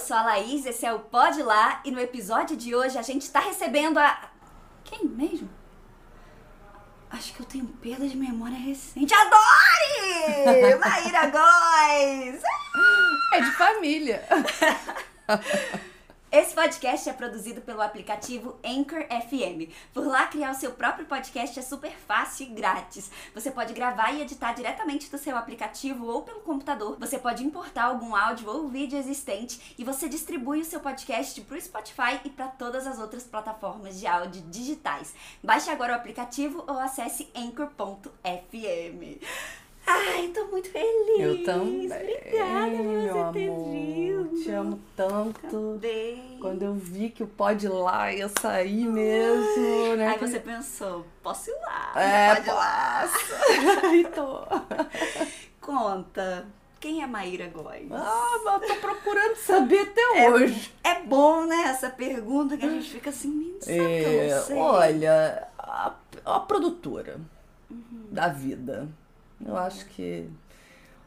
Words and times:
eu 0.00 0.06
sou 0.06 0.16
a 0.16 0.22
Laís, 0.22 0.64
esse 0.64 0.86
é 0.86 0.92
o 0.94 0.98
Pode 0.98 1.42
Lá 1.42 1.82
e 1.84 1.90
no 1.90 2.00
episódio 2.00 2.56
de 2.56 2.74
hoje 2.74 2.96
a 2.96 3.02
gente 3.02 3.30
tá 3.30 3.38
recebendo 3.38 3.98
a. 3.98 4.30
Quem 4.82 5.04
mesmo? 5.04 5.50
Acho 7.10 7.34
que 7.34 7.40
eu 7.40 7.46
tenho 7.46 7.66
perda 7.66 8.08
de 8.08 8.16
memória 8.16 8.56
recente. 8.56 9.12
Adore! 9.12 10.76
Maíra 10.80 11.26
Góes! 11.26 12.42
É 13.34 13.40
de 13.42 13.52
família. 13.52 14.24
Esse 16.32 16.54
podcast 16.54 17.10
é 17.10 17.12
produzido 17.12 17.60
pelo 17.60 17.82
aplicativo 17.82 18.56
Anchor 18.64 19.04
FM. 19.08 19.68
Por 19.92 20.06
lá, 20.06 20.28
criar 20.28 20.52
o 20.52 20.54
seu 20.54 20.70
próprio 20.70 21.04
podcast 21.04 21.58
é 21.58 21.62
super 21.62 21.90
fácil 21.90 22.46
e 22.46 22.50
grátis. 22.50 23.10
Você 23.34 23.50
pode 23.50 23.72
gravar 23.72 24.12
e 24.12 24.22
editar 24.22 24.52
diretamente 24.52 25.10
do 25.10 25.18
seu 25.18 25.36
aplicativo 25.36 26.06
ou 26.06 26.22
pelo 26.22 26.38
computador. 26.42 26.96
Você 27.00 27.18
pode 27.18 27.44
importar 27.44 27.86
algum 27.86 28.14
áudio 28.14 28.48
ou 28.48 28.68
vídeo 28.68 28.96
existente 28.96 29.74
e 29.76 29.82
você 29.82 30.08
distribui 30.08 30.60
o 30.60 30.64
seu 30.64 30.78
podcast 30.78 31.40
para 31.40 31.58
o 31.58 31.60
Spotify 31.60 32.20
e 32.24 32.30
para 32.30 32.46
todas 32.46 32.86
as 32.86 33.00
outras 33.00 33.24
plataformas 33.24 33.98
de 33.98 34.06
áudio 34.06 34.40
digitais. 34.42 35.12
Baixe 35.42 35.68
agora 35.68 35.94
o 35.94 35.96
aplicativo 35.96 36.62
ou 36.68 36.78
acesse 36.78 37.28
anchor.fm. 37.34 39.18
Ai, 39.92 40.28
tô 40.28 40.44
muito 40.46 40.70
feliz. 40.70 41.20
Eu 41.20 41.44
também. 41.44 41.86
Obrigada 41.86 42.76
por 42.76 42.84
meu 42.84 43.14
você 43.14 43.32
ter 43.32 43.48
amor. 43.48 43.70
vindo. 43.70 44.42
Te 44.42 44.50
amo 44.52 44.80
tanto. 44.96 45.40
Também. 45.48 46.38
Quando 46.40 46.62
eu 46.62 46.74
vi 46.74 47.10
que 47.10 47.22
o 47.22 47.26
pode 47.26 47.66
ir 47.66 47.70
lá 47.70 48.12
ia 48.12 48.28
sair 48.40 48.86
mesmo, 48.86 49.96
né? 49.96 50.08
Aí 50.08 50.18
você 50.18 50.38
pensou, 50.40 51.04
posso 51.22 51.50
ir 51.50 51.54
lá? 51.62 51.92
É, 52.00 52.34
pode 52.36 52.48
ir 52.48 52.52
lá. 52.52 53.08
Tô. 54.14 54.46
Conta, 55.60 56.46
quem 56.78 57.02
é 57.02 57.06
Maíra 57.06 57.48
Góes? 57.48 57.90
Ah, 57.92 58.40
mas 58.44 58.62
eu 58.62 58.68
tô 58.68 58.74
procurando 58.80 59.36
saber 59.36 59.80
até 59.80 60.30
hoje. 60.30 60.72
É 60.82 61.00
bom, 61.02 61.44
né, 61.44 61.64
essa 61.66 61.90
pergunta 61.90 62.56
que 62.56 62.64
a 62.64 62.70
gente 62.70 62.88
fica 62.90 63.10
assim, 63.10 63.28
menino, 63.28 63.58
sabe 63.60 63.76
que 63.76 63.82
eu 63.82 64.20
É, 64.22 64.34
não 64.36 64.42
sei? 64.44 64.56
olha, 64.56 65.48
a, 65.58 65.92
a 66.24 66.40
produtora 66.40 67.18
Uhum. 67.70 68.06
da 68.10 68.26
vida. 68.28 68.88
Eu 69.44 69.56
acho 69.56 69.86
que 69.86 70.28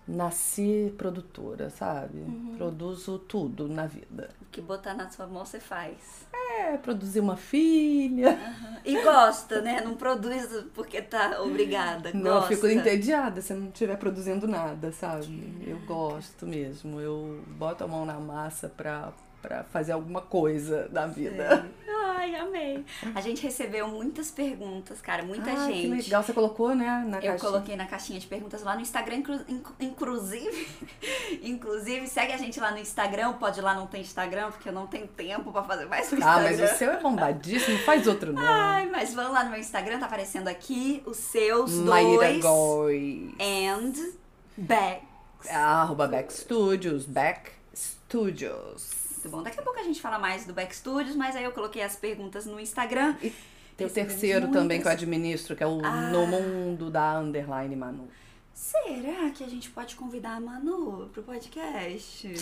nasci 0.07 0.93
produtora, 0.97 1.69
sabe? 1.69 2.19
Uhum. 2.19 2.55
Produzo 2.57 3.19
tudo 3.19 3.67
na 3.67 3.85
vida. 3.85 4.29
O 4.41 4.45
que 4.51 4.61
botar 4.61 4.93
na 4.93 5.09
sua 5.09 5.27
mão 5.27 5.45
você 5.45 5.59
faz. 5.59 6.27
É, 6.33 6.77
produzir 6.77 7.19
uma 7.19 7.37
filha. 7.37 8.37
E 8.85 9.01
gosta, 9.01 9.61
né? 9.61 9.81
Não 9.81 9.95
produz 9.95 10.45
porque 10.73 11.01
tá 11.01 11.41
obrigada. 11.41 12.11
Não, 12.13 12.19
eu 12.19 12.33
gosta. 12.33 12.55
fico 12.55 12.67
entediada 12.67 13.41
se 13.41 13.53
eu 13.53 13.57
não 13.57 13.67
estiver 13.67 13.97
produzindo 13.97 14.47
nada, 14.47 14.91
sabe? 14.91 15.63
Eu 15.65 15.79
gosto 15.85 16.45
mesmo. 16.45 16.99
Eu 16.99 17.41
boto 17.47 17.83
a 17.83 17.87
mão 17.87 18.05
na 18.05 18.19
massa 18.19 18.67
pra, 18.67 19.13
pra 19.41 19.63
fazer 19.63 19.93
alguma 19.93 20.21
coisa 20.21 20.89
da 20.89 21.07
vida. 21.07 21.61
Sei. 21.61 21.82
Ai, 22.23 22.35
amei. 22.35 22.85
A 23.13 23.19
gente 23.19 23.43
recebeu 23.43 23.85
muitas 23.87 24.31
perguntas, 24.31 25.01
cara, 25.01 25.23
muita 25.23 25.51
ah, 25.51 25.65
gente. 25.67 25.81
que 25.81 25.87
legal. 25.87 26.23
Você 26.23 26.31
colocou, 26.31 26.73
né, 26.73 26.85
na 27.05 27.17
Eu 27.17 27.21
caixinha. 27.31 27.37
coloquei 27.39 27.75
na 27.75 27.85
caixinha 27.85 28.17
de 28.19 28.27
perguntas 28.27 28.63
lá 28.63 28.75
no 28.75 28.81
Instagram, 28.81 29.15
inclu- 29.17 29.45
inclu- 29.49 29.75
inclusive, 29.79 30.67
inclusive, 31.43 32.07
segue 32.07 32.31
a 32.31 32.37
gente 32.37 32.59
lá 32.61 32.71
no 32.71 32.77
Instagram, 32.79 33.33
pode 33.33 33.59
ir 33.59 33.61
lá 33.61 33.73
não 33.75 33.87
tem 33.87 33.99
Instagram, 34.01 34.51
porque 34.51 34.69
eu 34.69 34.73
não 34.73 34.87
tenho 34.87 35.05
tempo 35.07 35.51
pra 35.51 35.63
fazer 35.63 35.85
mais 35.85 36.11
Ah, 36.13 36.15
Instagram. 36.15 36.43
mas 36.57 36.71
o 36.71 36.77
seu 36.77 36.91
é 36.91 36.99
bombadíssimo, 37.01 37.77
faz 37.79 38.07
outro 38.07 38.31
não. 38.31 38.41
Ai, 38.41 38.87
mas 38.89 39.13
vão 39.13 39.31
lá 39.33 39.43
no 39.43 39.51
meu 39.51 39.59
Instagram, 39.59 39.99
tá 39.99 40.05
aparecendo 40.05 40.47
aqui 40.47 41.03
os 41.05 41.17
seus 41.17 41.71
Maíra 41.73 42.27
dois 42.29 42.41
Góes. 42.41 43.31
and 43.39 44.13
back. 44.55 45.03
Arroba 45.49 46.07
Back 46.07 46.31
Studios, 46.31 47.05
Back 47.05 47.51
Studios. 47.75 49.02
Muito 49.23 49.29
bom. 49.29 49.41
Daqui 49.41 49.59
a 49.59 49.63
pouco 49.63 49.79
a 49.79 49.83
gente 49.83 50.01
fala 50.01 50.19
mais 50.19 50.45
do 50.45 50.53
Back 50.53 50.75
Studios, 50.75 51.15
mas 51.15 51.35
aí 51.35 51.45
eu 51.45 51.51
coloquei 51.51 51.81
as 51.81 51.95
perguntas 51.95 52.45
no 52.45 52.59
Instagram. 52.59 53.15
E 53.21 53.33
tem 53.77 53.87
o 53.87 53.89
terceiro 53.89 54.49
também 54.51 54.81
que 54.81 54.87
eu 54.87 54.89
muitas. 54.89 55.03
administro, 55.03 55.55
que 55.55 55.63
é 55.63 55.67
o 55.67 55.79
Ah. 55.83 56.09
No 56.11 56.27
Mundo 56.27 56.89
da 56.89 57.19
Underline 57.19 57.75
Manu. 57.75 58.09
Será 58.53 59.29
que 59.33 59.43
a 59.43 59.47
gente 59.47 59.69
pode 59.69 59.95
convidar 59.95 60.35
a 60.35 60.39
Manu 60.39 61.09
pro 61.11 61.23
podcast? 61.23 62.33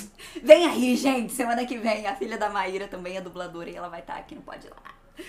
Vem 0.43 0.65
aí, 0.65 0.95
gente! 0.97 1.31
Semana 1.31 1.65
que 1.65 1.77
vem 1.77 2.05
a 2.05 2.15
filha 2.15 2.37
da 2.37 2.49
Maíra 2.49 2.87
também 2.87 3.15
é 3.15 3.21
dubladora 3.21 3.69
e 3.69 3.75
ela 3.75 3.87
vai 3.87 4.01
estar 4.01 4.15
aqui 4.15 4.35
no 4.35 4.41
Pode 4.41 4.67
Lá. 4.67 5.23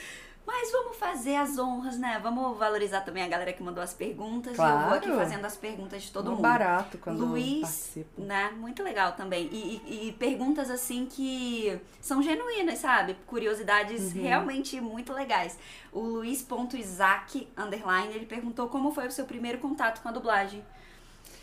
Mas 0.45 0.73
vamos 0.73 0.97
fazer 0.97 1.37
as 1.37 1.57
honras, 1.59 1.97
né? 1.99 2.19
Vamos 2.23 2.59
valorizar 2.59 3.01
também 3.03 3.23
a 3.23 3.29
galera 3.29 3.53
que 3.53 3.63
mandou 3.63 3.83
as 3.83 3.95
perguntas. 3.95 4.59
E 4.59 4.61
eu 4.61 4.67
vou 4.81 4.95
aqui 4.95 5.07
Claro. 5.07 5.21
fazendo 5.21 5.45
as 5.45 5.57
perguntas 5.57 6.03
de 6.03 6.11
todo 6.11 6.25
Muito 6.27 6.37
mundo. 6.39 6.49
barato 6.49 6.99
quando 6.99 7.25
Luiz, 7.25 7.61
participo. 7.61 8.21
né? 8.23 8.51
Muito 8.57 8.83
legal 8.83 9.13
também. 9.13 9.49
E, 9.53 9.81
e- 9.87 10.09
e 10.09 10.13
perguntas 10.13 10.69
assim 10.71 11.07
que 11.07 11.81
são 12.01 12.21
genuínas, 12.23 12.79
sabe? 12.81 13.17
Curiosidades 13.27 14.15
Uhum. 14.15 14.23
realmente 14.23 14.81
muito 14.81 15.13
legais. 15.13 15.57
O 15.93 16.01
Luiz.isaac, 16.01 17.49
underline, 17.57 18.13
ele 18.15 18.27
perguntou 18.27 18.69
como 18.69 18.93
foi 18.93 19.07
o 19.07 19.11
seu 19.13 19.25
primeiro 19.25 19.59
contato 19.59 20.03
com 20.03 20.09
a 20.09 20.13
dublagem. 20.13 20.65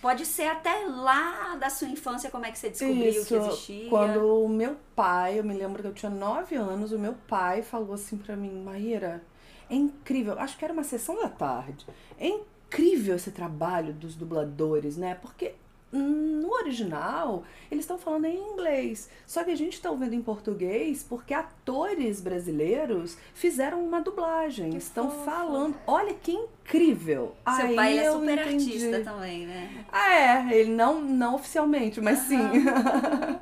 Pode 0.01 0.25
ser 0.25 0.47
até 0.47 0.85
lá 0.85 1.55
da 1.55 1.69
sua 1.69 1.87
infância, 1.87 2.31
como 2.31 2.45
é 2.45 2.51
que 2.51 2.57
você 2.57 2.69
descobriu 2.69 3.09
Isso, 3.09 3.27
que 3.27 3.35
existia. 3.35 3.89
quando 3.89 4.43
o 4.43 4.47
meu 4.47 4.77
pai, 4.95 5.39
eu 5.39 5.43
me 5.43 5.53
lembro 5.53 5.81
que 5.81 5.87
eu 5.89 5.93
tinha 5.93 6.09
9 6.09 6.55
anos, 6.55 6.91
o 6.91 6.99
meu 6.99 7.13
pai 7.27 7.61
falou 7.61 7.93
assim 7.93 8.17
pra 8.17 8.35
mim, 8.35 8.63
Maíra, 8.63 9.21
é 9.69 9.75
incrível, 9.75 10.39
acho 10.39 10.57
que 10.57 10.63
era 10.63 10.73
uma 10.73 10.83
sessão 10.83 11.21
da 11.21 11.27
tarde, 11.27 11.85
é 12.17 12.27
incrível 12.27 13.15
esse 13.15 13.31
trabalho 13.31 13.93
dos 13.93 14.15
dubladores, 14.15 14.95
né? 14.95 15.15
Porque 15.15 15.55
no 15.91 16.51
original 16.51 17.43
eles 17.71 17.83
estão 17.83 17.97
falando 17.97 18.25
em 18.25 18.37
inglês, 18.37 19.09
só 19.25 19.43
que 19.43 19.51
a 19.51 19.55
gente 19.55 19.73
está 19.73 19.89
ouvindo 19.91 20.13
em 20.13 20.21
português 20.21 21.03
porque 21.03 21.33
atores 21.33 22.21
brasileiros 22.21 23.17
fizeram 23.33 23.83
uma 23.83 24.01
dublagem, 24.01 24.71
Que 24.71 24.77
estão 24.77 25.09
fofo. 25.09 25.25
falando, 25.25 25.75
olha 25.87 26.13
que 26.13 26.31
incrível. 26.31 27.35
Seu 27.55 27.65
Aí 27.67 27.75
pai 27.75 27.97
é 27.99 28.11
super 28.11 28.37
entendi. 28.39 28.71
artista 28.73 29.03
também, 29.03 29.45
né? 29.47 29.85
Ah, 29.91 30.13
é, 30.13 30.53
ele 30.59 30.71
não, 30.71 31.01
não 31.01 31.35
oficialmente, 31.35 31.99
mas 32.01 32.19
sim. 32.19 32.37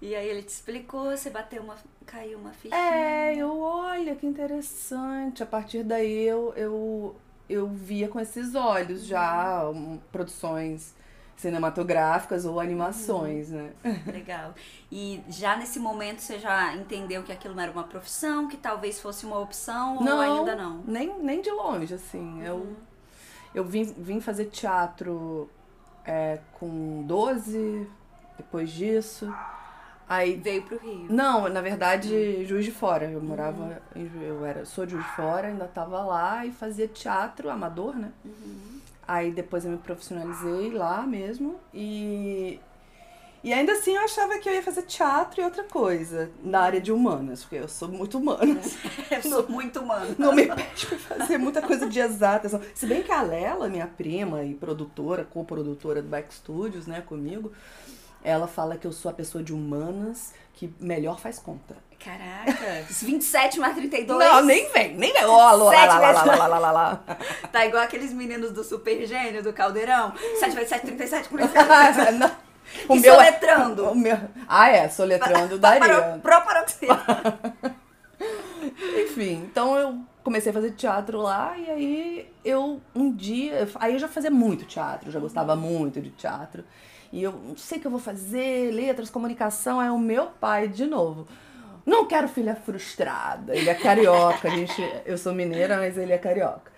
E 0.00 0.14
aí 0.14 0.28
ele 0.28 0.42
te 0.42 0.50
explicou, 0.50 1.16
você 1.16 1.30
bateu 1.30 1.62
uma. 1.62 1.76
caiu 2.04 2.38
uma 2.38 2.50
fichinha. 2.52 2.78
É, 2.78 3.34
eu, 3.36 3.58
olha 3.58 4.14
que 4.14 4.26
interessante. 4.26 5.42
A 5.42 5.46
partir 5.46 5.82
daí 5.82 6.24
eu, 6.24 6.52
eu, 6.56 7.16
eu 7.48 7.66
via 7.68 8.06
com 8.08 8.20
esses 8.20 8.54
olhos 8.54 9.06
já 9.06 9.66
um, 9.70 9.98
produções 10.12 10.94
cinematográficas 11.44 12.44
ou 12.46 12.58
animações, 12.58 13.50
né? 13.50 13.70
Legal. 14.06 14.54
E 14.90 15.22
já 15.28 15.56
nesse 15.56 15.78
momento 15.78 16.20
você 16.20 16.38
já 16.38 16.74
entendeu 16.74 17.22
que 17.22 17.30
aquilo 17.32 17.54
não 17.54 17.62
era 17.62 17.70
uma 17.70 17.84
profissão, 17.84 18.48
que 18.48 18.56
talvez 18.56 19.00
fosse 19.00 19.26
uma 19.26 19.38
opção 19.38 19.98
ou 19.98 20.20
ainda 20.20 20.56
não? 20.56 20.82
Nem, 20.86 21.18
nem 21.20 21.42
de 21.42 21.50
longe, 21.50 21.92
assim. 21.94 22.42
Eu, 22.42 22.74
eu 23.54 23.64
vim, 23.64 23.84
vim 23.84 24.20
fazer 24.20 24.46
teatro 24.46 25.50
é, 26.04 26.38
com 26.58 27.02
12, 27.06 27.86
depois 28.38 28.70
disso. 28.70 29.32
Aí 30.08 30.36
Veio 30.36 30.62
pro 30.62 30.78
Rio. 30.78 31.06
Não, 31.08 31.48
na 31.48 31.60
verdade, 31.62 32.44
Juiz 32.44 32.64
de 32.64 32.70
Fora. 32.70 33.06
Eu 33.10 33.22
morava 33.22 33.80
em 33.96 34.06
Ju- 34.06 34.20
eu 34.20 34.44
era, 34.44 34.64
sou 34.66 34.84
de 34.84 34.92
Juiz 34.92 35.04
de 35.04 35.12
Fora, 35.12 35.48
ainda 35.48 35.66
tava 35.66 36.02
lá 36.02 36.44
e 36.44 36.52
fazia 36.52 36.86
teatro 36.88 37.48
amador, 37.50 37.94
né? 37.96 38.10
Aí 39.06 39.30
depois 39.30 39.64
eu 39.64 39.70
me 39.70 39.78
profissionalizei 39.78 40.70
lá 40.70 41.06
mesmo 41.06 41.60
e 41.72 42.60
e 43.44 43.52
ainda 43.52 43.72
assim 43.72 43.94
eu 43.94 44.00
achava 44.02 44.38
que 44.38 44.48
eu 44.48 44.54
ia 44.54 44.62
fazer 44.62 44.82
teatro 44.82 45.42
e 45.42 45.44
outra 45.44 45.64
coisa 45.64 46.30
na 46.42 46.60
área 46.60 46.80
de 46.80 46.90
humanas, 46.90 47.42
porque 47.42 47.56
eu 47.56 47.68
sou 47.68 47.88
muito 47.88 48.16
humanas. 48.16 48.74
Eu 49.10 49.22
sou 49.22 49.46
muito 49.50 49.80
humana. 49.80 50.14
Não 50.18 50.34
me 50.34 50.46
pede 50.46 50.86
pra 50.86 50.98
fazer 50.98 51.36
muita 51.36 51.60
coisa 51.60 51.86
de 51.86 52.00
exatas. 52.00 52.58
Se 52.74 52.86
bem 52.86 53.02
que 53.02 53.12
a 53.12 53.20
Lela, 53.20 53.68
minha 53.68 53.86
prima 53.86 54.42
e 54.42 54.54
produtora, 54.54 55.24
co-produtora 55.24 56.00
do 56.00 56.08
Back 56.08 56.32
Studios, 56.34 56.86
né, 56.86 57.02
comigo, 57.02 57.52
ela 58.22 58.46
fala 58.46 58.78
que 58.78 58.86
eu 58.86 58.92
sou 58.92 59.10
a 59.10 59.14
pessoa 59.14 59.44
de 59.44 59.52
humanas 59.52 60.32
que 60.54 60.72
melhor 60.80 61.20
faz 61.20 61.38
conta. 61.38 61.76
Caraca, 62.02 62.84
27 62.88 63.58
mais 63.60 63.74
32. 63.74 64.18
Não, 64.18 64.44
nem 64.44 64.70
vem, 64.72 64.94
nem 64.94 65.12
vem. 65.12 65.24
Ó, 65.24 65.52
lá, 65.52 65.52
lá, 65.52 65.98
lá, 65.98 66.10
lá, 66.10 66.22
lá, 66.24 66.46
lá, 66.46 66.58
lá, 66.58 66.70
lá. 66.72 67.04
Tá 67.50 67.66
igual 67.66 67.82
aqueles 67.82 68.12
meninos 68.12 68.52
do 68.52 68.64
Super 68.64 69.06
Gênio, 69.06 69.42
do 69.42 69.52
Caldeirão. 69.52 70.12
7 70.40 70.54
vezes 70.54 70.68
7, 70.70 70.86
37, 70.86 71.28
47. 71.28 72.12
Não. 72.12 72.30
E 72.90 73.00
meu 73.00 73.12
é- 73.14 73.16
soletrando. 73.16 73.90
o 73.90 73.94
meu... 73.94 74.18
Ah, 74.48 74.68
é, 74.70 74.88
soletrando 74.88 75.58
daria. 75.58 76.18
Proparoxia. 76.22 76.88
Enfim, 79.04 79.46
então 79.50 79.76
eu 79.76 79.98
comecei 80.22 80.50
a 80.50 80.54
fazer 80.54 80.72
teatro 80.72 81.20
lá 81.20 81.56
e 81.58 81.70
aí 81.70 82.32
eu 82.44 82.80
um 82.94 83.12
dia, 83.14 83.68
aí 83.76 83.92
eu 83.92 83.98
já 83.98 84.08
fazia 84.08 84.30
muito 84.30 84.64
teatro, 84.64 85.10
já 85.10 85.20
gostava 85.20 85.54
muito 85.54 86.00
de 86.00 86.10
teatro. 86.10 86.64
E 87.12 87.22
eu 87.22 87.32
não 87.32 87.56
sei 87.56 87.78
o 87.78 87.80
que 87.80 87.86
eu 87.86 87.90
vou 87.90 88.00
fazer, 88.00 88.72
letras, 88.72 89.10
comunicação, 89.10 89.80
é 89.80 89.90
o 89.92 89.98
meu 89.98 90.26
pai 90.26 90.66
de 90.66 90.86
novo. 90.86 91.28
Não 91.86 92.06
quero 92.06 92.28
filha 92.28 92.54
frustrada. 92.56 93.54
Ele 93.54 93.68
é 93.68 93.74
carioca, 93.74 94.48
a 94.48 94.50
gente, 94.50 94.72
eu 95.04 95.18
sou 95.18 95.32
mineira, 95.34 95.76
mas 95.76 95.98
ele 95.98 96.12
é 96.12 96.18
carioca. 96.18 96.72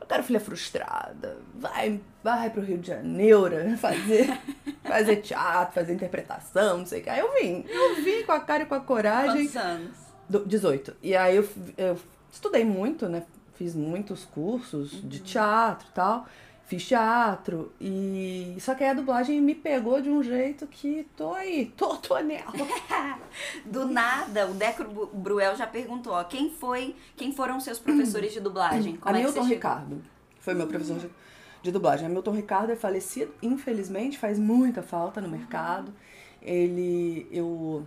Eu 0.00 0.06
quero 0.06 0.22
filha 0.22 0.40
frustrada. 0.40 1.38
Vai, 1.54 2.00
vai 2.22 2.50
pro 2.50 2.62
Rio 2.62 2.78
de 2.78 2.88
Janeiro 2.88 3.56
fazer, 3.78 4.38
fazer 4.84 5.16
teatro, 5.16 5.74
fazer 5.74 5.92
interpretação, 5.92 6.78
não 6.78 6.86
sei 6.86 7.00
o 7.00 7.04
que. 7.04 7.10
Aí 7.10 7.20
eu 7.20 7.32
vim. 7.34 7.64
Eu 7.68 7.96
vim 8.02 8.22
com 8.24 8.32
a 8.32 8.40
cara 8.40 8.62
e 8.62 8.66
com 8.66 8.74
a 8.74 8.80
coragem. 8.80 9.46
Quantos 9.48 9.56
anos? 9.56 9.96
Do- 10.28 10.46
18. 10.46 10.96
E 11.02 11.14
aí 11.16 11.36
eu, 11.36 11.48
eu 11.76 11.98
estudei 12.32 12.64
muito, 12.64 13.08
né? 13.08 13.24
Fiz 13.56 13.74
muitos 13.74 14.24
cursos 14.24 14.90
de 15.08 15.20
teatro 15.20 15.86
e 15.90 15.94
tal. 15.94 16.26
Fiz 16.66 16.86
teatro. 16.86 17.72
E. 17.80 18.56
Só 18.58 18.74
que 18.74 18.82
aí 18.82 18.90
a 18.90 18.94
dublagem 18.94 19.40
me 19.40 19.54
pegou 19.54 20.00
de 20.00 20.08
um 20.08 20.22
jeito 20.22 20.66
que 20.66 21.06
tô 21.16 21.32
aí, 21.34 21.66
tô, 21.76 21.96
tô 21.96 22.18
nela. 22.18 22.52
Do 23.66 23.86
nada, 23.86 24.46
o 24.50 24.54
Deco 24.54 24.84
Bru- 24.84 25.10
Bruel 25.12 25.56
já 25.56 25.66
perguntou, 25.66 26.12
ó, 26.14 26.24
quem 26.24 26.50
foi, 26.50 26.96
quem 27.16 27.32
foram 27.32 27.60
seus 27.60 27.78
professores 27.78 28.32
de 28.32 28.40
dublagem? 28.40 28.96
Como 28.96 29.14
é 29.14 29.20
que 29.20 29.26
Hamilton? 29.26 29.44
Ricardo. 29.48 30.02
Foi 30.40 30.54
meu 30.54 30.66
professor 30.66 30.98
de, 30.98 31.10
de 31.62 31.70
dublagem. 31.70 32.06
Hamilton 32.06 32.32
Ricardo 32.32 32.72
é 32.72 32.76
falecido, 32.76 33.34
infelizmente, 33.42 34.18
faz 34.18 34.38
muita 34.38 34.82
falta 34.82 35.20
no 35.20 35.28
mercado. 35.28 35.92
Ele. 36.40 37.26
Eu 37.30 37.86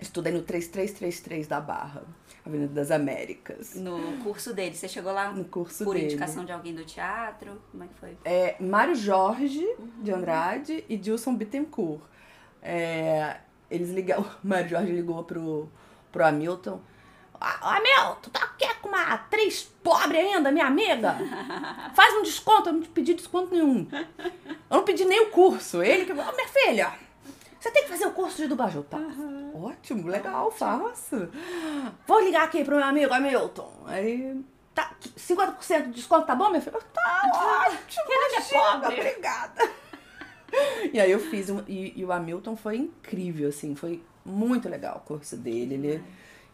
estudei 0.00 0.32
no 0.32 0.42
3333 0.42 1.46
da 1.46 1.60
Barra, 1.60 2.02
Avenida 2.46 2.74
das 2.74 2.90
Américas. 2.90 3.74
No 3.74 4.18
curso 4.22 4.52
dele, 4.52 4.74
você 4.76 4.86
chegou 4.86 5.12
lá 5.12 5.30
No 5.32 5.44
curso 5.46 5.82
por 5.84 5.94
dele. 5.94 6.06
indicação 6.06 6.44
de 6.44 6.52
alguém 6.52 6.74
do 6.74 6.84
teatro? 6.84 7.60
Como 7.70 7.84
é 7.84 7.86
que 7.86 7.94
foi? 7.94 8.18
É, 8.24 8.56
Mário 8.60 8.94
Jorge 8.94 9.66
de 10.02 10.12
Andrade 10.12 10.84
e 10.88 10.96
Dilson 10.96 11.34
Bittencourt. 11.34 12.02
É, 12.62 13.38
eles 13.70 13.90
ligaram, 13.90 14.22
o 14.44 14.46
Mário 14.46 14.68
Jorge 14.68 14.92
ligou 14.92 15.22
pro, 15.24 15.70
pro 16.12 16.24
Hamilton. 16.26 16.80
"Ah, 17.40 17.76
Hamilton, 17.76 18.30
tá 18.30 18.46
quer 18.58 18.80
com 18.80 18.88
uma 18.88 19.02
atriz 19.14 19.62
pobre 19.82 20.18
ainda, 20.18 20.50
minha 20.52 20.66
amiga? 20.66 21.16
Faz 21.94 22.14
um 22.14 22.22
desconto, 22.22 22.68
eu 22.68 22.72
não 22.74 22.80
te 22.82 22.88
pedi 22.88 23.14
desconto 23.14 23.52
nenhum. 23.54 23.86
Eu 24.70 24.76
não 24.78 24.84
pedi 24.84 25.04
nem 25.04 25.20
o 25.22 25.30
curso. 25.30 25.82
Ele 25.82 26.04
que. 26.04 26.12
Ô, 26.12 26.14
minha 26.16 26.48
filha, 26.48 26.92
você 27.58 27.70
tem 27.70 27.84
que 27.84 27.88
fazer 27.90 28.06
o 28.06 28.12
curso 28.12 28.36
de 28.36 28.48
dublagem. 28.48 28.82
Tá. 28.82 28.98
Ótimo, 29.64 30.08
legal, 30.08 30.50
faço. 30.50 31.28
Vou 32.06 32.20
ligar 32.20 32.44
aqui 32.44 32.64
pro 32.64 32.76
meu 32.76 32.84
amigo 32.84 33.12
Hamilton. 33.12 33.72
Aí. 33.86 34.44
Tá, 34.74 34.94
50% 35.16 35.84
de 35.84 35.90
desconto, 35.92 36.26
tá 36.26 36.34
bom, 36.34 36.50
minha 36.50 36.60
filha? 36.60 36.78
Tá 36.92 37.66
ótimo. 37.66 38.04
Ele 38.08 38.36
é 38.36 38.40
chega, 38.42 38.80
pobre. 38.80 39.00
Obrigada. 39.00 39.70
E 40.92 41.00
aí 41.00 41.10
eu 41.10 41.18
fiz 41.18 41.48
um, 41.50 41.62
e, 41.66 41.98
e 41.98 42.04
o 42.04 42.12
Hamilton 42.12 42.56
foi 42.56 42.76
incrível, 42.76 43.48
assim, 43.48 43.74
foi 43.74 44.02
muito 44.24 44.68
legal 44.68 44.96
o 44.96 45.06
curso 45.06 45.36
dele. 45.36 45.74
Ele, 45.74 46.04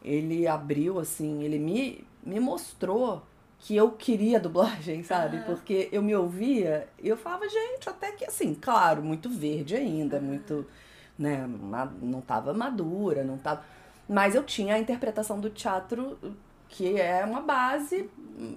ele 0.03 0.47
abriu, 0.47 0.99
assim, 0.99 1.43
ele 1.43 1.59
me, 1.59 2.07
me 2.23 2.39
mostrou 2.39 3.23
que 3.59 3.77
eu 3.77 3.91
queria 3.93 4.41
dublagem, 4.41 5.03
sabe? 5.03 5.41
Porque 5.45 5.89
eu 5.93 6.03
me 6.03 6.15
ouvia 6.15 6.89
e 7.03 7.09
eu 7.09 7.17
falava, 7.17 7.49
gente, 7.49 7.89
até 7.89 8.13
que 8.13 8.25
assim, 8.25 8.55
claro, 8.55 9.03
muito 9.03 9.29
verde 9.29 9.77
ainda, 9.77 10.21
muito, 10.21 10.67
né, 11.21 11.47
não 12.01 12.23
tava 12.23 12.55
madura, 12.55 13.23
não 13.23 13.37
tava. 13.37 13.63
Mas 14.09 14.35
eu 14.35 14.43
tinha 14.43 14.75
a 14.75 14.79
interpretação 14.79 15.39
do 15.39 15.51
teatro 15.51 16.19
que 16.71 17.01
é 17.01 17.25
uma 17.25 17.41
base, 17.41 18.09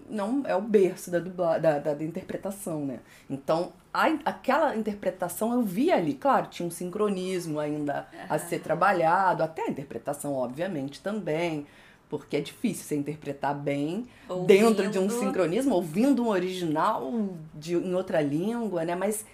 não 0.08 0.44
é 0.46 0.56
o 0.56 0.62
berço 0.62 1.10
da, 1.10 1.18
dubla, 1.18 1.58
da, 1.60 1.80
da, 1.80 1.94
da 1.96 2.04
interpretação, 2.04 2.86
né? 2.86 3.00
Então, 3.28 3.74
a, 3.92 4.06
aquela 4.24 4.76
interpretação 4.76 5.52
eu 5.52 5.64
via 5.64 5.96
ali, 5.96 6.14
claro, 6.14 6.48
tinha 6.48 6.66
um 6.66 6.72
sincronismo 6.72 7.60
ainda 7.60 8.08
a 8.30 8.38
ser 8.38 8.60
trabalhado, 8.60 9.42
até 9.42 9.64
a 9.64 9.68
interpretação, 9.68 10.34
obviamente, 10.34 11.02
também, 11.02 11.66
porque 12.08 12.38
é 12.38 12.42
difícil 12.42 12.86
você 12.86 12.96
interpretar 12.96 13.56
bem 13.56 14.08
dentro 14.46 14.90
de 14.92 15.00
um 15.00 15.04
Ouvindo. 15.04 15.20
sincronismo, 15.20 15.74
ouvindo 15.74 16.24
um 16.24 16.28
original 16.28 17.12
de, 17.56 17.74
em 17.74 17.96
outra 17.96 18.22
língua, 18.22 18.86
né? 18.86 18.96
Mas 18.96 19.26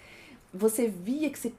você 0.52 0.88
via 0.88 1.28
que 1.28 1.38
você 1.38 1.52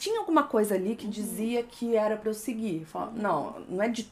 tinha 0.00 0.18
alguma 0.20 0.42
coisa 0.44 0.74
ali 0.74 0.90
Uhum. 0.90 0.96
que 0.96 1.06
dizia 1.06 1.62
que 1.62 1.94
era 1.94 2.16
pra 2.16 2.30
eu 2.30 2.34
seguir. 2.34 2.84
Falava, 2.86 3.12
não, 3.14 3.60
não 3.68 3.82
é 3.82 3.88
de 3.88 4.10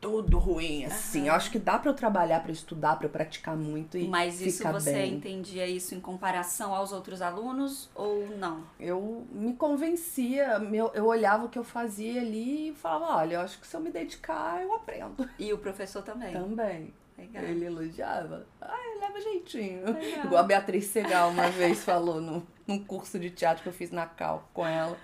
tudo 0.00 0.38
ruim 0.38 0.84
assim. 0.84 1.28
Eu 1.28 1.34
acho 1.34 1.50
que 1.50 1.58
dá 1.58 1.78
pra 1.78 1.90
eu 1.90 1.94
trabalhar, 1.94 2.40
pra 2.40 2.50
eu 2.50 2.54
estudar, 2.54 2.96
pra 2.96 3.06
eu 3.06 3.10
praticar 3.10 3.56
muito 3.56 3.96
e 3.96 4.06
Mas 4.06 4.38
isso 4.40 4.58
ficar 4.58 4.72
você 4.72 4.92
bem. 4.92 5.14
entendia 5.14 5.66
isso 5.66 5.94
em 5.94 6.00
comparação 6.00 6.74
aos 6.74 6.92
outros 6.92 7.22
alunos 7.22 7.88
ou 7.94 8.28
não? 8.36 8.62
Eu 8.78 9.26
me 9.32 9.54
convencia, 9.54 10.58
meu, 10.58 10.90
eu 10.94 11.06
olhava 11.06 11.46
o 11.46 11.48
que 11.48 11.58
eu 11.58 11.64
fazia 11.64 12.20
ali 12.20 12.68
e 12.68 12.74
falava, 12.74 13.16
olha, 13.16 13.34
eu 13.36 13.40
acho 13.40 13.58
que 13.58 13.66
se 13.66 13.74
eu 13.74 13.80
me 13.80 13.90
dedicar, 13.90 14.62
eu 14.62 14.74
aprendo 14.74 15.26
E 15.38 15.50
o 15.54 15.58
professor 15.58 16.02
também. 16.02 16.32
também. 16.32 16.92
Legal. 17.16 17.44
Ele 17.44 17.64
elogiava. 17.64 18.46
Ah, 18.60 18.76
leva 19.00 19.20
jeitinho. 19.20 19.84
Legal. 19.86 20.24
Igual 20.24 20.40
a 20.40 20.46
Beatriz 20.46 20.86
Segal 20.86 21.30
uma 21.30 21.48
vez 21.50 21.84
falou 21.84 22.20
no, 22.20 22.46
num 22.66 22.84
curso 22.84 23.18
de 23.18 23.30
teatro 23.30 23.62
que 23.62 23.68
eu 23.68 23.72
fiz 23.72 23.90
na 23.90 24.06
Cal 24.06 24.48
com 24.52 24.66
ela. 24.66 24.98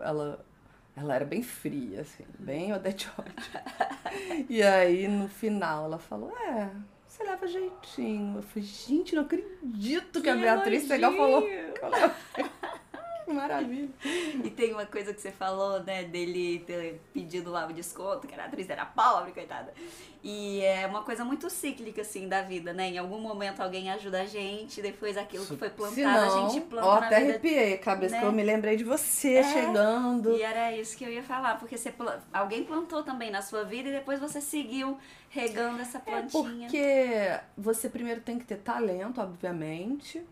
Ela, 0.00 0.44
ela 0.96 1.14
era 1.14 1.24
bem 1.24 1.42
fria, 1.42 2.02
assim, 2.02 2.24
bem 2.38 2.72
Odete. 2.72 3.10
E 4.48 4.62
aí, 4.62 5.08
no 5.08 5.28
final, 5.28 5.86
ela 5.86 5.98
falou, 5.98 6.30
é, 6.38 6.70
você 7.14 7.24
leva 7.24 7.46
jeitinho. 7.46 8.38
Eu 8.38 8.42
falei, 8.42 8.68
gente, 8.68 9.14
não 9.14 9.22
acredito 9.22 10.20
que, 10.20 10.28
a 10.28 10.36
Beatriz 10.36 10.84
Segal 10.84 11.12
falou 11.16 11.42
que 11.42 11.80
eu 11.82 11.88
levo 11.88 12.14
Que 12.34 12.42
maravilha. 13.32 13.88
E 14.44 14.50
tem 14.50 14.72
uma 14.72 14.86
coisa 14.86 15.12
que 15.14 15.20
você 15.20 15.30
falou, 15.30 15.82
né, 15.82 16.04
dele 16.04 16.60
ter 16.66 17.00
pedido 17.12 17.50
lá 17.50 17.66
o 17.66 17.72
desconto, 17.72 18.26
que 18.26 18.34
a 18.34 18.44
atriz 18.44 18.68
era 18.68 18.84
pobre, 18.84 19.32
coitada. 19.32 19.72
E 20.22 20.60
é 20.62 20.86
uma 20.86 21.02
coisa 21.02 21.22
muito 21.24 21.50
cíclica, 21.50 22.00
assim, 22.00 22.26
da 22.28 22.40
vida, 22.40 22.72
né? 22.72 22.88
Em 22.88 22.96
algum 22.98 23.18
momento 23.18 23.60
alguém 23.60 23.90
ajuda 23.90 24.22
a 24.22 24.26
gente, 24.26 24.80
depois 24.80 25.18
aquilo 25.18 25.44
que 25.44 25.54
foi 25.56 25.68
plantado, 25.68 26.00
não, 26.02 26.46
a 26.46 26.50
gente 26.50 26.64
planta 26.64 26.86
ó, 26.86 26.94
até 26.94 27.18
vida. 27.20 27.30
arrepiei 27.32 27.74
a 27.74 27.78
cabeça 27.78 28.14
né? 28.14 28.20
que 28.20 28.26
eu 28.26 28.32
me 28.32 28.42
lembrei 28.42 28.76
de 28.76 28.84
você 28.84 29.34
É. 29.34 29.42
chegando. 29.44 30.32
E 30.34 30.42
era 30.42 30.72
isso 30.74 30.96
que 30.96 31.04
eu 31.04 31.10
ia 31.12 31.22
falar, 31.22 31.58
porque 31.58 31.76
você, 31.76 31.92
alguém 32.32 32.64
plantou 32.64 33.02
também 33.02 33.30
na 33.30 33.42
sua 33.42 33.64
vida 33.64 33.90
e 33.90 33.92
depois 33.92 34.18
você 34.18 34.40
seguiu 34.40 34.96
regando 35.28 35.82
essa 35.82 35.98
É 35.98 36.00
plantinha. 36.00 36.68
porque 36.68 37.40
você 37.58 37.90
primeiro 37.90 38.22
tem 38.22 38.38
que 38.38 38.46
ter 38.46 38.56
talento, 38.56 39.20
obviamente. 39.20 40.22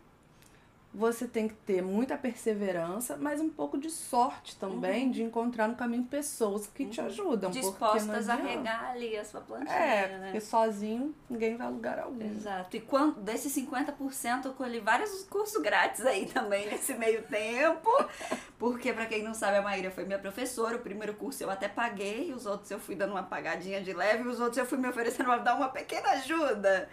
Você 0.95 1.27
tem 1.27 1.49
que 1.49 1.55
ter 1.55 1.81
muita 1.81 2.19
perseverança, 2.19 3.17
mas 3.17 3.41
um 3.41 3.49
pouco 3.49 3.79
de 3.79 3.91
sorte 3.91 4.57
também 4.57 5.11
de 5.11 5.23
encontrar 5.23 5.67
no 5.67 5.75
caminho 5.75 6.05
pessoas 6.05 6.67
que 6.67 6.85
te 6.85 7.01
ajudam. 7.01 7.49
Uhum. 7.49 7.61
Dispostas 7.61 8.29
a 8.29 8.35
regar 8.35 8.91
ali 8.91 9.17
a 9.17 9.25
sua 9.25 9.41
plantinha, 9.41 9.75
É, 9.75 10.19
né? 10.19 10.25
porque 10.25 10.41
sozinho 10.43 11.15
ninguém 11.31 11.57
vai 11.57 11.67
a 11.67 11.71
lugar 11.71 11.99
algum. 11.99 12.23
Exato. 12.23 12.77
E 12.77 12.81
quando, 12.81 13.21
desses 13.21 13.55
50% 13.57 14.45
eu 14.45 14.53
colhi 14.53 14.81
vários 14.81 15.23
cursos 15.25 15.63
grátis 15.63 16.05
aí 16.05 16.27
também 16.27 16.67
nesse 16.67 16.93
meio 16.95 17.23
tempo. 17.23 17.89
Porque, 18.59 18.93
pra 18.93 19.07
quem 19.07 19.25
não 19.25 19.35
sabe, 19.35 19.57
a 19.57 19.63
Maíra 19.63 19.91
foi 19.91 20.05
minha 20.05 20.21
professora. 20.21 20.77
O 20.77 20.79
primeiro 20.79 21.15
curso 21.15 21.43
eu 21.43 21.51
até 21.51 21.67
paguei, 21.67 22.33
os 22.33 22.47
outros 22.47 22.71
eu 22.71 22.79
fui 22.79 22.95
dando 22.95 23.11
uma 23.11 23.25
pagadinha 23.25 23.83
de 23.83 23.93
leve, 23.93 24.23
e 24.23 24.29
os 24.29 24.39
outros 24.39 24.57
eu 24.59 24.65
fui 24.65 24.79
me 24.79 24.87
oferecendo 24.89 25.25
pra 25.25 25.39
dar 25.39 25.57
uma 25.57 25.69
pequena 25.69 26.11
ajuda. 26.11 26.89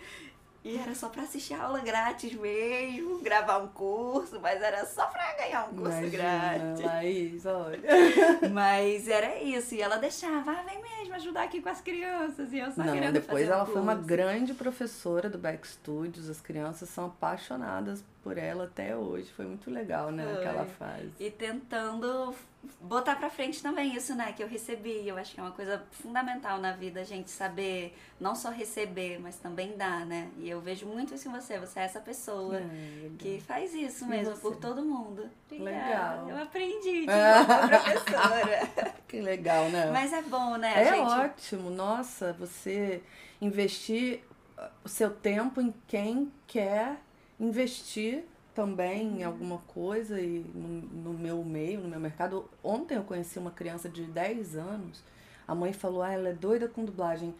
E 0.64 0.78
era 0.78 0.94
só 0.94 1.08
pra 1.08 1.24
assistir 1.24 1.54
a 1.54 1.64
aula 1.64 1.80
grátis 1.80 2.34
mesmo, 2.34 3.20
gravar 3.20 3.60
um 3.60 3.68
curso, 3.70 4.40
mas 4.42 4.62
era 4.62 4.86
só 4.86 5.06
pra 5.06 5.34
ganhar 5.38 5.70
um 5.70 5.76
curso 5.76 5.98
Imagina, 5.98 6.10
grátis. 6.12 6.86
Laís, 6.86 7.46
olha. 7.46 7.80
Mas 8.52 9.08
era 9.08 9.42
isso, 9.42 9.74
e 9.76 9.82
ela 9.82 9.96
deixava, 9.98 10.52
ah, 10.52 10.64
vem 10.64 10.82
mesmo 10.82 11.16
ajudar 11.16 11.44
aqui 11.44 11.62
com 11.62 11.70
as 11.70 11.80
crianças. 11.80 12.52
E 12.52 12.60
eu 12.60 12.72
só 12.72 12.84
Não, 12.84 12.94
querendo 12.94 13.14
depois 13.14 13.46
fazer 13.46 13.52
um 13.52 13.56
ela 13.56 13.66
foi 13.66 13.82
uma 13.82 13.96
grande 13.96 14.54
professora 14.54 15.30
do 15.30 15.38
Back 15.38 15.66
Studios. 15.66 16.30
As 16.30 16.42
crianças 16.42 16.90
são 16.90 17.06
apaixonadas 17.06 18.04
por 18.24 18.38
ela 18.38 18.66
até 18.66 18.96
hoje. 18.96 19.32
Foi 19.32 19.46
muito 19.46 19.70
legal, 19.72 20.12
né, 20.12 20.26
o 20.34 20.40
que 20.42 20.46
ela 20.48 20.66
faz. 20.66 21.10
E 21.20 21.30
tentando 21.32 22.34
botar 22.82 23.16
pra 23.16 23.30
frente 23.30 23.64
também 23.64 23.96
isso, 23.96 24.14
né, 24.16 24.34
que 24.34 24.44
eu 24.44 24.48
recebi. 24.48 25.08
Eu 25.08 25.18
acho 25.18 25.34
que 25.34 25.40
é 25.40 25.44
uma 25.44 25.52
coisa 25.54 25.82
fundamental 25.92 26.60
na 26.60 26.74
vida, 26.74 27.00
a 27.00 27.04
gente 27.06 27.30
saber 27.32 27.96
não 28.20 28.36
só 28.36 28.50
receber, 28.50 29.20
mas 29.20 29.38
também 29.38 29.78
dar, 29.78 30.06
né? 30.06 30.30
E 30.38 30.50
eu 30.50 30.60
vejo 30.60 30.86
muito 30.86 31.14
isso 31.16 31.30
em 31.30 31.32
você. 31.32 31.58
Você 31.60 31.80
é 31.80 31.84
essa 31.84 32.02
pessoa 32.02 32.58
É, 32.58 33.10
que 33.18 33.40
faz 33.42 33.74
isso 33.74 34.06
mesmo 34.06 34.38
por 34.38 34.58
todo 34.58 34.82
mundo. 34.82 35.30
Obrigada. 35.50 36.24
Legal. 36.24 36.30
Eu 36.30 36.44
aprendi 36.44 37.02
de 37.02 37.06
professora. 37.70 38.94
Que 39.10 39.20
legal, 39.22 39.70
né? 39.70 39.90
Mas 39.92 40.14
é 40.14 40.22
bom, 40.22 40.56
né, 40.58 40.84
É 40.84 40.94
gente? 40.94 41.10
ótimo, 41.10 41.72
nossa, 41.72 42.32
você 42.34 43.02
investir 43.42 44.20
uh, 44.56 44.70
o 44.84 44.90
seu 44.90 45.10
tempo 45.10 45.60
em 45.60 45.74
quem 45.88 46.32
quer 46.46 46.98
investir 47.40 48.24
também 48.54 49.22
em 49.22 49.24
alguma 49.24 49.60
coisa 49.60 50.20
e 50.20 50.40
no, 50.54 50.68
no 51.12 51.14
meu 51.14 51.44
meio, 51.44 51.82
no 51.82 51.88
meu 51.90 52.00
mercado. 52.00 52.50
Ontem 52.64 52.96
eu 52.96 53.04
conheci 53.04 53.40
uma 53.40 53.52
criança 53.52 53.88
de 53.90 54.04
10 54.04 54.56
anos, 54.56 55.04
a 55.48 55.56
mãe 55.56 55.74
falou, 55.74 56.02
ah, 56.02 56.12
ela 56.12 56.30
é 56.30 56.34
doida 56.34 56.68
com 56.68 56.84
dublagem. 56.86 57.34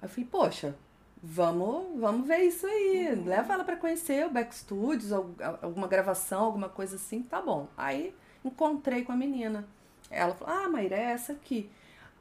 Aí 0.00 0.06
eu 0.06 0.08
falei, 0.08 0.24
poxa, 0.30 0.74
vamos, 1.22 1.98
vamos 2.00 2.26
ver 2.26 2.38
isso 2.40 2.66
aí, 2.66 3.14
leva 3.14 3.54
ela 3.54 3.64
para 3.64 3.76
conhecer 3.76 4.26
o 4.26 4.30
Back 4.30 4.54
Studios, 4.54 5.12
al- 5.12 5.30
alguma 5.62 5.86
gravação, 5.88 6.44
alguma 6.44 6.68
coisa 6.68 6.96
assim, 6.96 7.22
tá 7.22 7.40
bom. 7.40 7.68
Aí 7.76 8.14
encontrei 8.44 9.04
com 9.04 9.12
a 9.12 9.16
menina. 9.16 9.66
Ela 10.10 10.34
falou, 10.34 10.54
ah, 10.54 10.68
Maíra, 10.68 10.96
é 10.96 11.02
essa 11.12 11.32
aqui. 11.32 11.70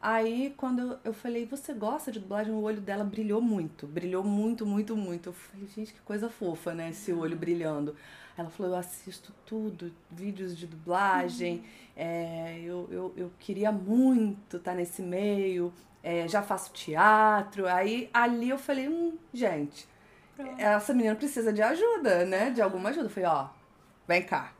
Aí, 0.01 0.53
quando 0.57 0.99
eu 1.03 1.13
falei, 1.13 1.45
você 1.45 1.73
gosta 1.73 2.11
de 2.11 2.19
dublagem? 2.19 2.51
O 2.51 2.61
olho 2.61 2.81
dela 2.81 3.03
brilhou 3.03 3.39
muito. 3.39 3.85
Brilhou 3.85 4.23
muito, 4.23 4.65
muito, 4.65 4.95
muito. 4.95 5.29
Eu 5.29 5.33
falei, 5.33 5.67
gente, 5.67 5.93
que 5.93 6.01
coisa 6.01 6.27
fofa, 6.27 6.73
né? 6.73 6.89
Esse 6.89 7.13
olho 7.13 7.37
brilhando. 7.37 7.95
Ela 8.35 8.49
falou, 8.49 8.71
eu 8.71 8.77
assisto 8.79 9.31
tudo, 9.45 9.93
vídeos 10.09 10.57
de 10.57 10.65
dublagem. 10.65 11.57
Uhum. 11.57 11.63
É, 11.95 12.61
eu, 12.63 12.89
eu, 12.91 13.13
eu 13.15 13.31
queria 13.37 13.71
muito 13.71 14.57
estar 14.57 14.71
tá 14.71 14.77
nesse 14.77 15.03
meio. 15.03 15.71
É, 16.01 16.27
já 16.27 16.41
faço 16.41 16.73
teatro. 16.73 17.67
Aí, 17.67 18.09
ali 18.11 18.49
eu 18.49 18.57
falei, 18.57 18.89
hum, 18.89 19.15
gente, 19.31 19.87
Pronto. 20.35 20.59
essa 20.59 20.95
menina 20.95 21.15
precisa 21.15 21.53
de 21.53 21.61
ajuda, 21.61 22.25
né? 22.25 22.49
De 22.49 22.59
alguma 22.59 22.89
ajuda. 22.89 23.05
Eu 23.05 23.11
falei, 23.11 23.29
ó, 23.29 23.49
vem 24.07 24.23
cá 24.23 24.51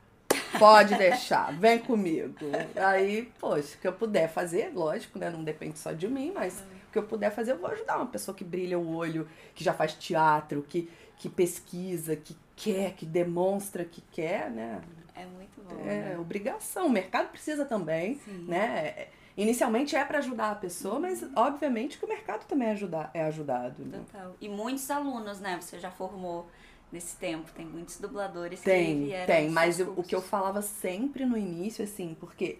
Pode 0.58 0.94
deixar, 0.96 1.52
vem 1.52 1.78
comigo. 1.78 2.34
Aí, 2.76 3.30
poxa, 3.38 3.76
o 3.76 3.80
que 3.80 3.88
eu 3.88 3.92
puder 3.92 4.28
fazer, 4.28 4.72
lógico, 4.74 5.18
né? 5.18 5.30
Não 5.30 5.42
depende 5.42 5.78
só 5.78 5.92
de 5.92 6.08
mim, 6.08 6.32
mas 6.34 6.60
o 6.88 6.92
que 6.92 6.98
eu 6.98 7.02
puder 7.04 7.30
fazer, 7.30 7.52
eu 7.52 7.58
vou 7.58 7.70
ajudar 7.70 7.96
uma 7.96 8.06
pessoa 8.06 8.34
que 8.34 8.44
brilha 8.44 8.78
o 8.78 8.94
olho, 8.94 9.28
que 9.54 9.64
já 9.64 9.72
faz 9.72 9.94
teatro, 9.94 10.64
que, 10.68 10.90
que 11.16 11.28
pesquisa, 11.28 12.14
que 12.16 12.36
quer, 12.56 12.92
que 12.92 13.06
demonstra 13.06 13.84
que 13.84 14.00
quer, 14.12 14.50
né? 14.50 14.80
É 15.14 15.24
muito 15.26 15.60
bom. 15.62 15.80
É 15.82 16.10
né? 16.10 16.18
obrigação. 16.18 16.86
O 16.86 16.90
mercado 16.90 17.28
precisa 17.28 17.64
também, 17.64 18.18
Sim. 18.24 18.44
né? 18.48 19.08
Inicialmente 19.36 19.96
é 19.96 20.04
para 20.04 20.18
ajudar 20.18 20.50
a 20.50 20.54
pessoa, 20.54 21.00
mas 21.00 21.24
obviamente 21.34 21.98
que 21.98 22.04
o 22.04 22.08
mercado 22.08 22.46
também 22.46 22.68
é, 22.68 22.72
ajudar, 22.72 23.10
é 23.14 23.22
ajudado. 23.24 23.82
Né? 23.82 24.02
Total. 24.06 24.36
E 24.40 24.48
muitos 24.48 24.90
alunos, 24.90 25.40
né? 25.40 25.58
Você 25.60 25.78
já 25.78 25.90
formou 25.90 26.48
nesse 26.92 27.16
tempo. 27.16 27.50
Tem 27.52 27.64
muitos 27.66 27.98
dubladores 27.98 28.60
tem, 28.60 28.98
que 28.98 29.04
vieram. 29.06 29.26
Tem, 29.26 29.50
mas 29.50 29.80
eu, 29.80 29.94
o 29.96 30.02
que 30.02 30.14
eu 30.14 30.22
falava 30.22 30.62
sempre 30.62 31.24
no 31.24 31.36
início, 31.36 31.82
assim, 31.82 32.16
porque 32.20 32.58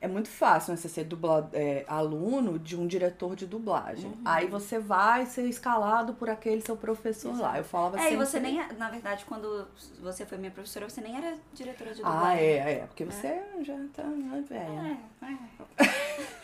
é 0.00 0.08
muito 0.08 0.28
fácil 0.30 0.72
né, 0.72 0.78
você 0.78 0.88
ser 0.88 1.06
é, 1.52 1.84
aluno 1.86 2.58
de 2.58 2.74
um 2.74 2.86
diretor 2.86 3.36
de 3.36 3.46
dublagem. 3.46 4.10
Uhum. 4.10 4.22
Aí 4.24 4.46
você 4.46 4.78
vai 4.78 5.26
ser 5.26 5.42
escalado 5.42 6.14
por 6.14 6.30
aquele 6.30 6.62
seu 6.62 6.76
professor 6.76 7.32
Exato. 7.32 7.42
lá. 7.42 7.58
Eu 7.58 7.64
falava 7.64 7.98
é, 7.98 8.02
sempre... 8.02 8.14
e 8.14 8.18
você 8.18 8.40
nem, 8.40 8.76
na 8.78 8.88
verdade, 8.88 9.24
quando 9.26 9.68
você 10.00 10.24
foi 10.24 10.38
minha 10.38 10.50
professora, 10.50 10.88
você 10.88 11.02
nem 11.02 11.16
era 11.16 11.36
diretora 11.52 11.90
de 11.90 11.98
dublagem. 11.98 12.28
Ah, 12.28 12.40
é, 12.40 12.72
é. 12.72 12.86
Porque 12.86 13.04
você 13.04 13.26
é. 13.26 13.58
já 13.62 13.76
tá 13.92 14.04
né, 14.04 14.44
velha. 14.48 14.98
É, 15.22 15.84
é. 15.84 16.30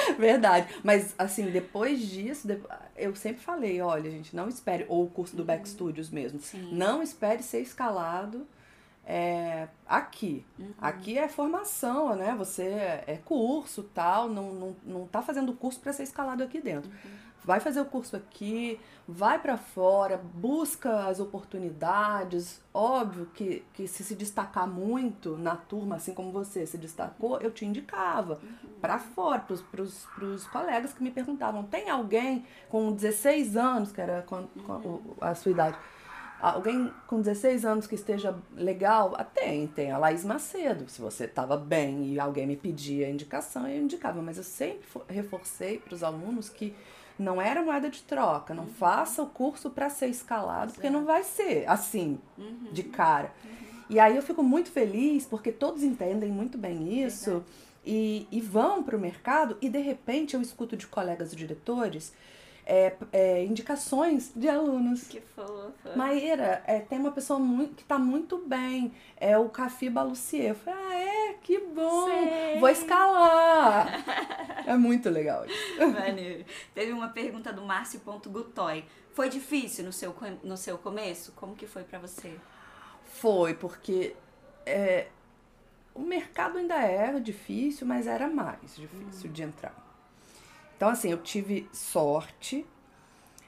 Verdade. 0.18 0.68
Mas, 0.82 1.14
assim, 1.18 1.50
depois 1.50 2.00
disso, 2.00 2.48
eu 2.96 3.14
sempre 3.14 3.42
falei, 3.42 3.80
olha, 3.80 4.10
gente, 4.10 4.34
não 4.34 4.48
espere, 4.48 4.84
ou 4.88 5.04
o 5.04 5.10
curso 5.10 5.36
do 5.36 5.44
Back 5.44 5.60
uhum. 5.60 5.66
Studios 5.66 6.10
mesmo, 6.10 6.40
Sim. 6.40 6.70
não 6.72 7.02
espere 7.02 7.42
ser 7.42 7.60
escalado 7.60 8.46
é, 9.06 9.68
aqui. 9.86 10.44
Uhum. 10.58 10.72
Aqui 10.80 11.18
é 11.18 11.28
formação, 11.28 12.14
né? 12.14 12.34
Você 12.36 12.64
é 12.64 13.18
curso 13.24 13.82
tal, 13.94 14.28
não, 14.28 14.52
não, 14.52 14.76
não 14.84 15.06
tá 15.06 15.22
fazendo 15.22 15.52
curso 15.54 15.80
para 15.80 15.92
ser 15.92 16.02
escalado 16.02 16.42
aqui 16.42 16.60
dentro. 16.60 16.90
Uhum 16.90 17.27
vai 17.48 17.60
fazer 17.60 17.80
o 17.80 17.86
curso 17.86 18.14
aqui, 18.14 18.78
vai 19.08 19.38
para 19.38 19.56
fora, 19.56 20.18
busca 20.18 21.06
as 21.06 21.18
oportunidades. 21.18 22.60
Óbvio 22.74 23.24
que, 23.32 23.64
que 23.72 23.88
se 23.88 24.04
se 24.04 24.14
destacar 24.14 24.68
muito 24.68 25.34
na 25.38 25.56
turma, 25.56 25.96
assim 25.96 26.12
como 26.12 26.30
você 26.30 26.66
se 26.66 26.76
destacou, 26.76 27.40
eu 27.40 27.50
te 27.50 27.64
indicava 27.64 28.34
uhum. 28.34 28.68
para 28.82 28.98
fora, 28.98 29.40
pros, 29.40 29.62
pros 30.14 30.46
colegas 30.48 30.92
que 30.92 31.02
me 31.02 31.10
perguntavam: 31.10 31.62
tem 31.62 31.88
alguém 31.88 32.44
com 32.68 32.92
16 32.92 33.56
anos, 33.56 33.92
que 33.92 34.00
era 34.02 34.26
uhum. 34.30 35.00
a 35.18 35.34
sua 35.34 35.50
idade? 35.50 35.78
Alguém 36.38 36.92
com 37.06 37.22
16 37.22 37.64
anos 37.64 37.86
que 37.86 37.94
esteja 37.94 38.36
legal? 38.54 39.14
Ah, 39.16 39.24
tem, 39.24 39.66
tem 39.68 39.90
a 39.90 39.96
Laís 39.96 40.22
Macedo. 40.22 40.86
Se 40.86 41.00
você 41.00 41.24
estava 41.24 41.56
bem 41.56 42.12
e 42.12 42.20
alguém 42.20 42.46
me 42.46 42.56
pedia 42.56 43.10
indicação, 43.10 43.66
eu 43.66 43.82
indicava. 43.82 44.20
Mas 44.20 44.36
eu 44.36 44.44
sempre 44.44 44.86
reforcei 45.08 45.78
para 45.78 45.94
os 45.94 46.04
alunos 46.04 46.48
que 46.48 46.76
não 47.18 47.40
era 47.40 47.62
moeda 47.62 47.90
de 47.90 48.02
troca. 48.02 48.54
Não 48.54 48.64
uhum. 48.64 48.70
faça 48.70 49.22
o 49.22 49.26
curso 49.26 49.70
para 49.70 49.90
ser 49.90 50.06
escalado, 50.06 50.72
porque 50.72 50.88
não 50.88 51.04
vai 51.04 51.24
ser 51.24 51.68
assim, 51.68 52.18
uhum. 52.36 52.72
de 52.72 52.82
cara. 52.82 53.32
Uhum. 53.44 53.50
E 53.90 53.98
aí 53.98 54.16
eu 54.16 54.22
fico 54.22 54.42
muito 54.42 54.70
feliz 54.70 55.24
porque 55.24 55.50
todos 55.50 55.82
entendem 55.82 56.30
muito 56.30 56.58
bem 56.58 57.02
isso 57.02 57.42
e, 57.84 58.26
e 58.30 58.40
vão 58.40 58.82
para 58.82 58.96
o 58.96 59.00
mercado 59.00 59.56
e 59.62 59.68
de 59.68 59.78
repente 59.78 60.34
eu 60.34 60.42
escuto 60.42 60.76
de 60.76 60.86
colegas 60.86 61.34
diretores 61.34 62.12
é, 62.70 62.94
é, 63.12 63.44
indicações 63.46 64.30
de 64.36 64.46
alunos. 64.46 65.08
Que 65.08 65.22
fofa. 65.22 65.96
Maíra, 65.96 66.62
é, 66.66 66.80
tem 66.80 66.98
uma 66.98 67.10
pessoa 67.10 67.38
muito, 67.38 67.76
que 67.76 67.82
está 67.82 67.98
muito 67.98 68.36
bem, 68.46 68.92
é 69.16 69.38
o 69.38 69.48
Cafi 69.48 69.88
Balucier. 69.88 70.50
Eu 70.50 70.54
falei, 70.54 70.78
ah, 70.78 70.94
é? 70.94 71.32
Que 71.42 71.58
bom! 71.60 72.04
Sei. 72.04 72.60
Vou 72.60 72.68
escalar! 72.68 74.04
é 74.68 74.76
muito 74.76 75.08
legal 75.08 75.46
isso. 75.46 75.92
Maneiro. 75.92 76.44
Teve 76.74 76.92
uma 76.92 77.08
pergunta 77.08 77.50
do 77.50 77.62
Márcio.gutoy. 77.62 78.84
Foi 79.14 79.30
difícil 79.30 79.86
no 79.86 79.92
seu, 79.92 80.14
no 80.44 80.56
seu 80.58 80.76
começo? 80.76 81.32
Como 81.32 81.56
que 81.56 81.66
foi 81.66 81.84
para 81.84 81.98
você? 81.98 82.38
Foi, 83.02 83.54
porque 83.54 84.14
é, 84.66 85.08
o 85.94 86.00
mercado 86.00 86.58
ainda 86.58 86.76
era 86.76 87.18
difícil, 87.18 87.86
mas 87.86 88.06
era 88.06 88.28
mais 88.28 88.76
difícil 88.76 89.30
hum. 89.30 89.32
de 89.32 89.42
entrar. 89.42 89.87
Então, 90.78 90.90
assim, 90.90 91.10
eu 91.10 91.18
tive 91.18 91.68
sorte 91.72 92.64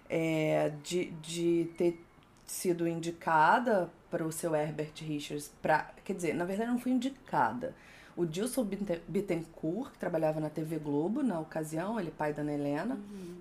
é, 0.09 0.73
de, 0.83 1.13
de 1.23 1.71
ter 1.79 2.05
sido 2.45 2.89
indicada 2.89 3.89
para 4.11 4.27
o 4.27 4.33
seu 4.33 4.53
Herbert 4.53 4.93
Richards. 4.97 5.53
Pra, 5.63 5.93
quer 6.05 6.15
dizer, 6.15 6.35
na 6.35 6.45
verdade, 6.45 6.73
não 6.73 6.81
fui 6.81 6.91
indicada. 6.91 7.73
O 8.17 8.27
Dilson 8.27 8.67
Bittencourt, 9.07 9.93
que 9.93 9.99
trabalhava 9.99 10.41
na 10.41 10.51
TV 10.51 10.77
Globo 10.79 11.23
na 11.23 11.39
ocasião, 11.39 12.01
ele 12.01 12.09
é 12.09 12.11
pai 12.11 12.33
da 12.33 12.43
Ana 12.43 12.53
Helena, 12.53 12.97
uhum. 12.97 13.37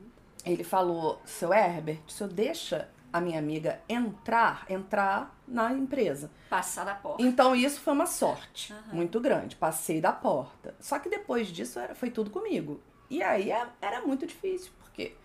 ele 0.45 0.63
falou: 0.63 1.19
seu 1.25 1.51
Herbert, 1.51 1.99
o 2.07 2.11
senhor 2.11 2.31
deixa 2.31 2.87
a 3.11 3.19
minha 3.19 3.39
amiga 3.39 3.79
entrar, 3.89 4.67
entrar 4.69 5.35
na 5.47 5.73
empresa. 5.73 6.29
Passar 6.47 6.83
da 6.83 6.93
porta. 6.93 7.23
Então 7.23 7.55
isso 7.55 7.81
foi 7.81 7.93
uma 7.93 8.05
sorte 8.05 8.71
uhum. 8.71 8.97
muito 8.97 9.19
grande. 9.19 9.55
Passei 9.55 9.99
da 9.99 10.13
porta. 10.13 10.75
Só 10.79 10.99
que 10.99 11.09
depois 11.09 11.47
disso 11.47 11.79
era, 11.79 11.95
foi 11.95 12.11
tudo 12.11 12.29
comigo. 12.29 12.79
E 13.09 13.23
aí 13.23 13.51
é, 13.51 13.67
era 13.81 14.01
muito 14.01 14.25
difícil, 14.25 14.71
porque 14.79 15.15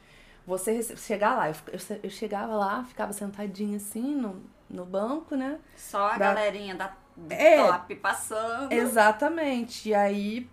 você 0.47 0.83
chegar 0.97 1.37
lá, 1.37 1.49
eu, 2.03 2.11
chegava 2.11 2.55
lá, 2.55 2.85
ficava 2.85 3.13
sentadinha 3.13 3.77
assim 3.77 4.15
no, 4.15 4.43
no 4.69 4.85
banco, 4.85 5.37
né? 5.37 5.59
Só 5.77 6.07
a 6.09 6.19
da... 6.19 6.35
galerinha 6.35 6.75
da 6.75 6.97
é, 7.31 7.57
top 7.57 7.95
passando. 7.97 8.73
Exatamente. 8.73 9.91
E 9.91 9.95
aí 9.95 10.49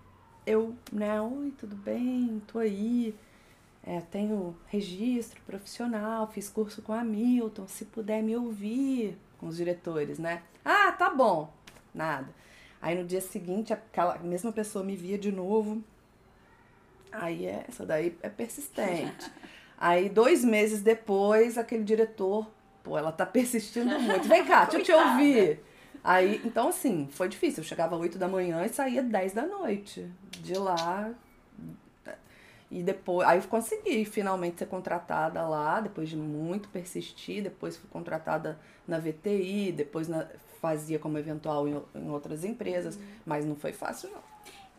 eu, 0.46 0.76
né, 0.92 1.22
oi, 1.22 1.52
tudo 1.58 1.76
bem? 1.76 2.42
Tô 2.48 2.60
aí. 2.60 3.16
É, 3.84 4.00
tenho 4.00 4.56
registro 4.68 5.42
profissional, 5.42 6.28
fiz 6.28 6.48
curso 6.50 6.84
com 6.84 6.94
a 6.94 7.04
Milton, 7.04 7.68
se 7.68 7.86
puder 7.86 8.22
me 8.22 8.36
ouvir, 8.36 9.18
com 9.40 9.48
os 9.48 9.58
diretores, 9.58 10.20
né? 10.20 10.44
Ah, 10.64 10.92
tá 10.92 11.10
bom. 11.10 11.52
Nada. 11.94 12.30
Aí 12.80 12.96
no 12.96 13.04
dia 13.04 13.22
seguinte, 13.22 13.74
aquela 13.74 14.18
mesma 14.20 14.52
pessoa 14.52 14.86
me 14.86 14.96
via 14.96 15.18
de 15.18 15.32
novo. 15.32 15.84
Aí 17.12 17.46
é, 17.46 17.66
essa 17.68 17.86
daí 17.86 18.18
é 18.22 18.30
persistente. 18.30 19.32
Aí, 19.78 20.10
dois 20.10 20.46
meses 20.46 20.82
depois, 20.82 21.58
aquele 21.58 21.84
diretor, 21.84 22.48
pô, 22.84 22.98
ela 22.98 23.12
tá 23.12 23.26
persistindo 23.26 24.00
muito. 24.00 24.28
Vem 24.28 24.46
cá, 24.46 24.66
deixa 24.66 24.78
eu 24.78 24.84
te 24.84 24.92
ouvir. 24.92 25.60
Aí, 26.04 26.42
então, 26.46 26.70
assim, 26.70 27.08
foi 27.12 27.28
difícil. 27.28 27.62
Eu 27.62 27.68
chegava 27.68 27.96
às 27.96 28.02
8 28.02 28.18
da 28.18 28.28
manhã 28.28 28.64
e 28.66 28.70
saía 28.70 29.02
10 29.02 29.34
da 29.34 29.46
noite. 29.46 30.08
De 30.40 30.54
lá. 30.54 31.12
E 32.70 32.82
depois. 32.82 33.28
Aí 33.28 33.40
eu 33.40 33.44
consegui 33.44 34.06
finalmente 34.06 34.60
ser 34.60 34.66
contratada 34.66 35.42
lá, 35.48 35.82
depois 35.82 36.10
de 36.10 36.16
muito 36.16 36.70
persistir. 36.70 37.44
Depois 37.44 37.76
fui 37.76 37.90
contratada 37.90 38.60
na 38.88 38.98
VTI, 38.98 39.72
depois 39.72 40.08
na, 40.08 40.28
fazia 40.62 41.00
como 41.00 41.18
eventual 41.18 41.68
em, 41.68 41.82
em 41.96 42.10
outras 42.10 42.46
empresas. 42.46 42.96
Uhum. 42.96 43.02
Mas 43.26 43.46
não 43.46 43.56
foi 43.56 43.74
fácil, 43.74 44.10
não. 44.12 44.22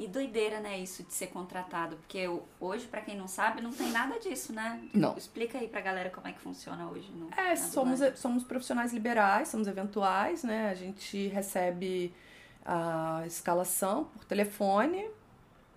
E 0.03 0.09
doideira, 0.09 0.59
né, 0.59 0.81
isso 0.81 1.05
de 1.05 1.15
ser 1.15 1.29
contratado, 1.29 1.95
porque 1.95 2.29
hoje, 2.59 2.87
para 2.89 3.01
quem 3.01 3.17
não 3.17 3.29
sabe, 3.29 3.63
não 3.63 3.71
tem 3.71 3.89
nada 3.93 4.19
disso, 4.19 4.53
né? 4.53 4.83
Não. 4.93 5.17
Explica 5.17 5.59
aí 5.59 5.69
pra 5.69 5.81
galera 5.81 6.11
como 6.11 6.27
é 6.27 6.33
que 6.33 6.41
funciona 6.41 6.91
hoje. 6.91 7.09
No, 7.13 7.29
é, 7.37 7.55
somos, 7.55 8.01
somos 8.17 8.43
profissionais 8.43 8.93
liberais, 8.93 9.47
somos 9.47 9.69
eventuais, 9.69 10.43
né? 10.43 10.71
A 10.71 10.75
gente 10.75 11.29
recebe 11.29 12.13
a 12.67 13.23
escalação 13.27 14.07
por 14.07 14.25
telefone, 14.25 15.09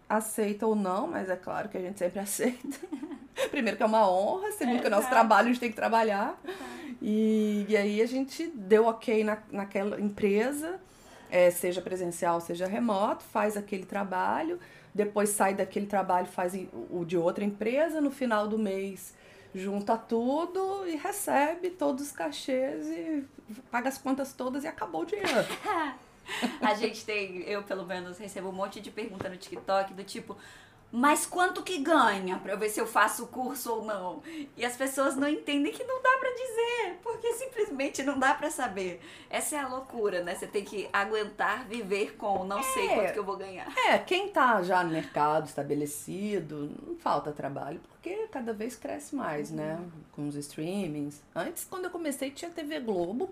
aceita 0.09 0.65
ou 0.65 0.75
não, 0.75 1.05
mas 1.05 1.29
é 1.29 1.35
claro 1.35 1.69
que 1.69 1.77
a 1.77 1.81
gente 1.81 1.99
sempre 1.99 2.17
aceita. 2.19 2.79
Primeiro 3.51 3.77
que 3.77 3.83
é 3.83 3.85
uma 3.85 4.09
honra, 4.09 4.51
segundo 4.53 4.77
é, 4.77 4.79
que 4.79 4.87
é 4.87 4.89
nosso 4.89 5.09
trabalho, 5.09 5.49
a 5.49 5.51
gente 5.51 5.59
tem 5.59 5.69
que 5.69 5.75
trabalhar. 5.75 6.35
E, 6.99 7.67
e 7.69 7.77
aí 7.77 8.01
a 8.01 8.07
gente 8.07 8.47
deu 8.47 8.87
ok 8.87 9.23
na, 9.23 9.37
naquela 9.51 10.01
empresa 10.01 10.79
é, 11.35 11.51
seja 11.51 11.81
presencial, 11.81 12.39
seja 12.39 12.65
remoto, 12.65 13.21
faz 13.25 13.57
aquele 13.57 13.85
trabalho, 13.85 14.57
depois 14.93 15.29
sai 15.29 15.53
daquele 15.53 15.85
trabalho, 15.85 16.27
faz 16.27 16.53
o 16.89 17.03
de 17.03 17.17
outra 17.17 17.43
empresa, 17.43 17.99
no 17.99 18.09
final 18.09 18.47
do 18.47 18.57
mês 18.57 19.13
junta 19.53 19.97
tudo 19.97 20.85
e 20.85 20.97
recebe 20.97 21.69
todos 21.69 22.07
os 22.07 22.11
cachês 22.11 22.87
e 22.87 23.23
paga 23.71 23.87
as 23.87 23.97
contas 23.97 24.33
todas 24.33 24.65
e 24.65 24.67
acabou 24.67 25.03
o 25.03 25.05
dinheiro. 25.05 25.29
a 26.61 26.73
gente 26.73 27.05
tem, 27.05 27.41
eu 27.43 27.63
pelo 27.63 27.85
menos 27.85 28.17
recebo 28.17 28.49
um 28.49 28.51
monte 28.51 28.81
de 28.81 28.91
pergunta 28.91 29.29
no 29.29 29.37
TikTok 29.37 29.93
do 29.93 30.03
tipo, 30.03 30.35
mas 30.91 31.25
quanto 31.25 31.61
que 31.61 31.79
ganha 31.79 32.37
para 32.37 32.53
eu 32.53 32.57
ver 32.57 32.69
se 32.69 32.79
eu 32.79 32.87
faço 32.87 33.25
o 33.25 33.27
curso 33.27 33.73
ou 33.73 33.85
não? 33.85 34.23
E 34.55 34.63
as 34.63 34.77
pessoas 34.77 35.15
não 35.15 35.27
entendem 35.27 35.73
que 35.73 35.83
não 35.83 36.01
dá 36.01 36.11
para 36.17 36.29
dizer, 36.29 36.99
porque 37.03 37.33
simplesmente 37.33 38.01
não 38.01 38.17
dá 38.17 38.33
para 38.33 38.49
saber. 38.49 39.01
Essa 39.29 39.57
é 39.57 39.59
a 39.59 39.67
loucura, 39.67 40.23
né? 40.23 40.35
Você 40.35 40.47
tem 40.47 40.63
que 40.63 40.87
aguentar 40.93 41.67
viver 41.67 42.15
com 42.15 42.45
não 42.45 42.59
é, 42.59 42.63
sei 42.63 42.87
quanto 42.87 43.13
que 43.13 43.19
eu 43.19 43.25
vou 43.25 43.35
ganhar. 43.35 43.67
É, 43.87 43.97
quem 43.97 44.29
tá 44.29 44.63
já 44.63 44.83
no 44.83 44.91
mercado 44.91 45.47
estabelecido, 45.47 46.71
não 46.87 46.95
falta 46.95 47.31
trabalho, 47.31 47.81
porque 47.89 48.27
cada 48.31 48.53
vez 48.53 48.75
cresce 48.75 49.15
mais, 49.15 49.51
né? 49.51 49.75
Uhum. 49.79 49.91
Com 50.13 50.27
os 50.29 50.35
streamings. 50.35 51.21
Antes, 51.35 51.65
quando 51.65 51.85
eu 51.85 51.91
comecei, 51.91 52.31
tinha 52.31 52.49
TV 52.49 52.79
Globo, 52.79 53.29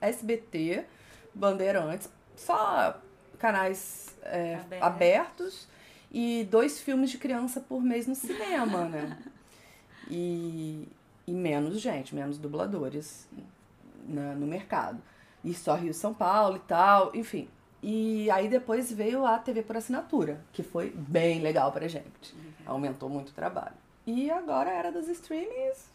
SBT, 0.00 0.84
Bandeirantes, 1.32 2.10
só 2.36 3.00
canais 3.38 4.14
é, 4.22 4.58
abertos 4.80 5.66
e 6.10 6.46
dois 6.50 6.80
filmes 6.80 7.10
de 7.10 7.18
criança 7.18 7.60
por 7.60 7.82
mês 7.82 8.06
no 8.06 8.14
cinema, 8.14 8.84
né? 8.84 9.18
E, 10.08 10.88
e 11.26 11.32
menos 11.32 11.80
gente, 11.80 12.14
menos 12.14 12.38
dubladores 12.38 13.28
na, 14.06 14.34
no 14.34 14.46
mercado. 14.46 15.02
E 15.44 15.52
só 15.54 15.74
Rio 15.74 15.92
São 15.92 16.14
Paulo 16.14 16.56
e 16.56 16.60
tal, 16.60 17.14
enfim. 17.14 17.48
E 17.82 18.30
aí 18.30 18.48
depois 18.48 18.90
veio 18.92 19.24
a 19.24 19.38
TV 19.38 19.62
por 19.62 19.76
assinatura, 19.76 20.40
que 20.52 20.62
foi 20.62 20.90
bem 20.90 21.40
legal 21.40 21.70
pra 21.70 21.86
gente. 21.86 22.34
Uhum. 22.34 22.52
Aumentou 22.66 23.08
muito 23.08 23.30
o 23.30 23.34
trabalho. 23.34 23.74
E 24.06 24.30
agora 24.30 24.70
era 24.70 24.90
dos 24.90 25.08
streamings, 25.08 25.90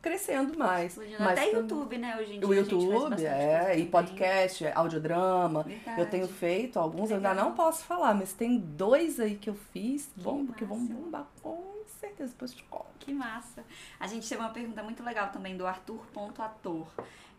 crescendo 0.00 0.58
mais. 0.58 0.96
Mas 0.96 1.38
Até 1.38 1.52
YouTube, 1.52 1.98
né? 1.98 2.16
Hoje 2.18 2.36
em 2.36 2.40
dia. 2.40 2.48
O 2.48 2.54
YouTube, 2.54 3.24
é, 3.24 3.78
e 3.78 3.86
podcast, 3.86 4.64
é, 4.64 4.72
audiodrama. 4.74 5.62
Verdade. 5.62 6.00
Eu 6.00 6.08
tenho 6.08 6.28
feito 6.28 6.78
alguns, 6.78 7.12
ainda 7.12 7.34
não 7.34 7.54
posso 7.54 7.84
falar, 7.84 8.14
mas 8.14 8.32
tem 8.32 8.58
dois 8.58 9.20
aí 9.20 9.36
que 9.36 9.50
eu 9.50 9.54
fiz, 9.54 10.06
que 10.06 10.20
bom, 10.20 10.46
que 10.46 10.64
vão 10.64 10.84
bombar 10.84 11.26
com 11.42 11.70
certeza, 12.00 12.32
depois 12.32 12.52
te 12.54 12.64
conto. 12.64 12.86
Que 12.98 13.12
massa. 13.12 13.64
A 13.98 14.06
gente 14.06 14.28
teve 14.28 14.40
uma 14.40 14.50
pergunta 14.50 14.82
muito 14.82 15.02
legal 15.02 15.28
também 15.28 15.56
do 15.56 15.66
Arthur.ator. 15.66 16.88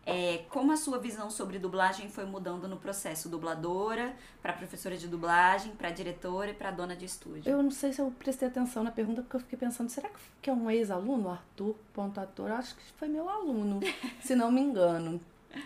É, 0.04 0.44
como 0.48 0.72
a 0.72 0.76
sua 0.76 0.98
visão 0.98 1.30
sobre 1.30 1.58
dublagem 1.58 2.08
foi 2.08 2.24
mudando 2.24 2.66
no 2.66 2.76
processo? 2.76 3.28
Dubladora, 3.28 4.14
para 4.42 4.52
professora 4.52 4.96
de 4.96 5.06
dublagem, 5.06 5.72
para 5.72 5.90
diretora 5.90 6.50
e 6.50 6.54
para 6.54 6.72
dona 6.72 6.96
de 6.96 7.04
estúdio? 7.04 7.50
Eu 7.50 7.62
não 7.62 7.70
sei 7.70 7.92
se 7.92 8.00
eu 8.00 8.12
prestei 8.18 8.48
atenção 8.48 8.82
na 8.82 8.90
pergunta, 8.90 9.22
porque 9.22 9.36
eu 9.36 9.40
fiquei 9.40 9.58
pensando, 9.58 9.88
será 9.90 10.10
que 10.40 10.50
é 10.50 10.52
um 10.52 10.68
ex-aluno, 10.68 11.30
Arthur, 11.30 11.76
ponto 11.92 12.20
ator? 12.20 12.50
Eu 12.50 12.56
acho 12.56 12.74
que 12.74 12.82
foi 12.96 13.06
meu 13.06 13.28
aluno, 13.28 13.78
se 14.20 14.34
não 14.34 14.50
me 14.50 14.60
engano. 14.60 15.20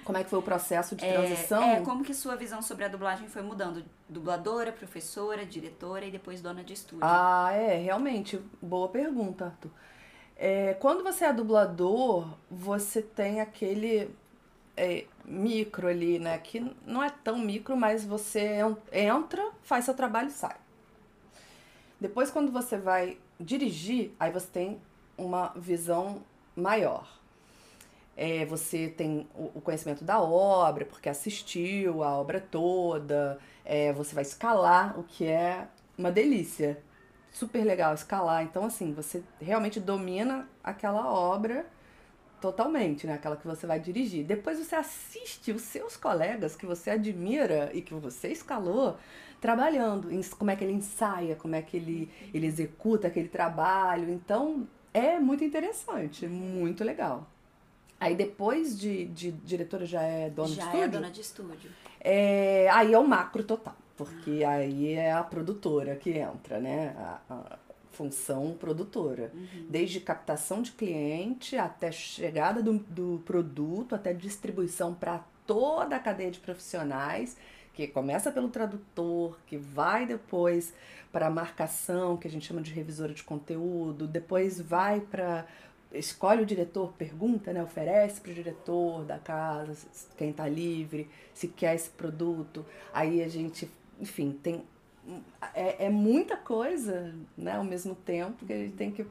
Como 0.04 0.18
é 0.18 0.24
que 0.24 0.28
foi 0.28 0.38
o 0.38 0.42
processo 0.42 0.96
de 0.96 1.04
é, 1.04 1.12
transição? 1.12 1.62
É, 1.62 1.80
como 1.80 2.04
que 2.04 2.12
sua 2.12 2.36
visão 2.36 2.60
sobre 2.60 2.84
a 2.84 2.88
dublagem 2.88 3.28
foi 3.28 3.40
mudando? 3.40 3.84
Dubladora, 4.08 4.72
professora, 4.72 5.46
diretora 5.46 6.04
e 6.04 6.10
depois 6.10 6.42
dona 6.42 6.62
de 6.62 6.72
estúdio. 6.72 7.04
Ah, 7.04 7.52
é, 7.52 7.78
realmente, 7.78 8.38
boa 8.60 8.88
pergunta, 8.88 9.46
Arthur. 9.46 9.70
É, 10.36 10.74
quando 10.74 11.02
você 11.02 11.24
é 11.24 11.32
dublador, 11.32 12.28
você 12.50 13.00
tem 13.00 13.40
aquele 13.40 14.10
é, 14.76 15.06
micro 15.24 15.88
ali, 15.88 16.18
né? 16.18 16.38
Que 16.38 16.60
não 16.86 17.02
é 17.02 17.10
tão 17.10 17.38
micro, 17.38 17.76
mas 17.76 18.04
você 18.04 18.58
entra, 18.92 19.50
faz 19.62 19.84
seu 19.84 19.94
trabalho 19.94 20.28
e 20.28 20.32
sai. 20.32 20.56
Depois, 22.00 22.30
quando 22.30 22.52
você 22.52 22.76
vai 22.76 23.16
dirigir, 23.40 24.12
aí 24.20 24.30
você 24.30 24.46
tem 24.46 24.80
uma 25.16 25.52
visão 25.56 26.22
maior. 26.54 27.08
É, 28.16 28.44
você 28.46 28.88
tem 28.88 29.28
o 29.34 29.60
conhecimento 29.60 30.04
da 30.04 30.20
obra, 30.20 30.84
porque 30.86 31.08
assistiu 31.08 32.02
a 32.02 32.18
obra 32.18 32.40
toda, 32.40 33.38
é, 33.64 33.92
você 33.92 34.14
vai 34.14 34.22
escalar, 34.22 34.98
o 34.98 35.02
que 35.02 35.26
é 35.26 35.66
uma 35.98 36.10
delícia. 36.10 36.82
Super 37.30 37.64
legal 37.64 37.92
escalar. 37.92 38.42
Então, 38.42 38.64
assim, 38.64 38.92
você 38.92 39.22
realmente 39.40 39.78
domina 39.78 40.48
aquela 40.64 41.10
obra 41.12 41.66
Totalmente, 42.46 43.08
né? 43.08 43.14
Aquela 43.14 43.36
que 43.36 43.44
você 43.44 43.66
vai 43.66 43.80
dirigir. 43.80 44.24
Depois 44.24 44.56
você 44.56 44.76
assiste 44.76 45.50
os 45.50 45.62
seus 45.62 45.96
colegas 45.96 46.54
que 46.54 46.64
você 46.64 46.90
admira 46.90 47.70
e 47.74 47.82
que 47.82 47.92
você 47.92 48.28
escalou 48.28 48.96
trabalhando, 49.40 50.08
como 50.38 50.52
é 50.52 50.54
que 50.54 50.62
ele 50.62 50.72
ensaia, 50.72 51.34
como 51.34 51.56
é 51.56 51.62
que 51.62 51.76
ele, 51.76 52.08
ele 52.32 52.46
executa 52.46 53.08
aquele 53.08 53.28
trabalho. 53.28 54.08
Então, 54.08 54.68
é 54.94 55.18
muito 55.18 55.42
interessante, 55.42 56.28
muito 56.28 56.84
legal. 56.84 57.26
Aí 57.98 58.14
depois 58.14 58.78
de, 58.78 59.06
de 59.06 59.32
diretora 59.32 59.84
já 59.84 60.02
é 60.02 60.30
dona 60.30 60.48
já 60.48 60.54
de 60.54 60.60
estúdio? 60.60 60.78
Já 60.78 60.84
é 60.84 60.88
dona 60.88 61.10
de 61.10 61.20
estúdio. 61.20 61.70
É, 62.00 62.68
aí 62.70 62.94
é 62.94 62.98
o 62.98 63.08
macro 63.08 63.42
total, 63.42 63.74
porque 63.96 64.44
aí 64.44 64.92
é 64.92 65.10
a 65.10 65.24
produtora 65.24 65.96
que 65.96 66.10
entra, 66.10 66.60
né? 66.60 66.94
A, 66.96 67.20
a, 67.28 67.58
função 67.96 68.54
produtora. 68.58 69.32
Uhum. 69.34 69.66
Desde 69.68 70.00
captação 70.00 70.60
de 70.60 70.72
cliente 70.72 71.56
até 71.56 71.90
chegada 71.90 72.62
do, 72.62 72.78
do 72.78 73.22
produto, 73.24 73.94
até 73.94 74.12
distribuição 74.12 74.94
para 74.94 75.24
toda 75.46 75.96
a 75.96 75.98
cadeia 75.98 76.30
de 76.30 76.38
profissionais, 76.38 77.36
que 77.72 77.86
começa 77.86 78.30
pelo 78.30 78.48
tradutor, 78.48 79.38
que 79.46 79.56
vai 79.56 80.06
depois 80.06 80.74
para 81.10 81.28
a 81.28 81.30
marcação, 81.30 82.16
que 82.16 82.28
a 82.28 82.30
gente 82.30 82.46
chama 82.46 82.60
de 82.60 82.72
revisora 82.72 83.14
de 83.14 83.22
conteúdo, 83.22 84.06
depois 84.06 84.60
vai 84.60 85.00
para 85.00 85.46
escolhe 85.92 86.42
o 86.42 86.46
diretor, 86.46 86.92
pergunta, 86.92 87.52
né, 87.52 87.62
oferece 87.62 88.20
para 88.20 88.32
o 88.32 88.34
diretor 88.34 89.04
da 89.04 89.18
casa, 89.18 89.86
quem 90.16 90.30
está 90.30 90.46
livre, 90.46 91.08
se 91.32 91.48
quer 91.48 91.74
esse 91.74 91.88
produto. 91.88 92.66
Aí 92.92 93.22
a 93.22 93.28
gente, 93.28 93.70
enfim, 93.98 94.32
tem 94.42 94.62
é, 95.54 95.86
é 95.86 95.90
muita 95.90 96.36
coisa, 96.36 97.14
né, 97.36 97.56
ao 97.56 97.64
mesmo 97.64 97.94
tempo, 97.94 98.44
que 98.44 98.52
a 98.52 98.56
gente 98.56 98.76
tem 98.76 98.90
que 98.90 99.06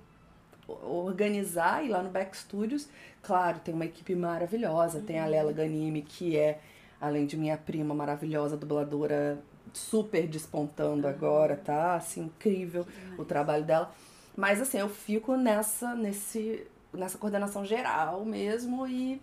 organizar 0.68 1.86
e 1.86 1.90
lá 1.90 2.02
no 2.02 2.10
Back 2.10 2.36
Studios, 2.36 2.90
claro, 3.22 3.60
tem 3.60 3.74
uma 3.74 3.86
equipe 3.86 4.16
maravilhosa, 4.16 5.00
tem 5.00 5.20
a 5.20 5.26
Lela 5.26 5.52
Ganime, 5.52 6.02
que 6.02 6.38
é, 6.38 6.60
além 7.00 7.26
de 7.26 7.38
minha 7.38 7.58
prima 7.58 7.94
maravilhosa, 7.94 8.58
dubladora, 8.58 9.40
super 9.74 10.28
despontando 10.28 11.08
agora, 11.08 11.56
tá? 11.56 11.96
Assim, 11.96 12.24
incrível 12.26 12.86
o 13.18 13.26
trabalho 13.26 13.64
dela. 13.64 13.94
Mas 14.36 14.62
assim, 14.62 14.80
eu 14.80 14.90
fico 14.90 15.36
nessa, 15.36 15.96
nesse, 15.96 16.66
nessa 16.94 17.18
coordenação 17.18 17.64
geral 17.64 18.26
mesmo 18.26 18.88
e, 18.88 19.22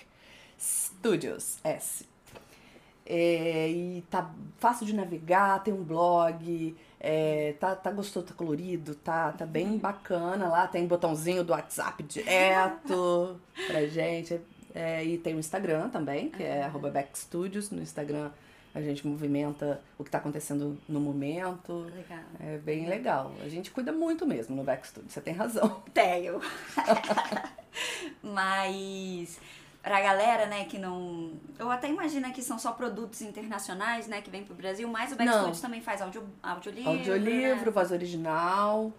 Studios, 0.58 1.58
S. 1.64 2.11
É, 3.04 3.68
e 3.68 4.04
tá 4.10 4.30
fácil 4.58 4.86
de 4.86 4.94
navegar, 4.94 5.62
tem 5.62 5.74
um 5.74 5.82
blog, 5.82 6.76
é, 7.00 7.54
tá, 7.58 7.74
tá 7.74 7.90
gostoso, 7.90 8.26
tá 8.26 8.34
colorido, 8.34 8.94
tá, 8.94 9.32
tá 9.32 9.44
bem 9.44 9.76
bacana 9.76 10.48
lá. 10.48 10.66
Tem 10.66 10.86
botãozinho 10.86 11.42
do 11.44 11.52
WhatsApp 11.52 12.02
direto 12.02 13.40
pra 13.66 13.86
gente. 13.86 14.40
É, 14.74 15.04
e 15.04 15.18
tem 15.18 15.34
o 15.34 15.38
Instagram 15.38 15.88
também, 15.88 16.30
que 16.30 16.42
é 16.42 16.62
arroba 16.62 16.90
backstudios. 16.90 17.70
No 17.70 17.82
Instagram 17.82 18.30
a 18.74 18.80
gente 18.80 19.06
movimenta 19.06 19.80
o 19.98 20.02
que 20.02 20.08
está 20.08 20.18
acontecendo 20.18 20.78
no 20.88 20.98
momento. 20.98 21.90
Legal. 21.94 22.24
É 22.40 22.56
bem 22.56 22.88
legal. 22.88 23.32
A 23.44 23.48
gente 23.48 23.70
cuida 23.70 23.92
muito 23.92 24.26
mesmo 24.26 24.56
no 24.56 24.64
Backstudio, 24.64 25.10
você 25.10 25.20
tem 25.20 25.34
razão. 25.34 25.82
Tenho. 25.92 26.40
Mas 28.22 29.38
pra 29.82 30.00
galera, 30.00 30.46
né, 30.46 30.64
que 30.64 30.78
não. 30.78 31.32
Eu 31.58 31.70
até 31.70 31.88
imagino 31.88 32.32
que 32.32 32.40
são 32.40 32.58
só 32.58 32.72
produtos 32.72 33.20
internacionais, 33.20 34.06
né, 34.06 34.22
que 34.22 34.30
vem 34.30 34.44
pro 34.44 34.54
Brasil, 34.54 34.88
mas 34.88 35.12
o 35.12 35.16
Backstudios 35.16 35.60
também 35.60 35.80
faz 35.80 36.00
audio, 36.00 36.24
audiolivro. 36.42 36.90
Audiolivro, 36.90 37.66
né? 37.66 37.70
voz 37.72 37.90
original. 37.90 38.92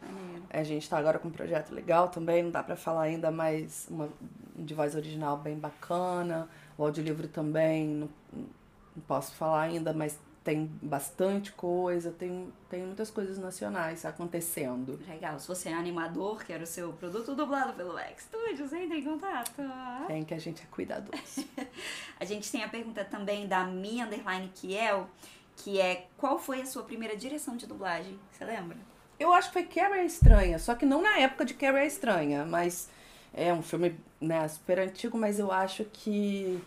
A 0.50 0.64
gente 0.64 0.88
tá 0.90 0.98
agora 0.98 1.18
com 1.18 1.30
um 1.30 1.32
projeto 1.32 1.74
legal 1.74 2.10
também, 2.10 2.44
não 2.44 2.52
dá 2.52 2.62
pra 2.62 2.76
falar 2.76 3.04
ainda, 3.04 3.32
mas 3.32 3.88
uma 3.90 4.10
de 4.56 4.74
voz 4.74 4.94
original 4.94 5.38
bem 5.38 5.58
bacana. 5.58 6.48
O 6.78 6.84
O 6.84 6.86
audiolivro 6.86 7.28
também, 7.28 7.88
não, 7.88 8.10
não 8.34 9.04
posso 9.08 9.34
falar 9.34 9.62
ainda, 9.62 9.94
mas 9.94 10.20
tem 10.44 10.70
bastante 10.82 11.54
coisa, 11.54 12.12
tem, 12.12 12.52
tem 12.70 12.84
muitas 12.84 13.10
coisas 13.10 13.38
nacionais 13.38 14.04
acontecendo. 14.06 15.00
Legal. 15.08 15.40
Se 15.40 15.48
você 15.48 15.70
é 15.70 15.74
animador, 15.74 16.44
quer 16.44 16.62
o 16.62 16.68
seu 16.68 16.92
produto 16.94 17.34
dublado 17.34 17.74
pelo 17.74 17.98
X 17.98 18.24
Studios, 18.26 18.74
entre 18.74 19.00
em 19.00 19.04
contato. 19.04 19.62
Tem 20.08 20.24
que 20.26 20.34
a 20.34 20.40
gente 20.40 20.62
é 20.62 20.66
cuidadoso. 20.70 21.46
a 22.20 22.26
gente 22.26 22.52
tem 22.52 22.64
a 22.64 22.68
pergunta 22.68 23.06
também 23.06 23.48
da 23.48 23.64
minha 23.64 24.06
underline 24.06 24.52
Kiel, 24.54 25.10
que 25.56 25.80
é 25.80 26.08
qual 26.18 26.38
foi 26.38 26.62
a 26.62 26.66
sua 26.66 26.84
primeira 26.84 27.16
direção 27.16 27.56
de 27.56 27.66
dublagem? 27.66 28.20
Você 28.32 28.44
lembra? 28.44 28.78
Eu 29.18 29.34
acho 29.34 29.48
que 29.48 29.54
foi 29.54 29.64
Carrie 29.64 30.02
a 30.02 30.04
Estranha, 30.04 30.60
só 30.60 30.76
que 30.76 30.86
não 30.86 31.02
na 31.02 31.20
época 31.20 31.46
de 31.46 31.54
Carrie 31.54 31.80
a 31.80 31.86
Estranha, 31.86 32.46
mas 32.46 32.90
é 33.34 33.54
um 33.54 33.62
filme 33.62 33.96
né, 34.20 34.46
super 34.50 34.80
antigo, 34.80 35.18
mas 35.18 35.40
eu 35.40 35.52
acho 35.52 35.86
que 35.86 36.62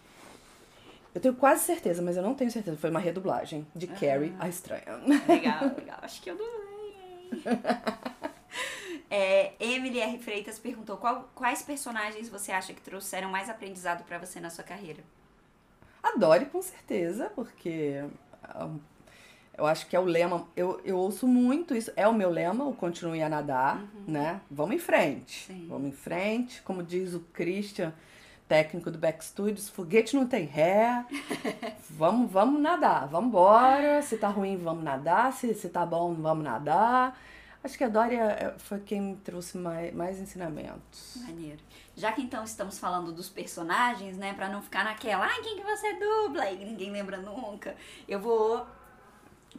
eu 1.16 1.20
tenho 1.20 1.34
quase 1.34 1.64
certeza, 1.64 2.02
mas 2.02 2.14
eu 2.18 2.22
não 2.22 2.34
tenho 2.34 2.50
certeza. 2.50 2.76
Foi 2.76 2.90
uma 2.90 3.00
redublagem 3.00 3.66
de 3.74 3.86
Carrie, 3.86 4.34
a 4.38 4.50
Estranha. 4.50 4.84
Legal, 5.26 5.64
legal. 5.74 5.98
Acho 6.02 6.20
que 6.20 6.30
eu 6.30 6.36
dublei. 6.36 7.58
é, 9.08 9.54
Emily 9.58 9.98
R. 9.98 10.18
Freitas 10.18 10.58
perguntou 10.58 10.98
qual, 10.98 11.30
quais 11.34 11.62
personagens 11.62 12.28
você 12.28 12.52
acha 12.52 12.74
que 12.74 12.82
trouxeram 12.82 13.30
mais 13.30 13.48
aprendizado 13.48 14.04
para 14.04 14.18
você 14.18 14.40
na 14.40 14.50
sua 14.50 14.62
carreira? 14.62 15.02
Adore, 16.02 16.44
com 16.44 16.60
certeza, 16.60 17.32
porque 17.34 18.04
um, 18.54 18.78
eu 19.56 19.64
acho 19.64 19.86
que 19.86 19.96
é 19.96 19.98
o 19.98 20.04
lema. 20.04 20.46
Eu, 20.54 20.82
eu 20.84 20.98
ouço 20.98 21.26
muito 21.26 21.74
isso. 21.74 21.90
É 21.96 22.06
o 22.06 22.12
meu 22.12 22.28
lema, 22.28 22.66
o 22.66 22.74
continue 22.74 23.22
a 23.22 23.28
nadar, 23.30 23.78
uhum. 23.78 24.04
né? 24.06 24.42
Vamos 24.50 24.76
em 24.76 24.78
frente. 24.78 25.46
Sim. 25.46 25.66
Vamos 25.66 25.88
em 25.88 25.92
frente. 25.92 26.60
Como 26.60 26.82
diz 26.82 27.14
o 27.14 27.20
Christian 27.32 27.94
técnico 28.48 28.90
do 28.90 28.98
Back 28.98 29.24
Studios, 29.24 29.68
foguete 29.68 30.16
não 30.16 30.26
tem 30.26 30.44
ré, 30.44 31.04
vamos, 31.90 32.30
vamos 32.30 32.60
nadar, 32.60 33.06
vamos 33.08 33.28
embora, 33.28 34.00
se 34.02 34.16
tá 34.16 34.28
ruim, 34.28 34.56
vamos 34.56 34.84
nadar, 34.84 35.32
se, 35.32 35.52
se 35.54 35.68
tá 35.68 35.84
bom, 35.84 36.14
vamos 36.14 36.44
nadar. 36.44 37.18
Acho 37.62 37.76
que 37.76 37.82
a 37.82 37.88
Dória 37.88 38.22
eh, 38.22 38.54
foi 38.58 38.78
quem 38.78 39.00
me 39.00 39.16
trouxe 39.16 39.58
mais, 39.58 39.92
mais 39.92 40.20
ensinamentos. 40.20 41.16
Maneiro. 41.26 41.58
Já 41.96 42.12
que 42.12 42.22
então 42.22 42.44
estamos 42.44 42.78
falando 42.78 43.10
dos 43.10 43.28
personagens, 43.28 44.16
né, 44.16 44.32
pra 44.34 44.48
não 44.48 44.62
ficar 44.62 44.84
naquela, 44.84 45.24
ai, 45.26 45.40
quem 45.42 45.56
que 45.56 45.64
você 45.64 45.94
dubla? 45.94 46.48
E 46.48 46.64
ninguém 46.64 46.92
lembra 46.92 47.16
nunca, 47.16 47.74
eu 48.06 48.20
vou 48.20 48.64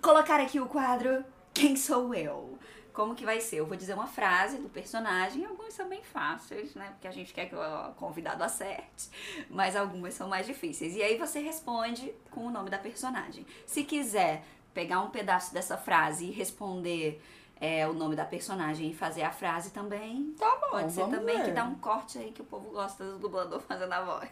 colocar 0.02 0.40
aqui 0.40 0.60
o 0.60 0.68
quadro 0.68 1.26
Quem 1.54 1.76
Sou 1.76 2.14
Eu? 2.14 2.58
Como 2.98 3.14
que 3.14 3.24
vai 3.24 3.40
ser? 3.40 3.58
Eu 3.58 3.68
vou 3.68 3.78
dizer 3.78 3.94
uma 3.94 4.08
frase 4.08 4.58
do 4.58 4.70
personagem, 4.70 5.46
algumas 5.46 5.72
são 5.72 5.88
bem 5.88 6.02
fáceis, 6.02 6.74
né? 6.74 6.90
Porque 6.94 7.08
a 7.08 7.12
gente 7.12 7.32
quer 7.32 7.48
que 7.48 7.56
o 7.56 7.94
convidado 7.94 8.44
acerte, 8.44 9.12
mas 9.52 9.76
algumas 9.76 10.16
são 10.16 10.28
mais 10.28 10.48
difíceis. 10.48 10.96
E 10.96 11.04
aí 11.04 11.16
você 11.16 11.40
responde 11.40 12.12
com 12.32 12.48
o 12.48 12.50
nome 12.50 12.72
da 12.72 12.80
personagem. 12.80 13.46
Se 13.68 13.84
quiser 13.84 14.44
pegar 14.74 15.00
um 15.02 15.12
pedaço 15.12 15.54
dessa 15.54 15.78
frase 15.78 16.26
e 16.26 16.32
responder 16.32 17.22
é, 17.62 17.88
o 17.88 17.94
nome 17.94 18.16
da 18.16 18.26
personagem 18.26 18.90
e 18.90 18.96
fazer 18.96 19.22
a 19.22 19.32
frase 19.32 19.70
também, 19.70 20.34
tá 20.36 20.58
bom, 20.60 20.72
pode 20.72 20.92
ser 20.92 21.08
também 21.08 21.38
ver. 21.38 21.46
que 21.46 21.52
dá 21.52 21.66
um 21.66 21.76
corte 21.76 22.18
aí 22.18 22.32
que 22.32 22.42
o 22.42 22.46
povo 22.46 22.72
gosta 22.72 23.04
do 23.06 23.20
dublador 23.20 23.60
fazendo 23.70 23.94
a 23.94 24.02
voz. 24.02 24.30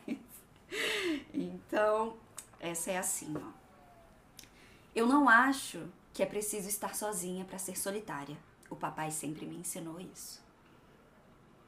Então, 1.31 2.17
essa 2.59 2.89
é 2.89 2.97
assim, 2.97 3.31
ó. 3.37 3.47
Eu 4.95 5.05
não 5.05 5.29
acho 5.29 5.87
que 6.11 6.23
é 6.23 6.25
preciso 6.25 6.67
estar 6.67 6.95
sozinha 6.95 7.45
para 7.45 7.59
ser 7.59 7.77
solitária. 7.77 8.35
O 8.75 8.77
papai 8.77 9.09
sempre 9.09 9.45
me 9.45 9.55
ensinou 9.55 9.97
isso. 10.01 10.43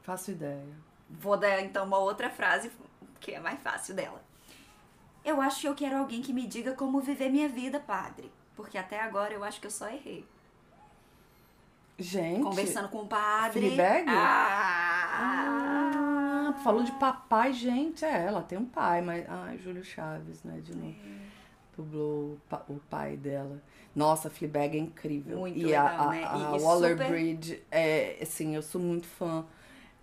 Faço 0.03 0.31
ideia. 0.31 0.75
Vou 1.09 1.37
dar 1.37 1.61
então 1.61 1.85
uma 1.85 1.97
outra 1.97 2.29
frase 2.29 2.69
que 3.21 3.31
é 3.31 3.39
mais 3.39 3.61
fácil 3.61 3.95
dela. 3.95 4.21
Eu 5.23 5.39
acho 5.41 5.61
que 5.61 5.67
eu 5.69 5.73
quero 5.73 5.95
alguém 5.97 6.21
que 6.21 6.33
me 6.33 6.45
diga 6.45 6.73
como 6.73 6.99
viver 6.99 7.29
minha 7.29 7.47
vida, 7.47 7.79
padre. 7.79 8.29
Porque 8.57 8.77
até 8.77 8.99
agora 8.99 9.33
eu 9.33 9.41
acho 9.41 9.61
que 9.61 9.67
eu 9.67 9.71
só 9.71 9.87
errei. 9.89 10.25
Gente. 11.97 12.43
Conversando 12.43 12.89
com 12.89 13.03
o 13.03 13.07
padre. 13.07 13.71
Fleabag? 13.71 14.05
Ah, 14.09 15.07
ah, 16.49 16.53
falou 16.61 16.83
de 16.83 16.91
papai, 16.93 17.53
gente. 17.53 18.03
É, 18.03 18.25
ela 18.25 18.41
tem 18.41 18.57
um 18.57 18.65
pai, 18.65 19.01
mas. 19.01 19.25
Ai, 19.29 19.57
Júlio 19.57 19.83
Chaves, 19.83 20.43
né? 20.43 20.59
De 20.59 20.75
novo. 20.75 20.89
É. 20.89 21.36
Dublou 21.77 22.37
o 22.67 22.79
pai 22.89 23.15
dela. 23.15 23.61
Nossa, 23.95 24.29
Fleabag 24.29 24.75
é 24.77 24.79
incrível. 24.81 25.37
Muito 25.39 25.57
e 25.57 25.63
legal, 25.63 25.85
a, 25.87 26.01
a, 26.01 26.09
né? 26.09 26.21
E- 26.21 26.25
a 26.25 26.57
e 26.57 26.59
Waller 26.61 26.91
super- 26.91 27.07
Bridge, 27.09 27.63
é, 27.71 28.17
assim, 28.21 28.55
eu 28.55 28.61
sou 28.61 28.81
muito 28.81 29.07
fã. 29.07 29.45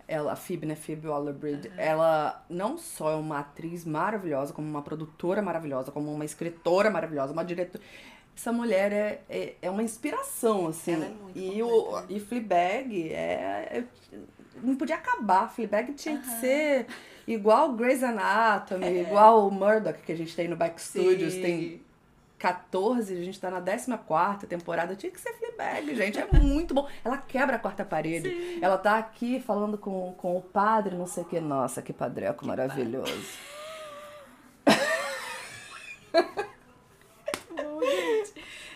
Ela, 0.07 0.33
a 0.33 0.35
Phoebe, 0.35 0.65
né? 0.67 0.75
Phoebe 0.75 1.07
Waller 1.07 1.33
Bridge. 1.33 1.71
Ela 1.77 2.45
não 2.49 2.77
só 2.77 3.11
é 3.11 3.15
uma 3.15 3.39
atriz 3.39 3.83
maravilhosa, 3.85 4.53
como 4.53 4.67
uma 4.67 4.81
produtora 4.81 5.41
maravilhosa, 5.41 5.91
como 5.91 6.13
uma 6.13 6.23
escritora 6.25 6.89
maravilhosa, 6.91 7.33
uma 7.33 7.43
diretora. 7.43 7.83
Essa 8.37 8.51
mulher 8.51 8.91
é, 8.91 9.21
é, 9.29 9.55
é 9.61 9.69
uma 9.69 9.81
inspiração, 9.81 10.67
assim. 10.67 10.93
Ela 10.93 11.05
é 11.05 11.09
muito 11.09 11.37
e, 11.39 11.63
o, 11.63 11.83
completa. 11.83 12.13
e 12.13 12.19
Fleabag 12.19 13.09
é, 13.13 13.79
é- 13.79 13.83
Não 14.61 14.75
podia 14.75 14.95
acabar. 14.95 15.49
Fleabag 15.49 15.93
tinha 15.93 16.17
que 16.19 16.27
ser 16.39 16.85
igual 17.27 17.73
Grey's 17.73 18.03
Anatomy, 18.03 19.01
igual 19.01 19.47
o 19.47 19.51
Murdoch 19.51 19.99
que 20.01 20.11
a 20.11 20.17
gente 20.17 20.35
tem 20.35 20.47
no 20.47 20.55
Back 20.55 20.81
Studios. 20.81 21.33
Tem 21.35 21.81
14, 22.37 23.13
a 23.13 23.23
gente 23.23 23.39
tá 23.39 23.49
na 23.49 23.61
14 23.61 24.45
temporada. 24.47 24.95
Tinha 24.95 25.11
que 25.11 25.19
ser 25.19 25.33
Fleabag, 25.33 25.95
gente. 25.95 26.19
É 26.19 26.27
muito 26.39 26.73
bom. 26.73 26.87
Ela 27.03 27.17
quebra 27.17 27.55
a 27.55 27.59
quarta 27.59 27.83
parede. 27.83 28.59
Ela 28.61 28.77
tá 28.77 28.97
aqui 28.97 29.39
falando 29.39 29.77
com, 29.77 30.13
com 30.17 30.37
o 30.37 30.41
padre, 30.41 30.95
não 30.95 31.07
sei 31.07 31.23
o 31.23 31.25
que. 31.25 31.39
Nossa, 31.39 31.81
que 31.81 31.93
padreco 31.93 32.45
maravilhoso. 32.45 33.55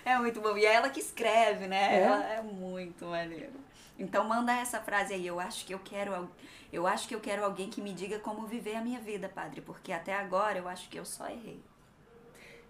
É 0.09 0.17
muito 0.17 0.41
bom. 0.41 0.57
E 0.57 0.65
é 0.65 0.73
ela 0.73 0.89
que 0.89 0.99
escreve, 0.99 1.67
né? 1.67 1.99
É? 1.99 2.01
Ela 2.01 2.33
é 2.33 2.41
muito 2.41 3.05
maneiro. 3.05 3.53
Então 3.99 4.23
manda 4.27 4.51
essa 4.53 4.81
frase 4.81 5.13
aí. 5.13 5.27
Eu 5.27 5.39
acho 5.39 5.65
que 5.65 5.73
eu 5.73 5.79
quero 5.79 6.29
eu 6.71 6.87
acho 6.87 7.07
que 7.07 7.15
eu 7.15 7.19
quero 7.19 7.43
alguém 7.43 7.69
que 7.69 7.81
me 7.81 7.93
diga 7.93 8.19
como 8.19 8.47
viver 8.47 8.75
a 8.75 8.81
minha 8.81 8.99
vida, 8.99 9.27
padre, 9.27 9.59
porque 9.59 9.91
até 9.91 10.13
agora 10.15 10.57
eu 10.57 10.67
acho 10.67 10.87
que 10.87 10.97
eu 10.97 11.05
só 11.05 11.27
errei. 11.27 11.59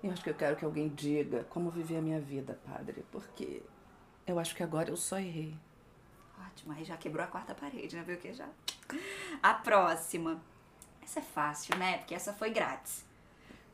Eu 0.02 0.12
acho 0.12 0.24
que 0.24 0.30
eu 0.30 0.34
quero 0.34 0.56
que 0.56 0.64
alguém 0.64 0.88
diga 0.88 1.44
como 1.46 1.70
viver 1.70 1.98
a 1.98 2.02
minha 2.02 2.22
vida, 2.22 2.58
padre. 2.66 3.04
Porque 3.12 3.62
eu 4.26 4.40
acho 4.40 4.56
que 4.56 4.64
agora 4.64 4.90
eu 4.90 4.96
só 4.96 5.20
errei. 5.20 5.54
Ótimo, 6.48 6.72
aí 6.72 6.86
já 6.86 6.96
quebrou 6.96 7.24
a 7.24 7.28
quarta 7.28 7.54
parede, 7.54 7.98
né? 7.98 8.04
Viu 8.04 8.18
que 8.18 8.34
já? 8.34 8.48
A 9.44 9.54
próxima. 9.54 10.42
Essa 11.02 11.20
é 11.20 11.24
fácil, 11.24 11.78
né? 11.78 11.98
Porque 11.98 12.16
essa 12.16 12.32
foi 12.32 12.50
grátis. 12.52 13.04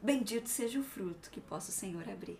Bendito 0.01 0.49
seja 0.49 0.79
o 0.79 0.83
fruto 0.83 1.29
que 1.29 1.39
possa 1.39 1.69
o 1.69 1.73
Senhor 1.73 2.09
abrir. 2.09 2.39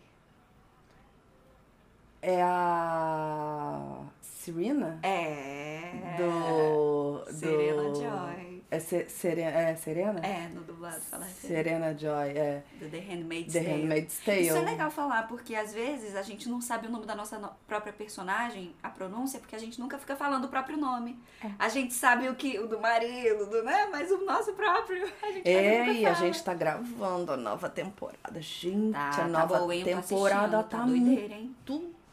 É 2.28 2.42
a 2.42 4.00
Serena? 4.20 5.00
É. 5.04 5.92
Do. 6.18 7.24
do... 7.26 7.34
Serena 7.34 7.94
Joy. 7.94 8.56
É, 8.72 8.80
Se- 8.80 9.08
Serena, 9.10 9.52
é 9.60 9.76
Serena? 9.76 10.20
É, 10.26 10.48
no 10.50 10.62
dublado 10.62 11.00
fala 11.02 11.24
referência. 11.26 11.48
Serena 11.56 11.96
Joy, 11.98 12.30
é. 12.36 12.64
Do 12.80 12.90
The 12.90 12.98
Handmaid's 13.00 13.54
The 13.54 13.60
Tale. 13.64 13.72
Handmaid's 13.82 14.20
Tale. 14.26 14.42
Isso 14.48 14.58
é 14.58 14.62
legal 14.62 14.90
falar, 14.90 15.28
porque 15.28 15.56
às 15.56 15.72
vezes 15.72 16.16
a 16.16 16.24
gente 16.24 16.50
não 16.50 16.60
sabe 16.60 16.88
o 16.88 16.90
nome 16.92 17.06
da 17.06 17.14
nossa 17.16 17.38
no- 17.38 17.52
própria 17.68 17.94
personagem, 17.94 18.74
a 18.82 18.90
pronúncia, 18.90 19.40
porque 19.40 19.56
a 19.56 19.60
gente 19.60 19.80
nunca 19.80 20.00
fica 20.00 20.16
falando 20.16 20.46
o 20.46 20.48
próprio 20.50 20.78
nome. 20.78 21.18
É. 21.44 21.52
A 21.60 21.70
gente 21.70 21.94
sabe 21.94 22.28
o 22.28 22.34
que 22.36 22.58
o 22.58 22.68
do 22.68 22.80
marido, 22.80 23.46
do, 23.46 23.64
né? 23.64 23.88
Mas 23.92 24.10
o 24.12 24.26
nosso 24.26 24.52
próprio, 24.54 25.08
a 25.22 25.32
gente 25.32 25.48
É, 25.48 25.94
e 25.94 26.06
a 26.06 26.14
fala. 26.16 26.26
gente 26.26 26.44
tá 26.44 26.54
gravando 26.56 27.34
a 27.34 27.38
nova 27.38 27.70
temporada. 27.70 28.42
Gente, 28.42 28.94
Tá, 28.94 29.10
a 29.10 29.16
tá 29.16 29.28
nova 29.28 29.60
boa? 29.60 29.76
Eu 29.76 29.86
tô 29.96 30.02
temporada 30.02 30.64
tá, 30.64 30.78
tá 30.80 30.86
doideira, 30.86 31.36
hein? 31.36 31.56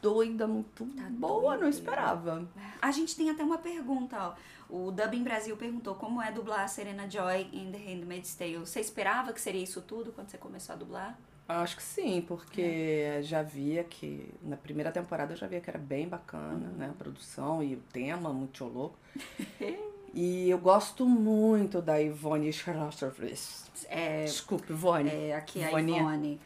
Doida, 0.02 0.46
muito 0.46 0.84
Tá 0.96 1.04
boa, 1.10 1.52
não 1.54 1.60
doideira. 1.60 1.68
esperava. 1.70 2.48
A 2.82 2.90
gente 2.90 3.16
tem 3.16 3.30
até 3.30 3.42
uma 3.42 3.58
pergunta, 3.58 4.16
ó. 4.18 4.34
O 4.68 4.90
Dubbing 4.90 5.22
Brasil 5.22 5.56
perguntou 5.56 5.94
como 5.94 6.20
é 6.20 6.32
dublar 6.32 6.60
a 6.64 6.68
Serena 6.68 7.08
Joy 7.08 7.48
em 7.52 7.70
The 7.70 7.78
Handmaid's 7.78 8.34
Tale. 8.34 8.56
Você 8.58 8.80
esperava 8.80 9.32
que 9.32 9.40
seria 9.40 9.62
isso 9.62 9.80
tudo 9.82 10.12
quando 10.12 10.28
você 10.30 10.38
começou 10.38 10.74
a 10.74 10.76
dublar? 10.76 11.18
Acho 11.48 11.76
que 11.76 11.82
sim, 11.82 12.24
porque 12.26 13.20
já 13.22 13.42
via 13.42 13.84
que 13.84 14.32
na 14.42 14.56
primeira 14.56 14.90
temporada 14.90 15.34
eu 15.34 15.36
já 15.36 15.46
via 15.46 15.60
que 15.60 15.68
era 15.68 15.78
bem 15.78 16.08
bacana, 16.08 16.68
Uhum. 16.70 16.76
né? 16.78 16.88
A 16.90 16.92
produção 16.94 17.62
e 17.62 17.74
o 17.74 17.80
tema, 17.92 18.32
muito 18.32 18.64
louco. 18.64 18.96
e 20.14 20.48
eu 20.48 20.58
gosto 20.58 21.04
muito 21.06 21.82
da 21.82 22.00
Ivone 22.00 22.48
Strasserfries. 22.48 23.70
É, 23.88 24.24
Desculpe, 24.24 24.72
Ivone. 24.72 25.10
é 25.10 25.34
aqui 25.36 25.62
a 25.62 25.68
Ivoninha 25.68 26.00
Ivone. 26.00 26.40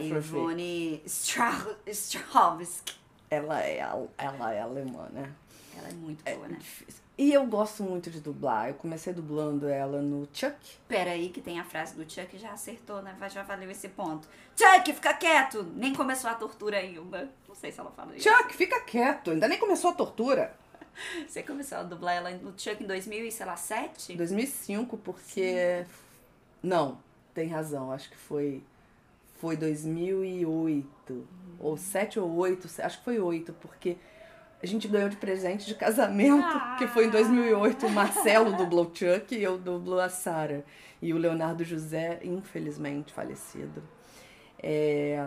Ivone 0.00 1.02
Stra- 1.06 1.76
Strahovski. 1.86 2.94
Ela 3.30 3.60
é, 3.60 3.80
al- 3.80 4.10
ela 4.18 4.52
é 4.52 4.60
alemã, 4.60 5.08
né? 5.12 5.32
Ela 5.78 5.88
é 5.88 5.92
muito 5.92 6.24
boa, 6.24 6.48
né? 6.48 6.56
Difícil. 6.58 7.00
E 7.16 7.32
eu 7.32 7.46
gosto 7.46 7.82
muito 7.82 8.10
de 8.10 8.18
dublar. 8.20 8.68
Eu 8.68 8.74
comecei 8.74 9.12
dublando 9.12 9.68
ela 9.68 10.00
no 10.00 10.26
Chuck. 10.32 10.56
Pera 10.88 11.10
aí 11.10 11.28
que 11.28 11.40
tem 11.40 11.60
a 11.60 11.64
frase 11.64 11.94
do 11.94 12.10
Chuck, 12.10 12.36
já 12.38 12.52
acertou, 12.52 13.02
né? 13.02 13.14
Já 13.28 13.42
valeu 13.42 13.70
esse 13.70 13.88
ponto. 13.88 14.26
Chuck, 14.56 14.92
fica 14.92 15.12
quieto! 15.14 15.62
Nem 15.76 15.94
começou 15.94 16.30
a 16.30 16.34
tortura 16.34 16.78
ainda. 16.78 17.30
Não 17.46 17.54
sei 17.54 17.70
se 17.70 17.78
ela 17.78 17.90
fala 17.90 18.16
isso. 18.16 18.28
Chuck, 18.28 18.54
fica 18.54 18.80
quieto. 18.80 19.30
Ainda 19.32 19.46
nem 19.48 19.58
começou 19.58 19.90
a 19.90 19.94
tortura. 19.94 20.54
Você 21.28 21.42
começou 21.42 21.78
a 21.78 21.82
dublar 21.82 22.14
ela 22.16 22.30
no 22.30 22.52
Chuck 22.58 22.82
em 22.82 22.86
2007? 22.86 24.12
Em 24.14 24.16
2005, 24.16 24.96
porque... 24.98 25.84
Não. 26.62 26.98
tem 27.34 27.48
razão. 27.48 27.92
Acho 27.92 28.10
que 28.10 28.16
foi 28.16 28.62
foi 29.40 29.56
2008 29.56 31.26
ou 31.58 31.76
7 31.76 32.20
ou 32.20 32.30
8, 32.36 32.68
acho 32.82 32.98
que 32.98 33.04
foi 33.04 33.18
8, 33.18 33.52
porque 33.54 33.96
a 34.62 34.66
gente 34.66 34.86
ganhou 34.86 35.08
de 35.08 35.16
presente 35.16 35.66
de 35.66 35.74
casamento, 35.74 36.44
ah. 36.44 36.76
que 36.78 36.86
foi 36.86 37.06
em 37.06 37.10
2008, 37.10 37.86
o 37.86 37.90
Marcelo 37.90 38.52
dublou 38.56 38.84
o 38.84 38.94
Chuck 38.94 39.34
e 39.34 39.42
eu 39.42 39.58
dublo 39.58 39.98
a 39.98 40.08
Sara. 40.08 40.64
E 41.00 41.14
o 41.14 41.16
Leonardo 41.16 41.64
José, 41.64 42.20
infelizmente 42.22 43.10
falecido, 43.10 43.82
é, 44.62 45.26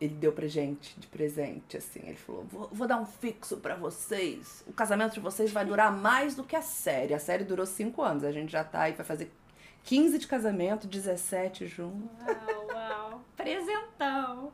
ele 0.00 0.14
deu 0.14 0.32
pra 0.32 0.46
gente 0.46 0.98
de 0.98 1.06
presente, 1.06 1.76
assim. 1.76 2.00
Ele 2.02 2.16
falou: 2.16 2.46
vou, 2.50 2.70
vou 2.72 2.88
dar 2.88 2.98
um 2.98 3.04
fixo 3.04 3.58
para 3.58 3.74
vocês. 3.74 4.64
O 4.66 4.72
casamento 4.72 5.12
de 5.12 5.20
vocês 5.20 5.52
vai 5.52 5.66
durar 5.66 5.94
mais 5.94 6.34
do 6.34 6.42
que 6.42 6.56
a 6.56 6.62
série. 6.62 7.12
A 7.12 7.18
série 7.18 7.44
durou 7.44 7.66
cinco 7.66 8.00
anos. 8.00 8.24
A 8.24 8.32
gente 8.32 8.50
já 8.50 8.64
tá 8.64 8.82
aí, 8.82 8.92
vai 8.92 9.04
fazer 9.04 9.30
15 9.84 10.18
de 10.18 10.26
casamento, 10.26 10.86
17 10.86 11.66
juntos. 11.66 12.08
Uau. 12.26 12.59
Presentão. 13.54 14.52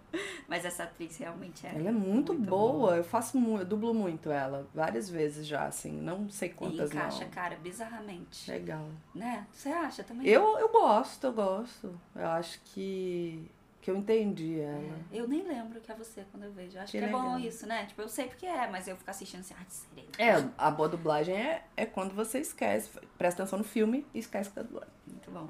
Mas 0.49 0.65
essa 0.65 0.85
atriz 0.85 1.17
realmente 1.17 1.67
é. 1.67 1.71
Ela 1.71 1.89
é 1.89 1.93
muito, 1.93 2.33
muito 2.33 2.49
boa. 2.49 2.73
boa. 2.73 2.97
Eu 2.97 3.05
faço 3.05 3.39
muito, 3.39 3.63
eu 3.63 3.67
dublo 3.67 3.95
muito 3.95 4.31
ela. 4.31 4.67
Várias 4.75 5.09
vezes 5.09 5.47
já, 5.47 5.67
assim. 5.67 5.93
Não 5.93 6.29
sei 6.29 6.49
quantas 6.49 6.91
e 6.91 6.95
encaixa, 6.95 7.25
não. 7.25 7.31
cara, 7.31 7.57
bizarramente. 7.57 8.51
Legal. 8.51 8.89
Né? 9.15 9.47
Você 9.53 9.69
acha 9.69 10.05
também? 10.05 10.27
Eu, 10.27 10.59
eu 10.59 10.69
gosto, 10.69 11.25
eu 11.25 11.33
gosto. 11.33 12.01
Eu 12.15 12.27
acho 12.29 12.61
que 12.65 13.51
que 13.87 13.91
eu 13.93 13.97
entendi 13.97 14.59
ela. 14.59 14.99
É, 15.13 15.21
eu 15.21 15.29
nem 15.29 15.47
lembro 15.47 15.81
que 15.81 15.93
é 15.93 15.95
você 15.95 16.27
quando 16.33 16.43
eu 16.43 16.51
vejo. 16.51 16.77
Acho 16.77 16.91
que, 16.91 16.99
que 16.99 17.05
é 17.05 17.09
bom 17.09 17.39
isso, 17.39 17.69
né? 17.69 17.87
Tipo, 17.87 18.03
eu 18.03 18.09
sei 18.09 18.27
porque 18.27 18.45
é, 18.45 18.67
mas 18.67 18.89
eu 18.89 18.97
fico 18.97 19.09
assistindo 19.09 19.43
assim, 19.43 19.55
ah, 19.57 19.63
de 19.63 19.73
serena. 19.73 20.09
É, 20.19 20.51
a 20.59 20.73
boa 20.73 20.89
dublagem 20.89 21.37
é, 21.37 21.63
é 21.77 21.87
quando 21.87 22.13
você 22.13 22.41
esquece, 22.41 22.91
presta 23.17 23.45
atenção 23.45 23.61
no 23.61 23.65
filme 23.65 24.05
e 24.13 24.19
esquece 24.19 24.49
que 24.49 24.57
tá 24.57 24.63
dublando. 24.63 24.91
Muito 25.07 25.31
bom. 25.31 25.49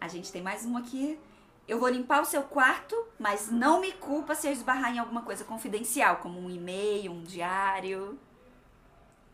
A 0.00 0.06
gente 0.06 0.30
tem 0.30 0.40
mais 0.40 0.64
uma 0.64 0.78
aqui. 0.78 1.18
Eu 1.66 1.78
vou 1.78 1.88
limpar 1.88 2.20
o 2.20 2.26
seu 2.26 2.42
quarto, 2.42 2.94
mas 3.18 3.50
não 3.50 3.80
me 3.80 3.92
culpa 3.92 4.34
se 4.34 4.46
eu 4.46 4.52
esbarrar 4.52 4.94
em 4.94 4.98
alguma 4.98 5.22
coisa 5.22 5.44
confidencial, 5.44 6.16
como 6.16 6.38
um 6.38 6.50
e-mail, 6.50 7.10
um 7.12 7.22
diário. 7.22 8.18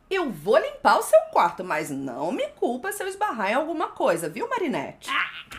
Eu 0.09 0.31
vou 0.31 0.59
limpar 0.59 0.99
o 0.99 1.03
seu 1.03 1.21
quarto, 1.33 1.65
mas 1.65 1.91
não 1.91 2.31
me 2.33 2.47
culpa 2.51 2.93
se 2.93 3.03
eu 3.03 3.09
esbarrar 3.09 3.51
em 3.51 3.55
alguma 3.55 3.89
coisa, 3.89 4.29
viu, 4.29 4.49
Marinette? 4.49 5.11
Ah! 5.11 5.51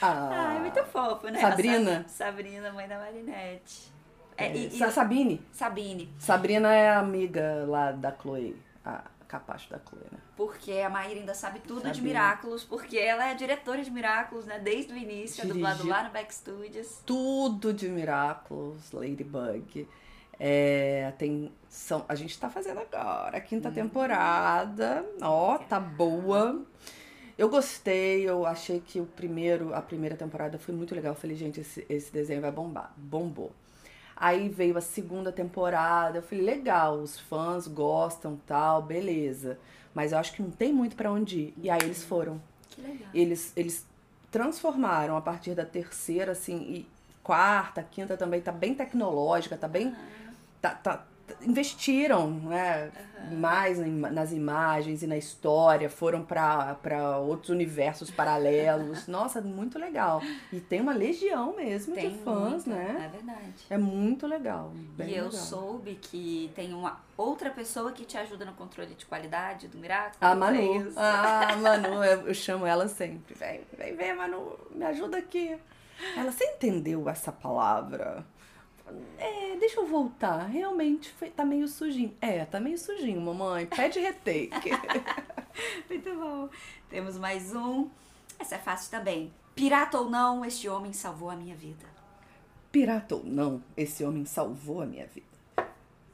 Ah, 0.00 0.50
Ai, 0.50 0.58
muito 0.60 0.84
fofo, 0.84 1.28
né? 1.28 1.40
Sabrina. 1.40 2.04
Sabrina, 2.08 2.72
mãe 2.72 2.88
da 2.88 2.98
Marinette. 2.98 3.92
É, 4.36 4.46
é, 4.46 4.56
e, 4.56 4.66
e, 4.66 4.92
Sabine. 4.92 5.46
Sabine. 5.52 6.12
Sabrina 6.18 6.72
é 6.74 6.90
amiga 6.90 7.64
lá 7.68 7.92
da 7.92 8.12
Chloe. 8.12 8.56
A 8.84 9.04
capacho 9.34 9.68
da 9.68 9.76
né? 9.76 10.18
Porque 10.36 10.72
a 10.72 10.88
Maíra 10.88 11.18
ainda 11.18 11.34
sabe 11.34 11.58
tudo 11.60 11.90
de 11.90 12.00
Miraculous, 12.00 12.62
porque 12.62 12.96
ela 12.96 13.26
é 13.26 13.34
diretora 13.34 13.82
de 13.82 13.90
Miraculous, 13.90 14.46
né? 14.46 14.60
Desde 14.60 14.92
o 14.92 14.96
início, 14.96 15.42
é 15.42 15.46
dublado 15.46 15.86
lá 15.86 16.04
no 16.04 16.10
Back 16.10 16.32
Studios. 16.32 17.00
Tudo 17.04 17.72
de 17.72 17.88
Miraculous, 17.88 18.92
Ladybug. 18.92 19.88
É, 20.38 21.12
tem, 21.18 21.52
são, 21.68 22.04
a 22.08 22.14
gente 22.14 22.38
tá 22.38 22.48
fazendo 22.48 22.80
agora 22.80 23.36
a 23.36 23.40
quinta 23.40 23.68
hum. 23.68 23.74
temporada. 23.74 25.04
Ó, 25.20 25.58
tá 25.58 25.80
boa. 25.80 26.62
Eu 27.36 27.48
gostei, 27.48 28.28
eu 28.28 28.46
achei 28.46 28.80
que 28.80 29.00
o 29.00 29.06
primeiro, 29.06 29.74
a 29.74 29.82
primeira 29.82 30.16
temporada 30.16 30.58
foi 30.58 30.72
muito 30.72 30.94
legal. 30.94 31.12
Eu 31.12 31.18
falei, 31.20 31.36
gente, 31.36 31.60
esse, 31.60 31.84
esse 31.88 32.12
desenho 32.12 32.40
vai 32.40 32.52
bombar. 32.52 32.92
Bombou. 32.96 33.52
Aí 34.16 34.48
veio 34.48 34.76
a 34.78 34.80
segunda 34.80 35.32
temporada, 35.32 36.18
eu 36.18 36.22
falei, 36.22 36.44
legal, 36.44 36.98
os 36.98 37.18
fãs 37.18 37.66
gostam, 37.66 38.38
tal, 38.46 38.82
beleza. 38.82 39.58
Mas 39.92 40.12
eu 40.12 40.18
acho 40.18 40.32
que 40.32 40.42
não 40.42 40.50
tem 40.50 40.72
muito 40.72 40.96
para 40.96 41.10
onde 41.10 41.38
ir. 41.38 41.54
E 41.56 41.70
aí 41.70 41.80
eles 41.82 42.04
foram. 42.04 42.40
Que 42.70 42.80
legal. 42.80 43.08
Eles, 43.12 43.52
eles 43.56 43.86
transformaram 44.30 45.16
a 45.16 45.20
partir 45.20 45.54
da 45.54 45.64
terceira, 45.64 46.32
assim, 46.32 46.56
e 46.56 46.88
quarta, 47.22 47.82
quinta 47.82 48.16
também 48.16 48.40
tá 48.40 48.52
bem 48.52 48.74
tecnológica, 48.74 49.56
tá 49.56 49.66
bem. 49.68 49.94
Ah. 49.96 50.32
Tá, 50.60 50.70
tá, 50.70 51.04
investiram 51.42 52.30
né, 52.30 52.90
uhum. 53.30 53.36
mais 53.38 53.78
nas 53.78 54.32
imagens 54.32 55.02
e 55.02 55.06
na 55.06 55.16
história, 55.16 55.88
foram 55.88 56.22
para 56.24 57.18
outros 57.18 57.50
universos 57.50 58.10
paralelos. 58.10 59.06
Nossa, 59.08 59.40
muito 59.40 59.78
legal. 59.78 60.22
E 60.52 60.60
tem 60.60 60.80
uma 60.80 60.92
legião 60.92 61.56
mesmo 61.56 61.94
tem 61.94 62.10
de 62.10 62.18
fãs, 62.18 62.66
muito, 62.66 62.70
né? 62.70 63.04
É 63.04 63.16
verdade. 63.16 63.66
É 63.70 63.78
muito 63.78 64.26
legal. 64.26 64.72
e 64.98 65.02
eu 65.02 65.06
legal. 65.06 65.30
soube 65.32 65.98
que 66.00 66.50
tem 66.54 66.72
uma 66.74 67.00
outra 67.16 67.50
pessoa 67.50 67.92
que 67.92 68.04
te 68.04 68.16
ajuda 68.16 68.44
no 68.44 68.52
controle 68.52 68.94
de 68.94 69.06
qualidade 69.06 69.68
do 69.68 69.78
Miracle. 69.78 70.18
A 70.20 70.34
Manu. 70.34 70.92
Ah, 70.96 71.52
a 71.52 71.56
Manu, 71.58 72.04
eu 72.04 72.34
chamo 72.34 72.66
ela 72.66 72.88
sempre. 72.88 73.34
Vem, 73.34 73.62
vem, 73.76 73.96
vem, 73.96 74.14
Manu, 74.14 74.58
me 74.74 74.84
ajuda 74.84 75.18
aqui. 75.18 75.56
Ela, 76.16 76.30
você 76.30 76.44
entendeu 76.44 77.08
essa 77.08 77.32
palavra? 77.32 78.24
É, 79.18 79.56
deixa 79.56 79.80
eu 79.80 79.86
voltar. 79.86 80.46
Realmente 80.46 81.10
foi, 81.10 81.30
tá 81.30 81.44
meio 81.44 81.66
sujinho. 81.66 82.14
É, 82.20 82.44
tá 82.44 82.60
meio 82.60 82.78
sujinho, 82.78 83.20
mamãe. 83.20 83.66
Pede 83.66 83.98
retake. 84.00 84.70
Muito 85.88 86.14
bom. 86.14 86.48
Temos 86.90 87.18
mais 87.18 87.54
um. 87.54 87.88
Essa 88.38 88.56
é 88.56 88.58
fácil 88.58 88.90
também. 88.90 89.32
Pirata 89.54 89.98
ou 89.98 90.10
não, 90.10 90.44
este 90.44 90.68
homem 90.68 90.92
salvou 90.92 91.30
a 91.30 91.36
minha 91.36 91.54
vida. 91.54 91.86
Pirata 92.72 93.14
ou 93.14 93.24
não, 93.24 93.62
esse 93.76 94.04
homem 94.04 94.24
salvou 94.24 94.82
a 94.82 94.86
minha 94.86 95.06
vida. 95.06 95.26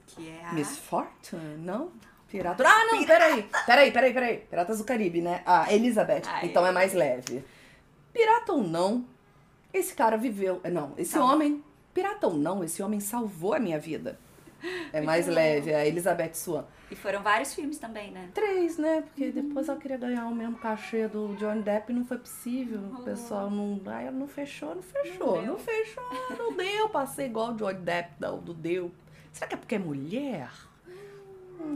Que 0.07 0.29
é 0.29 0.45
a... 0.45 0.53
Miss 0.53 0.77
Fortune, 0.77 1.57
não? 1.57 1.91
Pirata. 2.29 2.63
Ah, 2.67 2.85
não, 2.87 3.05
peraí. 3.05 3.49
Peraí, 3.67 3.91
peraí, 3.91 4.13
peraí. 4.13 4.37
Piratas 4.39 4.79
do 4.79 4.85
Caribe, 4.85 5.21
né? 5.21 5.43
Ah, 5.45 5.73
Elizabeth. 5.73 6.23
Ai, 6.27 6.47
então 6.47 6.65
é 6.67 6.71
mais 6.71 6.93
leve. 6.93 7.43
Pirata 8.13 8.53
ou 8.53 8.63
não, 8.63 9.05
esse 9.73 9.95
cara 9.95 10.17
viveu. 10.17 10.61
Não, 10.71 10.93
esse 10.97 11.19
homem 11.19 11.65
Pirata 11.93 12.27
ou 12.27 12.35
não, 12.35 12.63
esse 12.63 12.83
homem 12.83 13.01
salvou 13.01 13.55
a 13.55 13.59
minha 13.59 13.79
vida. 13.79 14.19
É 14.93 15.01
mais 15.01 15.27
leve, 15.27 15.71
é 15.71 15.77
a 15.77 15.87
Elizabeth 15.87 16.35
Swan. 16.35 16.65
E 16.91 16.97
foram 16.97 17.23
vários 17.23 17.55
filmes 17.55 17.79
também, 17.79 18.11
né? 18.11 18.31
Três, 18.35 18.77
né? 18.77 19.03
Porque 19.03 19.27
uhum. 19.27 19.49
depois 19.49 19.69
ela 19.69 19.79
queria 19.79 19.97
ganhar 19.97 20.27
o 20.27 20.35
mesmo 20.35 20.59
cachê 20.59 21.07
do 21.07 21.35
Johnny 21.37 21.63
Depp 21.63 21.93
e 21.93 21.95
não 21.95 22.05
foi 22.05 22.19
possível. 22.19 22.81
Oh. 22.93 23.01
O 23.01 23.05
pessoal 23.05 23.51
não. 23.51 23.81
Ai, 23.87 24.11
não 24.11 24.27
fechou, 24.27 24.75
não 24.75 24.83
fechou. 24.83 25.37
Não, 25.37 25.53
não 25.53 25.59
fechou, 25.59 26.05
não 26.37 26.53
deu. 26.55 26.89
Passei 26.89 27.27
igual 27.27 27.53
o 27.53 27.55
Johnny 27.55 27.79
Depp 27.79 28.15
do, 28.19 28.37
do 28.39 28.55
deu. 28.55 28.91
Será 29.33 29.47
que 29.47 29.55
é 29.55 29.59
porque 29.59 29.77
é 29.77 29.79
mulher? 29.79 30.51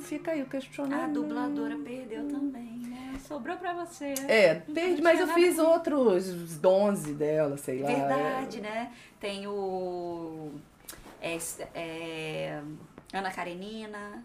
Fica 0.01 0.33
aí 0.33 0.43
o 0.43 0.47
questionamento. 0.47 1.05
A 1.05 1.07
dubladora 1.07 1.77
perdeu 1.77 2.29
também, 2.29 2.79
né? 2.79 3.19
Sobrou 3.27 3.57
pra 3.57 3.73
você. 3.73 4.15
É, 4.29 4.55
perdi, 4.55 5.03
mas 5.03 5.21
eu 5.21 5.29
fiz 5.29 5.59
outros 5.59 6.63
11 6.63 7.15
dela, 7.15 7.57
sei 7.57 7.81
lá. 7.81 7.89
Verdade, 7.89 8.59
é. 8.59 8.61
né? 8.61 8.93
Tem 9.21 9.47
o. 9.47 10.53
É, 11.21 11.39
é, 11.75 12.61
Ana 13.13 13.31
Karenina. 13.31 14.25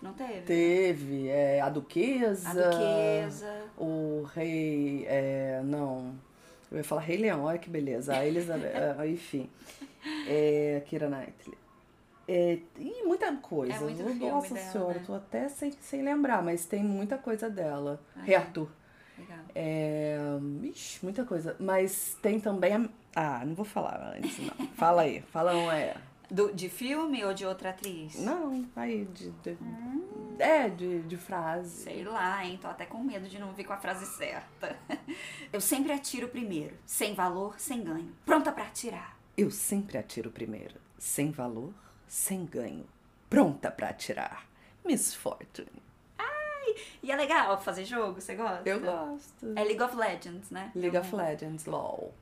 Não 0.00 0.12
teve? 0.12 0.40
Teve. 0.42 1.28
É, 1.28 1.60
a 1.60 1.68
Duquesa. 1.68 2.48
A 2.48 2.54
Duquesa. 2.54 3.62
O 3.76 4.22
Rei. 4.34 5.04
É, 5.08 5.60
não. 5.64 6.14
Eu 6.70 6.78
ia 6.78 6.84
falar 6.84 7.00
Rei 7.00 7.16
Leão, 7.16 7.44
olha 7.44 7.58
que 7.58 7.68
beleza. 7.68 8.14
A 8.14 8.24
Elizabeth. 8.24 8.68
É, 8.68 9.06
enfim. 9.08 9.50
É, 10.28 10.82
Kira 10.86 11.08
Knightley. 11.08 11.57
É, 12.28 12.58
e 12.78 13.04
muita 13.06 13.34
coisa. 13.36 13.72
É 13.72 13.80
muito 13.80 14.02
Nossa 14.02 14.52
dela, 14.52 14.70
senhora, 14.70 14.98
né? 14.98 15.04
tô 15.06 15.14
até 15.14 15.48
sem, 15.48 15.72
sem 15.80 16.02
lembrar, 16.02 16.42
mas 16.42 16.66
tem 16.66 16.84
muita 16.84 17.16
coisa 17.16 17.48
dela. 17.48 17.98
Ah, 18.14 18.20
Rei 18.20 18.36
Arthur. 18.36 18.68
Legal. 19.18 19.38
É, 19.54 20.18
ixi, 20.62 21.02
muita 21.02 21.24
coisa. 21.24 21.56
Mas 21.58 22.18
tem 22.20 22.38
também 22.38 22.74
a. 22.74 22.88
Ah, 23.16 23.44
não 23.46 23.54
vou 23.54 23.64
falar 23.64 24.14
antes, 24.14 24.38
não. 24.38 24.66
fala 24.68 25.02
aí, 25.02 25.22
fala 25.32 25.54
um 25.56 25.72
é. 25.72 25.96
Do, 26.30 26.52
de 26.52 26.68
filme 26.68 27.24
ou 27.24 27.32
de 27.32 27.46
outra 27.46 27.70
atriz? 27.70 28.16
Não, 28.16 28.68
aí 28.76 29.06
de. 29.06 29.30
de 29.30 29.56
hum. 29.62 30.36
É, 30.38 30.68
de, 30.68 31.00
de 31.00 31.16
frase. 31.16 31.84
Sei 31.84 32.04
lá, 32.04 32.44
hein? 32.44 32.58
Tô 32.60 32.68
até 32.68 32.84
com 32.84 33.02
medo 33.02 33.26
de 33.26 33.38
não 33.38 33.54
vir 33.54 33.64
com 33.64 33.72
a 33.72 33.78
frase 33.78 34.04
certa. 34.04 34.76
Eu 35.50 35.62
sempre 35.62 35.92
atiro 35.92 36.28
primeiro, 36.28 36.76
sem 36.84 37.14
valor, 37.14 37.58
sem 37.58 37.82
ganho. 37.82 38.12
Pronta 38.26 38.52
para 38.52 38.64
atirar. 38.64 39.16
Eu 39.36 39.50
sempre 39.50 39.96
atiro 39.96 40.30
primeiro, 40.30 40.74
sem 40.98 41.30
valor, 41.30 41.72
sem 42.08 42.44
ganho, 42.44 42.86
pronta 43.28 43.70
para 43.70 43.90
atirar. 43.90 44.46
Miss 44.84 45.14
Fortune. 45.14 45.68
Ai, 46.18 46.74
e 47.02 47.12
é 47.12 47.16
legal 47.16 47.60
fazer 47.60 47.84
jogo, 47.84 48.20
você 48.20 48.34
gosta? 48.34 48.68
Eu 48.68 48.80
gosto. 48.80 49.46
É 49.54 49.62
League 49.62 49.82
of 49.82 49.94
Legends, 49.94 50.50
né? 50.50 50.72
League 50.74 50.96
of 50.96 51.14
Legends, 51.14 51.66
LOL. 51.66 52.12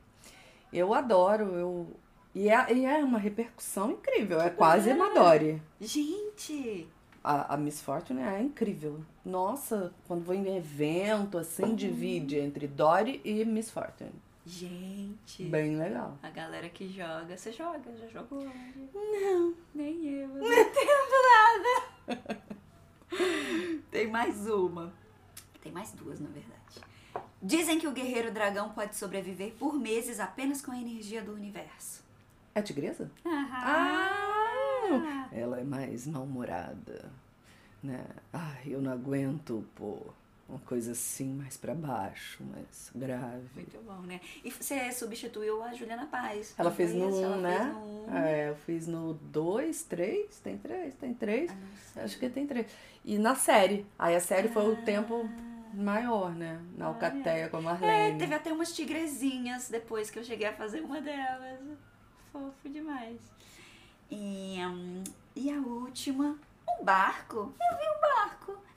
Eu 0.71 0.93
adoro, 0.93 1.45
eu... 1.55 1.87
E 2.35 2.49
é, 2.49 2.73
e 2.73 2.85
é 2.85 3.03
uma 3.03 3.17
repercussão 3.17 3.91
incrível, 3.91 4.39
é 4.39 4.49
quase 4.49 4.91
uma 4.91 5.13
Dory. 5.13 5.61
Gente! 5.79 6.87
A, 7.23 7.55
a, 7.55 7.57
Miss 7.57 7.81
Fortune 7.81 8.21
é 8.21 8.41
incrível. 8.41 8.99
Nossa, 9.25 9.91
quando 10.07 10.23
vou 10.23 10.35
em 10.35 10.55
evento, 10.55 11.37
assim, 11.37 11.73
divide 11.73 12.37
entre 12.37 12.67
Dory 12.67 13.21
e 13.23 13.43
Miss 13.43 13.71
Fortune. 13.71 14.13
Gente. 14.47 15.43
Bem 15.43 15.77
legal. 15.77 16.17
A 16.23 16.29
galera 16.29 16.69
que 16.69 16.87
joga. 16.87 17.37
Você 17.37 17.51
joga? 17.51 17.83
Já 17.99 18.07
jogou? 18.07 18.45
Não. 18.93 19.53
Nem 19.75 20.05
eu. 20.05 20.29
Não 20.39 20.53
entendo 20.53 22.07
nada. 22.07 22.41
Tem 23.91 24.07
mais 24.07 24.47
uma. 24.47 24.93
Tem 25.61 25.69
mais 25.69 25.91
duas, 25.91 26.21
na 26.21 26.29
verdade. 26.29 26.81
Dizem 27.41 27.77
que 27.77 27.87
o 27.87 27.91
guerreiro 27.91 28.31
dragão 28.31 28.69
pode 28.69 28.95
sobreviver 28.95 29.53
por 29.59 29.73
meses 29.73 30.17
apenas 30.19 30.61
com 30.61 30.71
a 30.71 30.79
energia 30.79 31.21
do 31.21 31.33
universo. 31.33 32.01
É 32.55 32.61
a 32.61 32.63
tigresa? 32.63 33.11
Ah! 33.25 35.27
Ela 35.33 35.59
é 35.59 35.63
mais 35.63 36.07
mal-humorada, 36.07 37.11
né? 37.83 38.05
Ai, 38.31 38.63
eu 38.67 38.81
não 38.81 38.93
aguento, 38.93 39.65
pô. 39.75 39.99
Uma 40.49 40.59
coisa 40.59 40.93
assim, 40.93 41.33
mais 41.33 41.57
pra 41.57 41.75
baixo, 41.75 42.41
mais 42.45 42.89
grave. 42.95 43.45
Muito 43.53 43.77
bom, 43.83 43.99
né? 44.03 44.21
E 44.45 44.49
você 44.49 44.91
substituiu 44.93 45.61
a 45.61 45.73
Juliana 45.73 46.05
Paz. 46.05 46.55
Ela 46.57 46.71
fez 46.71 46.93
no 46.93 47.09
isso? 47.09 47.17
1, 47.19 47.23
Ela 47.23 47.37
né? 47.37 47.59
no 47.73 47.79
um. 48.13 48.17
É, 48.17 48.49
eu 48.49 48.55
fiz 48.55 48.87
no 48.87 49.13
2, 49.15 49.83
3, 49.83 50.39
tem 50.39 50.57
3, 50.57 50.93
tem 50.95 51.13
3. 51.13 51.51
Ah. 51.97 52.03
Acho 52.03 52.17
que 52.17 52.29
tem 52.29 52.47
3. 52.47 52.65
E 53.03 53.17
na 53.17 53.35
série. 53.35 53.85
Aí 53.99 54.15
a 54.15 54.21
série 54.21 54.47
foi 54.47 54.69
o 54.69 54.77
Ah. 54.77 54.81
tempo 54.83 55.29
maior, 55.73 56.33
né? 56.33 56.61
Na 56.77 56.85
Alcateia 56.85 57.49
com 57.49 57.57
a 57.57 57.59
É, 57.59 57.63
Marlene. 57.63 58.17
teve 58.19 58.33
até 58.33 58.53
umas 58.53 58.71
tigrezinhas 58.73 59.67
depois 59.69 60.09
que 60.09 60.17
eu 60.17 60.23
cheguei 60.23 60.47
a 60.47 60.53
fazer 60.53 60.79
uma 60.79 61.01
delas. 61.01 61.59
Fofo 62.31 62.69
demais. 62.69 63.19
E, 64.09 64.59
hum, 64.65 65.03
e 65.35 65.51
a 65.51 65.59
última, 65.59 66.37
um 66.79 66.85
barco. 66.85 67.53
Eu 67.59 67.77
vi 67.77 67.83
um 67.83 67.99
barco. 68.01 68.06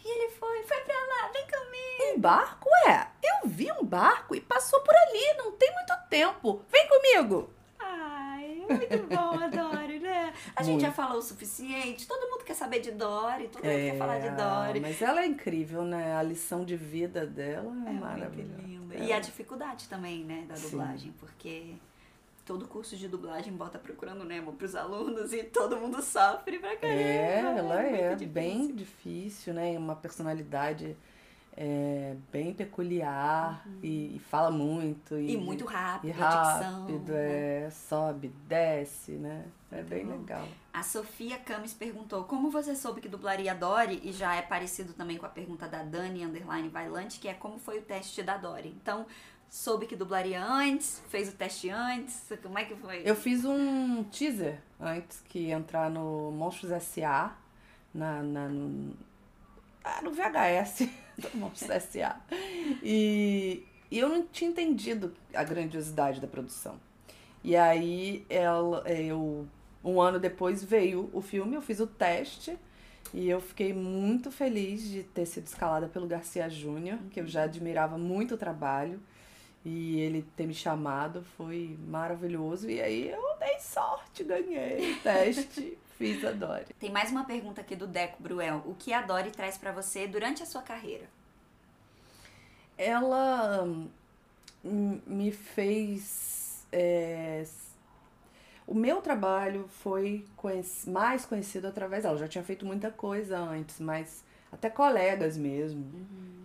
E 0.05 0.09
ele 0.09 0.31
foi, 0.33 0.63
foi 0.65 0.81
pra 0.81 0.95
lá, 0.95 1.31
vem 1.33 1.43
comigo. 1.47 2.17
Um 2.17 2.21
barco? 2.21 2.69
É, 2.89 3.07
eu 3.23 3.49
vi 3.49 3.71
um 3.73 3.85
barco 3.85 4.35
e 4.35 4.41
passou 4.41 4.81
por 4.81 4.95
ali, 4.95 5.35
não 5.37 5.53
tem 5.53 5.73
muito 5.75 5.93
tempo. 6.09 6.63
Vem 6.71 6.89
comigo! 6.89 7.51
Ai, 7.79 8.65
muito 8.69 9.09
bom, 9.09 9.35
adoro, 9.45 10.01
né? 10.01 10.33
A 10.57 10.63
gente 10.63 10.73
Muito. 10.75 10.83
já 10.87 10.93
falou 10.93 11.19
o 11.19 11.23
suficiente, 11.23 12.07
todo 12.07 12.31
mundo 12.31 12.45
quer 12.45 12.55
saber 12.55 12.81
de 12.81 12.91
Dory, 12.93 13.49
todo 13.49 13.63
mundo 13.65 13.73
quer 13.75 13.97
falar 13.99 14.19
de 14.19 14.31
Dory. 14.31 14.79
É, 14.79 14.81
mas 14.83 15.03
ela 15.03 15.23
é 15.23 15.27
incrível, 15.27 15.83
né? 15.83 16.15
A 16.17 16.23
lição 16.23 16.65
de 16.65 16.77
vida 16.77 17.27
dela 17.27 17.67
é, 17.67 17.71
É 17.71 17.73
muito 17.73 18.01
maravilhosa. 18.01 18.63
linda. 18.63 18.95
É. 18.95 19.05
E 19.05 19.13
a 19.13 19.21
dificuldade 19.21 19.89
também, 19.89 20.25
né, 20.25 20.45
da 20.49 20.57
Sim. 20.57 20.71
dublagem, 20.71 21.13
porque 21.19 21.75
todo 22.51 22.67
curso 22.67 22.97
de 22.97 23.07
dublagem 23.07 23.53
bota 23.53 23.79
procurando 23.79 24.25
Nemo 24.25 24.53
pros 24.55 24.75
alunos 24.75 25.33
e 25.33 25.45
todo 25.45 25.77
mundo 25.77 26.03
sofre 26.03 26.59
pra 26.59 26.77
caramba. 26.77 27.01
É, 27.01 27.39
ela 27.59 27.81
é 27.81 28.09
muito 28.09 28.27
bem 28.27 28.75
difícil. 28.75 28.75
difícil, 28.75 29.55
né? 29.55 29.79
Uma 29.79 29.95
personalidade 29.95 30.97
é, 31.57 32.17
bem 32.33 32.53
peculiar 32.53 33.65
e, 33.81 34.17
e 34.17 34.19
fala 34.19 34.51
muito. 34.51 35.15
E, 35.15 35.21
Uhum. 35.21 35.29
E 35.29 35.37
muito 35.37 35.65
rápido, 35.65 36.09
e 36.11 36.13
rápido, 36.13 37.13
né? 37.13 37.67
é, 37.67 37.71
sobe, 37.71 38.35
desce, 38.49 39.13
né? 39.13 39.45
É 39.71 39.83
bem 39.85 40.05
bom. 40.05 40.19
legal. 40.19 40.49
A 40.73 40.83
Sofia 40.83 41.39
Camis 41.39 41.73
perguntou 41.73 42.25
como 42.25 42.51
você 42.51 42.75
soube 42.75 43.01
que 43.01 43.09
dublaria 43.09 43.53
a 43.53 43.55
Dory, 43.55 44.01
e 44.03 44.13
já 44.13 44.35
é 44.35 44.43
parecido 44.43 44.93
também 44.93 45.19
com 45.19 45.27
a 45.27 45.29
pergunta 45.29 45.69
da 45.69 45.85
Dani 45.85 46.25
Underline 46.25 46.69
Vailante, 46.69 47.21
que 47.21 47.29
é 47.29 47.35
como 47.35 47.59
foi 47.59 47.79
o 47.79 47.83
teste 47.83 48.23
da 48.25 48.37
Dory. 48.37 48.69
Então, 48.71 49.07
soube 49.51 49.87
que 49.87 49.97
dublaria 49.97 50.43
antes, 50.43 51.03
fez 51.09 51.29
o 51.29 51.33
teste 51.33 51.69
antes, 51.69 52.33
como 52.41 52.57
é 52.57 52.65
que 52.65 52.77
foi? 52.77 53.03
Eu 53.05 53.17
fiz 53.17 53.45
um 53.45 54.05
teaser 54.05 54.61
antes 54.81 55.21
que 55.29 55.51
entrar 55.51 55.91
no 55.91 56.31
Monstros 56.31 56.71
S.A. 56.71 57.37
Na, 57.93 58.23
na, 58.23 58.49
no, 58.49 58.95
ah, 59.83 60.01
no 60.03 60.13
VHS 60.13 60.89
do 61.19 61.37
Monstros 61.37 61.69
S.A. 61.69 62.21
E, 62.81 63.67
e 63.91 63.99
eu 63.99 64.09
não 64.09 64.25
tinha 64.25 64.49
entendido 64.49 65.13
a 65.35 65.43
grandiosidade 65.43 66.21
da 66.21 66.29
produção. 66.29 66.79
E 67.43 67.57
aí 67.57 68.25
ela, 68.29 68.89
eu, 68.89 69.49
um 69.83 70.01
ano 70.01 70.21
depois 70.21 70.63
veio 70.63 71.11
o 71.13 71.21
filme, 71.21 71.57
eu 71.57 71.63
fiz 71.63 71.81
o 71.81 71.87
teste 71.89 72.57
e 73.13 73.29
eu 73.29 73.41
fiquei 73.41 73.73
muito 73.73 74.31
feliz 74.31 74.89
de 74.89 75.03
ter 75.03 75.27
sido 75.27 75.47
escalada 75.47 75.89
pelo 75.89 76.07
Garcia 76.07 76.49
Júnior, 76.49 76.99
que 77.11 77.19
eu 77.19 77.27
já 77.27 77.43
admirava 77.43 77.99
muito 77.99 78.35
o 78.35 78.39
trabalho. 78.39 79.01
E 79.65 80.01
ele 80.01 80.23
ter 80.37 80.47
me 80.47 80.55
chamado 80.55 81.23
foi 81.37 81.79
maravilhoso. 81.87 82.69
E 82.71 82.81
aí 82.81 83.11
eu 83.11 83.37
dei 83.39 83.59
sorte, 83.61 84.25
ganhei 84.25 84.93
o 84.93 85.01
teste, 85.01 85.79
fiz 85.99 86.25
a 86.25 86.33
Dory. 86.33 86.75
Tem 86.81 86.91
mais 86.91 87.11
uma 87.11 87.25
pergunta 87.25 87.61
aqui 87.61 87.77
do 87.77 87.87
Deco 87.87 88.23
Bruel. 88.23 88.63
O 88.67 88.75
que 88.75 88.93
a 88.93 89.03
Dory 89.03 89.31
traz 89.31 89.57
pra 89.59 89.73
você 89.73 90.07
durante 90.07 90.43
a 90.43 90.47
sua 90.47 90.63
carreira? 90.63 91.09
Ela 92.77 93.65
hum, 94.65 95.01
me 95.07 95.31
fez. 95.33 96.67
é, 96.73 97.45
o 98.67 98.75
meu 98.75 99.01
trabalho 99.03 99.67
foi 99.69 100.25
conhec- 100.37 100.89
mais 100.89 101.25
conhecido 101.25 101.67
através 101.67 102.03
dela. 102.05 102.15
Eu 102.15 102.21
já 102.21 102.29
tinha 102.29 102.45
feito 102.45 102.65
muita 102.65 102.91
coisa 102.91 103.39
antes, 103.39 103.81
mas 103.81 104.25
até 104.53 104.71
colegas 104.71 105.37
mesmo 105.37 105.85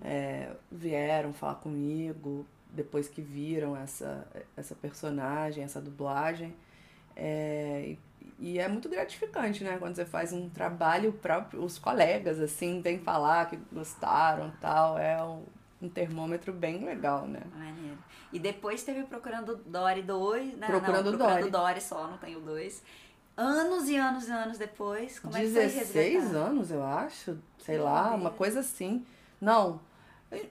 é, 0.02 0.52
vieram 0.72 1.34
falar 1.34 1.56
comigo 1.56 2.46
depois 2.76 3.08
que 3.08 3.22
viram 3.22 3.76
essa, 3.76 4.28
essa 4.56 4.76
personagem, 4.76 5.64
essa 5.64 5.82
dublagem. 5.82 6.54
É, 7.16 7.96
e, 8.40 8.60
é 8.60 8.68
muito 8.68 8.90
gratificante, 8.90 9.64
né? 9.64 9.78
Quando 9.78 9.96
você 9.96 10.06
faz 10.06 10.34
um 10.34 10.50
trabalho 10.50 11.14
próprio, 11.14 11.64
os 11.64 11.80
colegas, 11.80 12.40
assim, 12.40 12.82
vêm 12.82 13.00
falar 13.00 13.50
que 13.50 13.58
gostaram 13.72 14.52
tal. 14.60 14.98
É 14.98 15.24
um, 15.24 15.44
termômetro 15.90 16.52
bem 16.52 16.84
legal, 16.84 17.28
né? 17.28 17.42
Maneiro. 17.54 17.98
E 18.34 18.40
depois 18.40 18.84
teve 18.84 19.04
Procurando 19.04 19.56
Dory 19.66 20.02
2, 20.02 20.58
né? 20.58 20.68
Procurando 20.68 21.12
não, 21.12 21.18
Procurando 21.18 21.50
Dory. 21.50 21.52
Dory 21.52 21.82
só, 21.82 22.08
não 22.08 22.18
tem 22.18 22.36
o 22.36 22.42
2. 22.42 22.84
Anos 23.38 23.90
e 23.90 23.98
anos 23.98 24.28
e 24.28 24.32
anos 24.32 24.58
depois, 24.58 25.20
como 25.20 25.36
é 25.36 25.42
que 25.42 25.52
foi 25.52 25.64
16 25.64 26.24
resgatar? 26.24 26.46
anos, 26.46 26.72
eu 26.72 26.84
acho. 26.84 27.38
Sei 27.60 27.76
Meu 27.76 27.86
lá, 27.86 28.10
Deus. 28.10 28.22
uma 28.22 28.32
coisa 28.32 28.62
assim. 28.62 29.06
Não. 29.40 29.80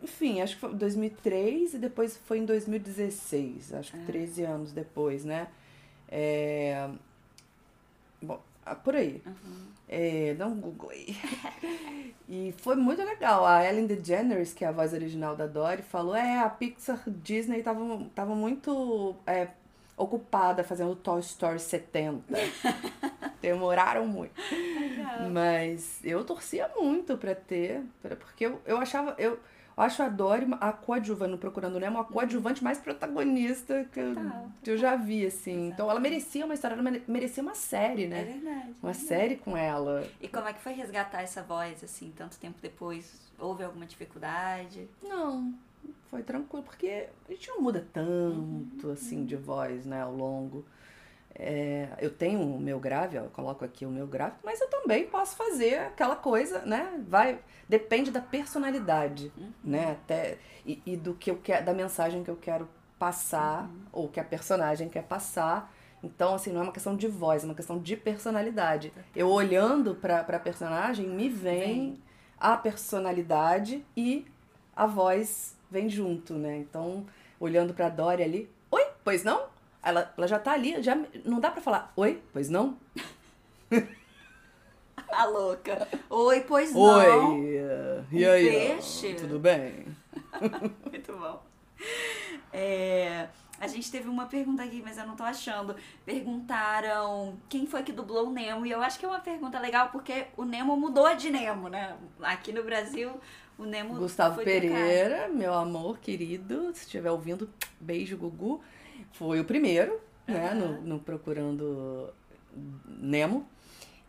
Enfim, 0.03 0.41
acho 0.41 0.55
que 0.55 0.61
foi 0.61 0.75
2003 0.75 1.75
e 1.75 1.79
depois 1.79 2.17
foi 2.17 2.39
em 2.39 2.45
2016. 2.45 3.73
Acho 3.75 3.93
que 3.93 3.99
É. 3.99 4.05
13 4.05 4.35
13 4.35 4.43
anos 4.45 4.73
depois, 4.73 5.25
né? 5.25 5.49
É... 6.09 6.89
Bom, 8.23 8.41
ah, 8.65 8.75
por 8.75 8.95
aí. 8.97 9.23
Uhum. 9.27 9.67
É, 9.89 10.35
dá 10.35 10.47
um 10.47 10.59
Google 10.59 10.91
aí. 10.91 11.15
e 12.29 12.55
foi 12.59 12.75
muito 12.77 13.03
legal. 13.03 13.45
A 13.45 13.65
Ellen 13.69 13.87
DeGeneres, 13.87 14.53
que 14.53 14.65
é 14.65 14.69
a 14.69 14.73
voz 14.73 14.93
original 14.95 15.37
da 15.37 15.47
Dory, 15.47 15.83
falou: 15.83 16.15
é, 16.15 16.39
a 16.41 16.49
Pixar 16.49 17.03
Disney 17.07 17.63
tava, 17.63 18.07
tava 18.15 18.35
muito 18.35 19.15
é, 19.27 19.49
ocupada 19.97 20.65
fazendo 20.65 20.97
Toy 20.97 21.21
Story 21.21 21.61
70. 21.61 22.23
Demoraram 23.43 24.07
muito. 24.07 24.33
Legal. 24.51 25.29
Mas 25.31 26.01
eu 26.03 26.25
torcia 26.25 26.71
muito 26.77 27.17
pra 27.19 27.35
ter, 27.35 27.83
pra- 28.01 28.17
porque 28.17 28.47
eu, 28.47 28.61
eu 28.65 28.79
achava. 28.79 29.15
Eu, 29.19 29.39
eu 29.77 29.83
acho 29.83 30.03
a 30.03 30.09
Dory 30.09 30.47
a 30.61 30.73
coadjuvante, 30.73 31.31
no 31.33 31.39
Procurando 31.39 31.79
Nemo, 31.81 31.99
a 31.99 32.05
coadjuvante 32.05 32.63
mais 32.63 32.79
protagonista 32.79 33.85
que 33.93 34.01
eu, 34.01 34.15
que 34.63 34.71
eu 34.71 34.77
já 34.79 34.97
vi, 34.97 35.27
assim. 35.27 35.69
Então 35.69 35.91
ela 35.91 36.01
merecia 36.01 36.45
uma 36.45 36.55
história, 36.55 36.75
ela 36.75 36.83
mere- 36.83 37.03
merecia 37.09 37.43
uma 37.43 37.55
série, 37.55 38.05
É 38.05 38.09
né? 38.09 38.25
verdade. 38.25 38.75
Uma 38.83 38.95
série 38.95 39.37
com 39.37 39.57
ela. 39.57 40.07
E 40.21 40.29
como 40.29 40.49
é 40.49 40.53
que 40.53 40.61
foi 40.61 40.73
resgatar 40.73 41.23
essa 41.23 41.43
voz, 41.43 41.83
assim, 41.83 42.13
tanto 42.17 42.39
tempo 42.39 42.59
depois? 42.61 43.21
Houve 43.39 43.65
alguma 43.65 43.85
dificuldade? 43.87 44.89
Não, 45.03 45.53
foi 46.09 46.23
tranquilo, 46.23 46.63
porque 46.63 47.09
a 47.29 47.33
gente 47.33 47.49
não 47.49 47.61
muda 47.61 47.87
tanto 47.93 48.91
assim 48.91 49.25
de 49.25 49.37
voz, 49.37 49.85
né, 49.85 50.03
ao 50.03 50.15
longo. 50.15 50.65
É, 51.37 51.89
eu 51.99 52.11
tenho 52.11 52.41
o 52.41 52.61
meu 52.61 52.79
grave, 52.79 53.19
ó, 53.19 53.23
eu 53.23 53.31
coloco 53.31 53.65
aqui 53.65 53.85
o 53.85 53.91
meu 53.91 54.07
grave, 54.07 54.37
mas 54.45 54.61
eu 54.61 54.69
também 54.71 55.07
posso 55.07 55.37
fazer 55.37 55.79
aquela 55.81 56.15
coisa, 56.15 56.61
né? 56.61 57.03
Vai, 57.09 57.41
depende 57.69 58.11
da 58.13 58.21
personalidade, 58.21 59.33
né? 59.63 59.93
Até 59.93 60.39
e, 60.65 60.81
e 60.87 60.97
do 60.97 61.15
que 61.15 61.31
eu 61.31 61.37
quero, 61.43 61.65
da 61.65 61.75
mensagem 61.75 62.23
que 62.23 62.31
eu 62.31 62.37
quero 62.37 62.69
passar 62.99 63.69
ou 63.93 64.09
que 64.09 64.21
a 64.21 64.25
personagem 64.25 64.89
quer 64.89 65.03
passar. 65.03 65.75
Então, 66.03 66.35
assim, 66.35 66.53
não 66.53 66.61
é 66.61 66.65
uma 66.65 66.73
questão 66.73 66.97
de 66.97 67.09
voz, 67.09 67.43
é 67.43 67.47
uma 67.47 67.55
questão 67.55 67.79
de 67.79 67.97
personalidade. 67.97 68.93
Eu 69.17 69.29
olhando 69.29 69.95
pra, 69.95 70.23
pra 70.23 70.39
personagem, 70.39 71.09
me 71.09 71.29
vem 71.29 71.59
Vem. 71.65 72.03
a 72.39 72.57
personalidade 72.57 73.85
e 73.97 74.27
a 74.77 74.87
voz 74.87 75.57
vem 75.71 75.89
junto, 75.89 76.35
né? 76.35 76.59
Então, 76.59 77.07
olhando 77.41 77.75
pra 77.75 77.89
Dory 77.89 78.23
ali, 78.23 78.51
oi, 78.71 78.87
pois 79.03 79.25
não? 79.25 79.54
Ela, 79.85 80.13
ela 80.17 80.27
já 80.27 80.39
tá 80.39 80.53
ali, 80.53 80.83
já 80.83 80.97
não 81.25 81.39
dá 81.41 81.51
pra 81.51 81.61
falar, 81.61 81.93
oi, 81.97 82.23
pois 82.33 82.49
não? 82.49 82.77
A 85.13 85.25
louca. 85.27 85.87
Oi, 86.11 86.41
pois 86.41 86.73
não. 86.73 86.81
Oi, 86.81 87.61
e 88.11 88.27
Um 88.27 88.31
aí? 88.33 88.51
peixe. 88.51 89.15
Tudo 89.15 89.39
bem? 89.39 89.87
Muito 90.91 91.13
bom. 91.13 91.43
É, 92.53 93.29
a 93.61 93.67
gente 93.67 93.91
teve 93.91 94.09
uma 94.09 94.27
pergunta 94.27 94.63
aqui, 94.63 94.83
mas 94.85 94.99
eu 94.99 95.07
não 95.07 95.15
tô 95.15 95.23
achando. 95.23 95.77
Perguntaram 96.05 97.37
quem 97.49 97.67
foi 97.67 97.83
que 97.83 97.93
dublou 97.93 98.29
o 98.29 98.33
Nemo. 98.33 98.67
E 98.67 98.71
eu 98.71 98.81
acho 98.81 98.99
que 98.99 99.05
é 99.05 99.09
uma 99.09 99.21
pergunta 99.21 99.59
legal, 99.61 99.89
porque 99.91 100.27
o 100.37 100.45
Nemo 100.45 100.77
mudou 100.77 101.15
de 101.15 101.31
Nemo, 101.31 101.69
né? 101.69 101.97
Aqui 102.23 102.53
no 102.53 102.65
Brasil, 102.65 103.13
o 103.59 103.65
Nemo. 103.65 103.95
Gustavo. 103.95 104.43
Pereira, 104.43 105.29
meu 105.29 105.55
amor 105.55 105.99
querido, 105.99 106.75
se 106.75 106.83
estiver 106.83 107.11
ouvindo, 107.11 107.49
beijo, 107.81 108.17
Gugu. 108.17 108.63
Foi 109.13 109.41
o 109.41 109.45
primeiro, 109.45 110.01
né, 110.27 110.55
no, 110.55 110.81
no 110.81 111.01
Procurando 111.01 112.13
Nemo. 112.87 113.49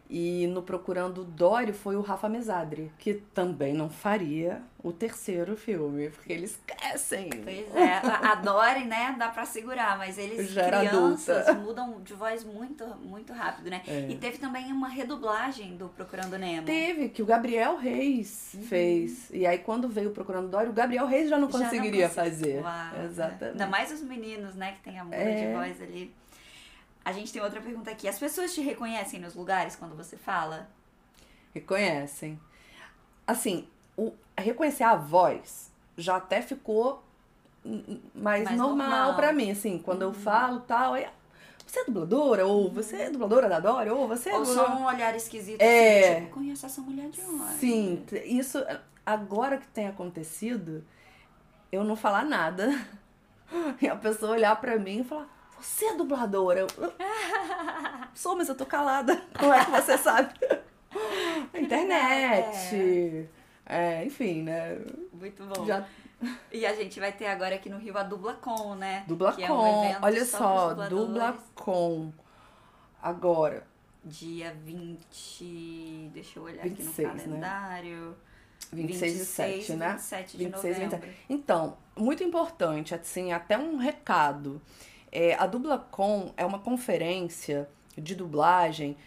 E 0.07 0.45
no 0.47 0.61
Procurando 0.61 1.23
Dory 1.23 1.73
foi 1.73 1.95
o 1.95 2.01
Rafa 2.01 2.29
Mesadri, 2.29 2.91
que 2.99 3.15
também 3.33 3.73
não 3.73 3.89
faria 3.89 4.61
o 4.83 4.91
terceiro 4.93 5.57
filme, 5.57 6.11
porque 6.11 6.31
eles 6.31 6.59
crescem. 6.67 7.27
Pois 7.43 7.75
é, 7.75 7.93
a 8.03 8.35
Dory, 8.35 8.85
né, 8.85 9.15
dá 9.17 9.29
pra 9.29 9.45
segurar, 9.45 9.97
mas 9.97 10.19
eles 10.19 10.51
Já 10.51 10.67
crianças 10.67 11.47
adulta. 11.47 11.53
mudam 11.65 12.01
de 12.03 12.13
voz 12.13 12.43
muito, 12.43 12.85
muito 12.97 13.33
rápido, 13.33 13.71
né? 13.71 13.81
É. 13.87 14.07
E 14.07 14.15
teve 14.15 14.37
também 14.37 14.71
uma 14.71 14.87
redublagem 14.87 15.75
do 15.75 15.87
Procurando 15.89 16.37
Nemo. 16.37 16.67
Teve, 16.67 17.09
que 17.09 17.23
o 17.23 17.25
Gabriel 17.25 17.75
Reis 17.77 18.55
fez. 18.69 19.31
E 19.31 19.47
aí, 19.47 19.57
quando 19.57 19.89
veio 19.89 20.09
o 20.09 20.13
Procurando 20.13 20.49
Dory, 20.49 20.69
o 20.69 20.73
Gabriel 20.73 21.07
Reis 21.07 21.29
já 21.31 21.39
não 21.39 21.49
Já 21.49 21.57
conseguiria 21.59 22.07
consegui- 22.09 22.29
fazer. 22.29 22.61
Uau? 22.61 23.03
Exatamente. 23.05 23.43
Ainda 23.53 23.65
mais 23.67 23.91
os 23.91 24.01
meninos, 24.01 24.53
né, 24.53 24.73
que 24.73 24.81
tem 24.83 24.99
a 24.99 25.03
muda 25.03 25.15
É. 25.15 25.47
de 25.47 25.53
voz 25.55 25.81
ali. 25.81 26.13
A 27.05 27.11
gente 27.11 27.31
tem 27.31 27.41
outra 27.41 27.61
pergunta 27.61 27.91
aqui. 27.91 28.07
As 28.07 28.17
pessoas 28.17 28.53
te 28.53 28.61
reconhecem 28.61 29.19
nos 29.19 29.35
lugares 29.35 29.75
quando 29.75 29.95
você 29.95 30.17
fala? 30.17 30.67
Reconhecem. 31.53 32.39
Assim, 33.27 33.67
o, 33.95 34.11
reconhecer 34.37 34.83
a 34.83 34.95
voz 34.95 35.71
já 35.97 36.17
até 36.17 36.41
ficou 36.41 37.03
mais, 38.13 38.43
Mais 38.43 38.57
normal, 38.57 38.77
normal. 38.89 39.09
Uhum. 39.09 39.15
pra 39.15 39.33
mim, 39.33 39.51
assim, 39.51 39.77
quando 39.79 40.01
eu 40.01 40.13
falo 40.13 40.59
tal, 40.61 40.93
aí, 40.93 41.07
você 41.65 41.79
é 41.79 41.85
dubladora, 41.85 42.45
ou 42.45 42.69
você 42.69 42.95
é 42.97 43.09
dubladora 43.09 43.49
da 43.49 43.59
Dora, 43.59 43.93
ou 43.93 44.07
você 44.07 44.29
é 44.29 44.37
Ou 44.37 44.45
só 44.45 44.75
um 44.75 44.85
olhar 44.85 45.15
esquisito 45.15 45.61
É. 45.61 46.11
assim, 46.11 46.21
tipo, 46.21 46.33
conheço 46.35 46.65
essa 46.65 46.81
mulher 46.81 47.09
de 47.09 47.21
onde? 47.21 47.53
Sim, 47.55 48.05
isso, 48.25 48.63
agora 49.05 49.57
que 49.57 49.67
tem 49.67 49.87
acontecido, 49.87 50.83
eu 51.71 51.83
não 51.83 51.95
falar 51.95 52.23
nada, 52.23 52.69
e 53.81 53.87
a 53.87 53.95
pessoa 53.95 54.33
olhar 54.33 54.55
pra 54.61 54.77
mim 54.77 55.01
e 55.01 55.03
falar, 55.03 55.27
você 55.59 55.85
é 55.85 55.95
dubladora? 55.95 56.61
Eu, 56.61 56.67
sou, 58.13 58.35
mas 58.35 58.49
eu 58.49 58.55
tô 58.55 58.65
calada, 58.65 59.21
como 59.37 59.53
é 59.53 59.63
que 59.63 59.71
você 59.71 59.97
sabe? 59.97 60.33
A 61.53 61.57
internet, 61.59 63.29
é, 63.65 64.05
enfim, 64.05 64.43
né, 64.43 64.77
Muito 65.11 65.43
bom. 65.43 65.65
já 65.65 65.85
E 66.51 66.65
a 66.65 66.73
gente 66.73 66.99
vai 66.99 67.11
ter 67.11 67.27
agora 67.27 67.55
aqui 67.55 67.69
no 67.69 67.77
Rio 67.77 67.97
a 67.97 68.03
Dublacon, 68.03 68.75
né? 68.75 69.03
Dubla 69.07 69.33
que 69.33 69.43
é 69.43 69.51
um 69.51 69.57
olha 70.01 70.25
só 70.25 70.37
só, 70.37 70.75
pros 70.75 70.89
dubla 70.89 71.07
dubladores. 71.07 71.41
com. 71.55 72.13
Agora, 73.01 73.63
Dia 74.05 74.55
20. 74.63 76.11
Deixa 76.13 76.37
eu 76.37 76.43
olhar 76.43 76.63
26, 76.63 77.09
aqui 77.09 77.17
né? 77.17 77.23
no 77.25 77.31
calendário. 77.31 78.15
26 78.71 79.15
e 79.15 79.25
7, 79.25 79.73
né? 79.73 79.89
27 79.93 80.37
de 80.37 80.45
26 80.45 80.63
e 80.77 80.83
novembro. 80.83 80.97
27. 81.07 81.25
Então, 81.29 81.77
muito 81.95 82.23
importante, 82.23 82.93
assim, 82.93 83.31
até 83.33 83.57
um 83.57 83.77
recado. 83.77 84.61
É, 85.17 85.33
a 85.35 85.47
Dublacon 85.47 86.33
é 86.35 86.45
uma 86.45 86.59
conferência 86.59 87.69
de 87.97 88.13
dublagem 88.13 88.97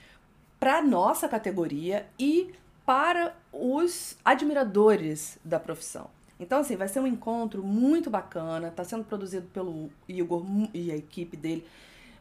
para 0.58 0.80
nossa 0.80 1.28
categoria 1.28 2.06
e 2.18 2.54
para 2.86 3.36
os 3.52 4.16
admiradores 4.24 5.38
da 5.44 5.60
profissão. 5.60 6.08
Então, 6.40 6.60
assim, 6.60 6.76
vai 6.76 6.88
ser 6.88 7.00
um 7.00 7.06
encontro 7.06 7.62
muito 7.62 8.08
bacana, 8.08 8.68
está 8.68 8.82
sendo 8.84 9.04
produzido 9.04 9.48
pelo 9.48 9.90
Igor 10.08 10.46
e 10.72 10.90
a 10.90 10.96
equipe 10.96 11.36
dele 11.36 11.66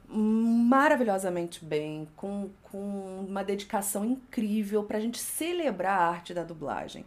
maravilhosamente 0.09 1.63
bem, 1.63 2.09
com, 2.17 2.49
com 2.63 3.25
uma 3.25 3.41
dedicação 3.41 4.03
incrível 4.03 4.83
para 4.83 4.97
a 4.97 5.01
gente 5.01 5.17
celebrar 5.17 5.97
a 5.97 6.07
arte 6.09 6.33
da 6.33 6.43
dublagem. 6.43 7.05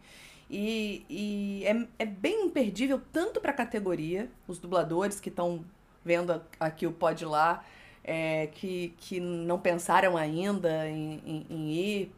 E, 0.49 1.05
e 1.11 1.63
é, 1.67 2.05
é 2.05 2.07
bem 2.07 2.47
imperdível 2.47 2.99
tanto 3.13 3.39
para 3.39 3.51
a 3.51 3.55
categoria, 3.55 4.31
os 4.49 4.59
dubladores 4.59 5.21
que 5.21 5.29
estão 5.29 5.63
vendo 6.05 6.41
aqui 6.59 6.87
o 6.87 6.93
Pode 6.93 7.25
Lá, 7.25 7.65
é, 8.05 8.47
que, 8.49 8.95
que 8.99 9.21
não 9.21 9.59
pensaram 9.59 10.17
ainda 10.17 10.89
em, 10.89 11.21
em- 11.27 11.47
em 11.51 11.71
ir. 11.73 12.13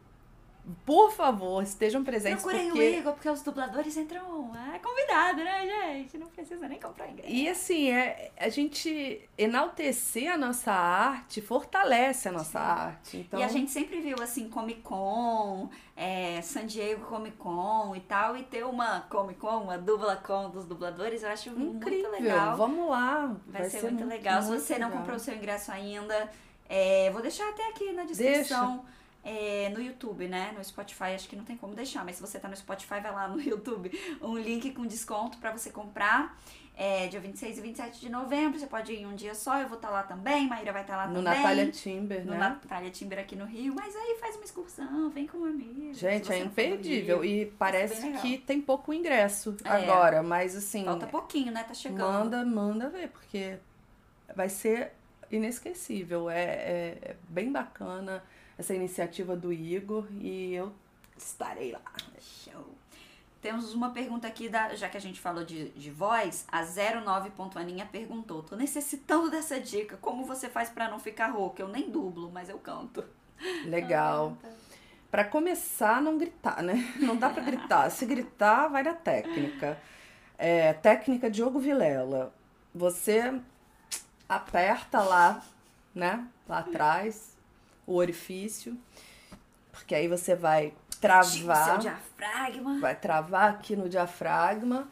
Por 0.85 1.11
favor, 1.11 1.61
estejam 1.61 2.05
presentes. 2.05 2.41
Procurem 2.41 2.69
porque... 2.69 2.79
o 2.79 2.99
Igor, 2.99 3.13
porque 3.13 3.29
os 3.29 3.41
dubladores 3.41 3.97
entram. 3.97 4.51
É 4.73 4.79
convidado, 4.79 5.43
né, 5.43 5.67
gente? 5.67 6.17
Não 6.17 6.27
precisa 6.27 6.67
nem 6.69 6.79
comprar 6.79 7.09
ingresso. 7.09 7.29
E 7.29 7.49
assim, 7.49 7.91
é, 7.91 8.31
a 8.37 8.47
gente 8.47 9.27
enaltecer 9.37 10.31
a 10.31 10.37
nossa 10.37 10.71
arte 10.71 11.41
fortalece 11.41 12.29
a 12.29 12.31
nossa 12.31 12.59
arte. 12.59 13.17
Então, 13.17 13.39
E 13.41 13.43
a 13.43 13.47
gente 13.49 13.71
sempre 13.71 13.99
viu, 13.99 14.15
assim, 14.21 14.49
Comic 14.49 14.81
Con, 14.81 15.69
é, 15.97 16.41
San 16.41 16.65
Diego 16.65 17.05
Comic 17.07 17.35
Con 17.35 17.93
e 17.93 17.99
tal, 17.99 18.37
e 18.37 18.43
ter 18.43 18.65
uma 18.65 19.01
Comic 19.09 19.39
Con, 19.41 19.63
uma 19.63 19.77
dubla 19.77 20.15
con 20.15 20.49
dos 20.49 20.65
dubladores, 20.65 21.23
eu 21.23 21.29
acho 21.29 21.49
incrível. 21.49 22.09
muito 22.09 22.23
legal. 22.23 22.55
Vamos 22.55 22.89
lá. 22.89 23.35
Vai, 23.47 23.69
ser, 23.69 23.83
muito 23.83 24.05
legal. 24.05 24.41
Se 24.41 24.49
você 24.49 24.79
não 24.79 24.89
comprou 24.89 25.17
o 25.17 25.19
seu 25.19 25.35
ingresso 25.35 25.73
ainda, 25.73 26.31
é, 26.69 27.09
vou 27.11 27.21
deixar 27.21 27.49
até 27.49 27.67
aqui 27.67 27.91
na 27.91 28.05
descrição. 28.05 28.85
É, 29.23 29.69
no 29.69 29.81
YouTube, 29.81 30.27
né? 30.27 30.53
No 30.57 30.63
Spotify, 30.63 31.15
acho 31.15 31.27
que 31.29 31.35
não 31.35 31.45
tem 31.45 31.55
como 31.55 31.73
deixar, 31.73 32.03
mas 32.03 32.17
se 32.17 32.21
você 32.21 32.37
tá 32.39 32.47
no 32.47 32.55
Spotify, 32.57 32.99
vai 33.01 33.11
lá 33.11 33.27
no 33.27 33.39
YouTube, 33.41 33.91
um 34.21 34.37
link 34.37 34.71
com 34.71 34.85
desconto 34.85 35.37
pra 35.37 35.51
você 35.51 35.69
comprar. 35.69 36.37
É, 36.75 37.05
dia 37.05 37.19
26 37.19 37.59
e 37.59 37.61
27 37.61 37.99
de 37.99 38.09
novembro, 38.09 38.57
você 38.59 38.65
pode 38.65 38.91
ir 38.91 39.01
em 39.01 39.05
um 39.05 39.13
dia 39.13 39.35
só, 39.35 39.59
eu 39.59 39.67
vou 39.67 39.75
estar 39.77 39.91
lá 39.91 40.01
também, 40.01 40.47
Maíra 40.47 40.73
vai 40.73 40.81
estar 40.81 40.97
lá 40.97 41.05
No 41.05 41.21
também. 41.21 41.37
Natália 41.39 41.69
Timber, 41.71 42.25
No 42.25 42.31
né? 42.31 42.37
Natália 42.39 42.89
Timber 42.89 43.19
aqui 43.19 43.35
no 43.35 43.45
Rio, 43.45 43.75
mas 43.75 43.95
aí 43.95 44.17
faz 44.19 44.35
uma 44.37 44.43
excursão, 44.43 45.07
vem 45.11 45.27
com 45.27 45.37
um 45.37 45.45
amigo. 45.45 45.93
Gente, 45.93 46.33
é 46.33 46.39
imperdível. 46.39 47.19
Rio. 47.21 47.25
E 47.41 47.45
parece 47.45 48.11
que 48.13 48.39
tem 48.39 48.59
pouco 48.59 48.91
ingresso 48.91 49.55
É. 49.63 49.69
agora, 49.69 50.23
mas 50.23 50.55
assim, 50.55 50.83
Falta 50.83 51.05
pouquinho, 51.05 51.51
né? 51.51 51.63
Tá 51.63 51.75
chegando. 51.75 51.99
manda, 51.99 52.43
manda 52.43 52.89
ver, 52.89 53.09
porque 53.09 53.59
vai 54.35 54.49
ser 54.49 54.93
inesquecível. 55.31 56.27
É, 56.27 56.43
é- 56.43 56.97
é 57.03 57.15
bem 57.29 57.51
bacana 57.51 58.23
essa 58.57 58.73
iniciativa 58.73 59.35
do 59.35 59.51
Igor 59.51 60.05
e 60.19 60.53
eu 60.53 60.71
estarei 61.17 61.71
lá. 61.71 61.81
Show. 62.19 62.65
Temos 63.41 63.73
uma 63.73 63.89
pergunta 63.89 64.25
aqui, 64.25 64.47
da, 64.47 64.73
já 64.73 64.87
que 64.87 64.95
a 64.95 65.01
gente 65.01 65.19
falou 65.19 65.43
de, 65.43 65.69
de 65.71 65.91
voz, 65.91 66.45
a 66.49 66.63
09.aninha 66.63 67.85
perguntou: 67.85 68.41
Tô 68.41 68.55
necessitando 68.55 69.29
dessa 69.29 69.59
dica, 69.59 69.97
como 69.97 70.23
você 70.23 70.47
faz 70.47 70.69
pra 70.69 70.89
não 70.89 70.97
ficar 70.97 71.27
rouca? 71.27 71.61
Eu 71.61 71.67
nem 71.67 71.89
dublo, 71.89 72.31
mas 72.31 72.47
eu 72.47 72.57
canto. 72.57 73.03
Legal. 73.65 74.37
Pra 75.11 75.25
começar, 75.25 76.01
não 76.01 76.17
gritar, 76.17 76.63
né? 76.63 76.91
Não 76.99 77.15
dá 77.15 77.29
pra 77.29 77.43
gritar. 77.43 77.89
Se 77.91 78.05
gritar, 78.05 78.67
vai 78.67 78.81
na 78.81 78.93
técnica. 78.93 79.77
É, 80.37 80.73
técnica 80.73 81.29
Diogo 81.29 81.59
Vilela. 81.59 82.33
Você 82.73 83.39
aperta 84.27 85.03
lá, 85.03 85.43
né? 85.93 86.25
Lá 86.47 86.59
atrás, 86.59 87.32
o 87.85 87.95
orifício. 87.95 88.77
Porque 89.71 89.95
aí 89.95 90.07
você 90.07 90.35
vai 90.35 90.73
travar. 91.01 91.79
diafragma. 91.79 92.79
Vai 92.79 92.95
travar 92.95 93.51
aqui 93.51 93.75
no 93.75 93.89
diafragma. 93.89 94.87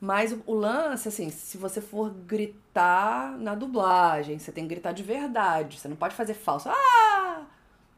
Mas 0.00 0.32
o, 0.32 0.42
o 0.46 0.54
lance, 0.54 1.08
assim, 1.08 1.28
se 1.28 1.58
você 1.58 1.80
for 1.80 2.10
gritar 2.10 3.36
na 3.38 3.54
dublagem, 3.54 4.38
você 4.38 4.50
tem 4.50 4.64
que 4.64 4.74
gritar 4.74 4.92
de 4.92 5.02
verdade. 5.02 5.78
Você 5.78 5.88
não 5.88 5.96
pode 5.96 6.14
fazer 6.14 6.32
falso. 6.32 6.70
Ah! 6.70 7.44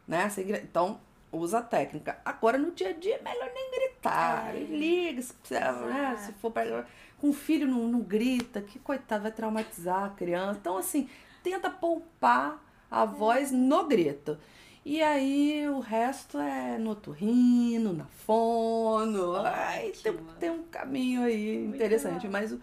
Né? 0.09 0.29
Você 0.29 0.43
então, 0.65 1.01
usa 1.31 1.59
a 1.59 1.63
técnica. 1.63 2.19
Agora, 2.25 2.59
no 2.59 2.73
dia 2.73 2.89
a 2.89 2.93
dia, 2.93 3.17
é 3.17 3.23
melhor 3.23 3.51
nem 3.55 3.71
gritar. 3.71 4.55
É. 4.55 4.59
Liga, 4.59 5.23
se, 5.23 5.33
precisar, 5.35 5.73
né? 5.73 6.17
Se 6.17 6.33
for 6.33 6.51
pra... 6.51 6.85
Com 7.19 7.31
o 7.31 7.33
filho, 7.33 7.69
não, 7.69 7.87
não 7.87 8.01
grita. 8.01 8.61
Que 8.61 8.81
coitado, 8.81 9.23
vai 9.23 9.31
traumatizar 9.31 10.05
a 10.05 10.11
criança. 10.11 10.59
Então, 10.61 10.77
assim, 10.77 11.09
tenta 11.45 11.71
poupar 11.71 12.61
a 12.93 13.07
voz 13.07 13.51
no 13.51 13.87
grito. 13.89 14.37
E 14.85 15.01
aí 15.01 15.67
o 15.69 15.81
resto 15.81 16.39
é 16.39 16.77
no 16.77 16.91
otorrino, 16.91 17.93
na 17.93 18.05
fono. 18.05 19.37
Ai, 19.37 19.93
tem, 20.03 20.15
tem 20.39 20.51
um 20.51 20.65
caminho 20.65 21.23
aí 21.23 21.59
Muito 21.61 21.77
interessante. 21.77 22.27
bom. 22.27 22.33
Mas 22.33 22.53
o 22.53 22.61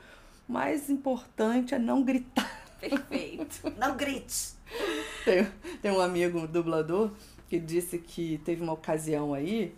mais 0.47 0.89
importante 0.89 1.73
é 1.73 1.79
não 1.79 2.03
gritar. 2.03 2.47
Perfeito. 2.79 3.73
Não 3.77 3.97
grite. 3.97 4.53
Tem, 5.25 5.47
tem 5.81 5.91
um 5.91 5.99
amigo 5.99 6.47
dublador 6.47 7.11
que 7.49 7.57
disse 7.57 7.97
que 7.97 8.37
teve 8.45 8.61
uma 8.61 8.73
ocasião 8.73 9.33
aí 9.33 9.73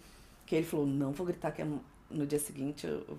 que 0.46 0.56
ele 0.56 0.66
falou, 0.66 0.86
não 0.86 1.14
vou 1.14 1.26
gritar 1.26 1.52
que 1.52 1.62
é 1.62 1.68
no 2.10 2.28
dia 2.28 2.40
seguinte 2.40 2.86
eu 2.86 3.18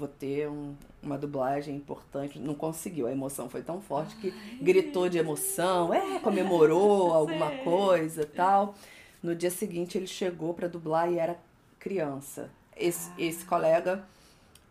vou 0.00 0.08
ter 0.08 0.48
um- 0.48 0.74
uma 1.02 1.16
dublagem 1.18 1.76
importante. 1.76 2.38
Não 2.38 2.54
conseguiu, 2.54 3.06
a 3.06 3.12
emoção 3.12 3.48
foi 3.48 3.62
tão 3.62 3.80
forte 3.80 4.16
que 4.16 4.30
gritou 4.60 5.08
de 5.08 5.18
emoção, 5.18 5.92
é, 5.94 6.18
comemorou 6.18 7.12
alguma 7.14 7.50
coisa 7.58 8.24
tal. 8.26 8.74
No 9.22 9.34
dia 9.36 9.50
seguinte 9.50 9.96
ele 9.98 10.06
chegou 10.06 10.54
pra 10.54 10.66
dublar 10.66 11.10
e 11.12 11.18
era 11.18 11.38
criança. 11.78 12.50
Esse, 12.76 13.10
esse 13.18 13.44
colega 13.44 14.04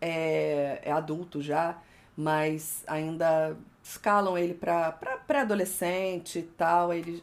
é, 0.00 0.80
é 0.82 0.90
adulto 0.92 1.40
já, 1.40 1.78
mas 2.16 2.82
ainda 2.86 3.56
escalam 3.82 4.36
ele 4.36 4.54
pra, 4.54 4.90
pra 4.92 5.16
pré-adolescente 5.18 6.40
e 6.40 6.42
tal. 6.42 6.92
Ele. 6.92 7.22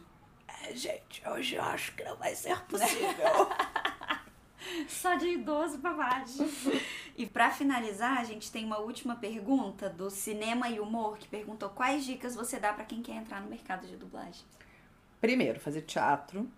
"É, 0.64 0.74
gente, 0.74 1.22
hoje 1.28 1.56
eu 1.56 1.62
acho 1.62 1.94
que 1.94 2.02
não 2.04 2.16
vai 2.16 2.34
ser 2.34 2.58
possível. 2.64 3.08
Só 4.88 5.14
de 5.14 5.28
idoso 5.28 5.78
pra 5.78 5.92
baixo. 5.92 6.44
e 7.16 7.26
pra 7.26 7.50
finalizar, 7.50 8.18
a 8.18 8.24
gente 8.24 8.50
tem 8.50 8.64
uma 8.64 8.78
última 8.78 9.16
pergunta 9.16 9.88
do 9.88 10.10
Cinema 10.10 10.68
e 10.68 10.80
Humor, 10.80 11.18
que 11.18 11.28
perguntou 11.28 11.68
quais 11.68 12.04
dicas 12.04 12.34
você 12.34 12.58
dá 12.58 12.72
pra 12.72 12.84
quem 12.84 13.02
quer 13.02 13.16
entrar 13.16 13.40
no 13.40 13.48
mercado 13.48 13.86
de 13.86 13.96
dublagem. 13.96 14.44
Primeiro, 15.20 15.58
fazer 15.58 15.82
teatro. 15.82 16.48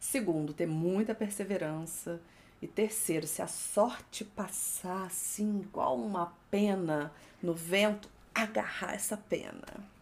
Segundo, 0.00 0.52
ter 0.52 0.66
muita 0.66 1.14
perseverança. 1.14 2.20
E 2.60 2.66
terceiro, 2.66 3.26
se 3.26 3.42
a 3.42 3.46
sorte 3.46 4.24
passar 4.24 5.06
assim, 5.06 5.60
igual 5.60 5.96
uma 5.98 6.32
pena 6.50 7.12
no 7.42 7.52
vento, 7.52 8.08
agarrar 8.34 8.94
essa 8.94 9.16
pena. 9.16 9.93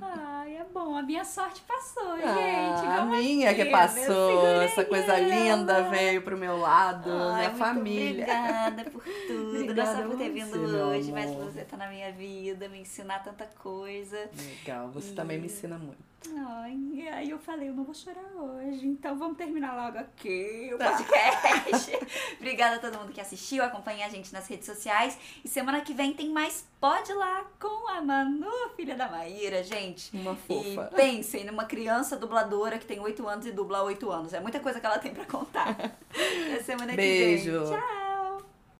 Ai, 0.00 0.56
é 0.56 0.64
bom. 0.72 0.96
A 0.96 1.02
minha 1.02 1.24
sorte 1.24 1.60
passou, 1.62 2.16
gente. 2.16 2.26
Ah, 2.26 3.02
a 3.02 3.04
minha 3.06 3.54
que 3.54 3.62
assim? 3.62 3.70
passou, 3.70 4.46
essa 4.62 4.84
coisa 4.84 5.18
linda 5.18 5.90
veio 5.90 6.22
pro 6.22 6.36
meu 6.36 6.58
lado, 6.58 7.10
Ai, 7.10 7.46
minha 7.46 7.54
família. 7.54 8.24
Obrigada 8.24 8.84
por 8.90 9.02
tudo. 9.26 9.52
não 9.52 9.60
Obrigada 9.62 9.96
só 10.02 10.08
por 10.08 10.16
ter 10.18 10.30
vindo 10.30 10.50
você, 10.50 10.76
hoje, 10.76 11.12
mas 11.12 11.30
você 11.34 11.60
estar 11.60 11.76
na 11.76 11.88
minha 11.88 12.10
vida, 12.12 12.68
me 12.68 12.80
ensinar 12.80 13.22
tanta 13.22 13.46
coisa. 13.46 14.30
Legal, 14.36 14.88
você 14.90 15.12
também 15.12 15.38
me 15.38 15.46
ensina 15.46 15.78
muito. 15.78 15.98
Ai, 16.36 16.76
e 16.92 17.08
aí 17.08 17.30
eu 17.30 17.38
falei, 17.38 17.68
eu 17.68 17.74
não 17.74 17.84
vou 17.84 17.94
chorar 17.94 18.20
hoje, 18.36 18.86
então 18.86 19.16
vamos 19.16 19.36
terminar 19.36 19.74
logo 19.76 19.98
aqui 19.98 20.68
o 20.74 20.76
Tá. 20.78 20.90
podcast. 20.92 21.92
Obrigada 22.38 22.76
a 22.76 22.78
todo 22.80 22.98
mundo 22.98 23.12
que 23.12 23.20
assistiu, 23.20 23.62
acompanha 23.62 24.04
a 24.04 24.08
gente 24.08 24.32
nas 24.32 24.46
redes 24.48 24.66
sociais. 24.66 25.16
E 25.44 25.48
semana 25.48 25.80
que 25.80 25.94
vem 25.94 26.12
tem 26.12 26.28
mais 26.30 26.66
Pode 26.80 27.12
Lá 27.12 27.44
com 27.58 27.88
a 27.88 28.00
Manu, 28.00 28.50
filha 28.76 28.94
da 28.96 29.08
Maíra, 29.08 29.62
gente. 29.62 30.14
Uma 30.16 30.34
fofa. 30.36 30.90
E 30.92 30.96
pensem 30.96 31.44
numa 31.44 31.64
criança 31.64 32.16
dubladora 32.16 32.78
que 32.78 32.86
tem 32.86 33.00
8 33.00 33.26
anos 33.26 33.46
e 33.46 33.52
dubla 33.52 33.78
há 33.78 33.82
8 33.84 34.10
anos. 34.10 34.32
É 34.34 34.40
muita 34.40 34.60
coisa 34.60 34.80
que 34.80 34.86
ela 34.86 34.98
tem 34.98 35.14
pra 35.14 35.24
contar. 35.24 35.70
Até 36.10 36.62
semana 36.62 36.90
que 36.90 36.96
vem. 36.96 37.36
Beijo. 37.36 37.64
Tchau. 37.64 37.97